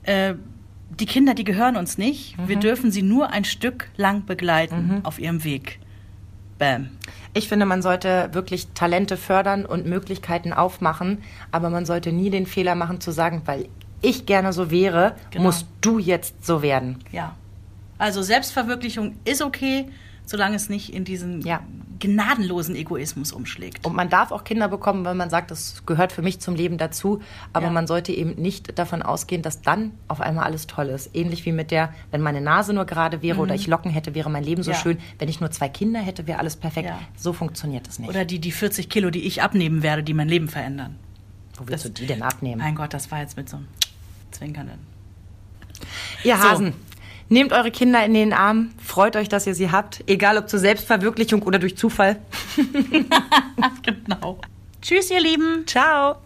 Äh, 0.03 0.33
Die 0.99 1.05
Kinder, 1.05 1.33
die 1.33 1.45
gehören 1.45 1.77
uns 1.77 1.97
nicht. 1.97 2.35
Wir 2.45 2.57
dürfen 2.57 2.91
sie 2.91 3.01
nur 3.01 3.29
ein 3.29 3.45
Stück 3.45 3.89
lang 3.95 4.25
begleiten 4.25 4.99
auf 5.03 5.19
ihrem 5.19 5.45
Weg. 5.45 5.79
Bam. 6.59 6.89
Ich 7.33 7.47
finde, 7.47 7.65
man 7.65 7.81
sollte 7.81 8.27
wirklich 8.33 8.67
Talente 8.73 9.15
fördern 9.15 9.65
und 9.65 9.85
Möglichkeiten 9.85 10.51
aufmachen, 10.51 11.19
aber 11.51 11.69
man 11.69 11.85
sollte 11.85 12.11
nie 12.11 12.29
den 12.29 12.45
Fehler 12.45 12.75
machen 12.75 12.99
zu 12.99 13.11
sagen, 13.11 13.43
weil 13.45 13.69
ich 14.01 14.25
gerne 14.25 14.51
so 14.51 14.69
wäre, 14.69 15.15
Genau. 15.31 15.45
musst 15.45 15.65
du 15.79 15.97
jetzt 15.97 16.45
so 16.45 16.61
werden. 16.61 16.97
Ja. 17.13 17.35
Also 18.01 18.23
Selbstverwirklichung 18.23 19.15
ist 19.25 19.41
okay, 19.43 19.87
solange 20.25 20.55
es 20.55 20.69
nicht 20.69 20.91
in 20.91 21.03
diesen 21.05 21.41
Ja. 21.41 21.61
gnadenlosen 21.99 22.75
Egoismus 22.75 23.31
umschlägt. 23.31 23.85
Und 23.85 23.95
man 23.95 24.09
darf 24.09 24.31
auch 24.31 24.43
Kinder 24.43 24.67
bekommen, 24.67 25.05
wenn 25.05 25.17
man 25.17 25.29
sagt, 25.29 25.51
das 25.51 25.85
gehört 25.85 26.11
für 26.11 26.23
mich 26.23 26.39
zum 26.39 26.55
Leben 26.55 26.79
dazu. 26.79 27.21
Aber 27.53 27.67
Ja. 27.67 27.71
man 27.71 27.85
sollte 27.85 28.11
eben 28.11 28.41
nicht 28.41 28.79
davon 28.79 29.03
ausgehen, 29.03 29.43
dass 29.43 29.61
dann 29.61 29.91
auf 30.07 30.19
einmal 30.19 30.45
alles 30.45 30.65
toll 30.65 30.87
ist. 30.87 31.15
Ähnlich 31.15 31.45
wie 31.45 31.51
mit 31.51 31.69
der, 31.69 31.93
wenn 32.09 32.21
meine 32.21 32.41
Nase 32.41 32.73
nur 32.73 32.85
gerade 32.85 33.21
wäre 33.21 33.39
oder 33.39 33.53
ich 33.53 33.67
Locken 33.67 33.91
hätte, 33.91 34.15
wäre 34.15 34.31
mein 34.31 34.43
Leben 34.43 34.63
so 34.63 34.71
Mhm. 34.71 34.75
Ja. 34.75 34.81
schön. 34.81 34.97
Wenn 35.19 35.29
ich 35.29 35.39
nur 35.39 35.51
zwei 35.51 35.69
Kinder 35.69 35.99
hätte, 35.99 36.25
wäre 36.25 36.39
alles 36.39 36.55
perfekt. 36.55 36.89
So 37.15 37.33
funktioniert 37.33 37.87
es 37.87 37.99
nicht. 37.99 38.09
Oder 38.09 38.25
die, 38.25 38.39
die 38.39 38.51
40 38.51 38.89
Kilo, 38.89 39.11
die 39.11 39.27
ich 39.27 39.43
abnehmen 39.43 39.83
werde, 39.83 40.01
die 40.01 40.15
mein 40.15 40.27
Leben 40.27 40.47
verändern. 40.47 40.95
Wo 41.55 41.67
willst 41.67 41.85
das- 41.85 41.93
du 41.93 42.01
die 42.01 42.07
denn 42.07 42.23
abnehmen? 42.23 42.57
Mein 42.61 42.73
Gott, 42.73 42.95
das 42.95 43.11
war 43.11 43.19
jetzt 43.19 43.37
mit 43.37 43.47
so 43.47 43.57
einem 43.57 43.67
Zwinkernden. 44.31 44.79
Ihr 46.23 46.37
So. 46.37 46.47
Nehmt 47.31 47.53
eure 47.53 47.71
Kinder 47.71 48.03
in 48.03 48.13
den 48.13 48.33
Arm, 48.33 48.71
freut 48.83 49.15
euch, 49.15 49.29
dass 49.29 49.47
ihr 49.47 49.55
sie 49.55 49.71
habt, 49.71 50.03
egal 50.05 50.37
ob 50.37 50.49
zur 50.49 50.59
Selbstverwirklichung 50.59 51.43
oder 51.43 51.59
durch 51.59 51.77
Zufall. 51.77 52.19
genau. 53.83 54.37
Tschüss, 54.81 55.09
ihr 55.09 55.21
Lieben. 55.21 55.65
Ciao. 55.65 56.17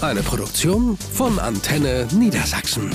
Eine 0.00 0.22
Produktion 0.22 0.96
von 0.96 1.38
Antenne 1.38 2.08
Niedersachsen. 2.10 2.90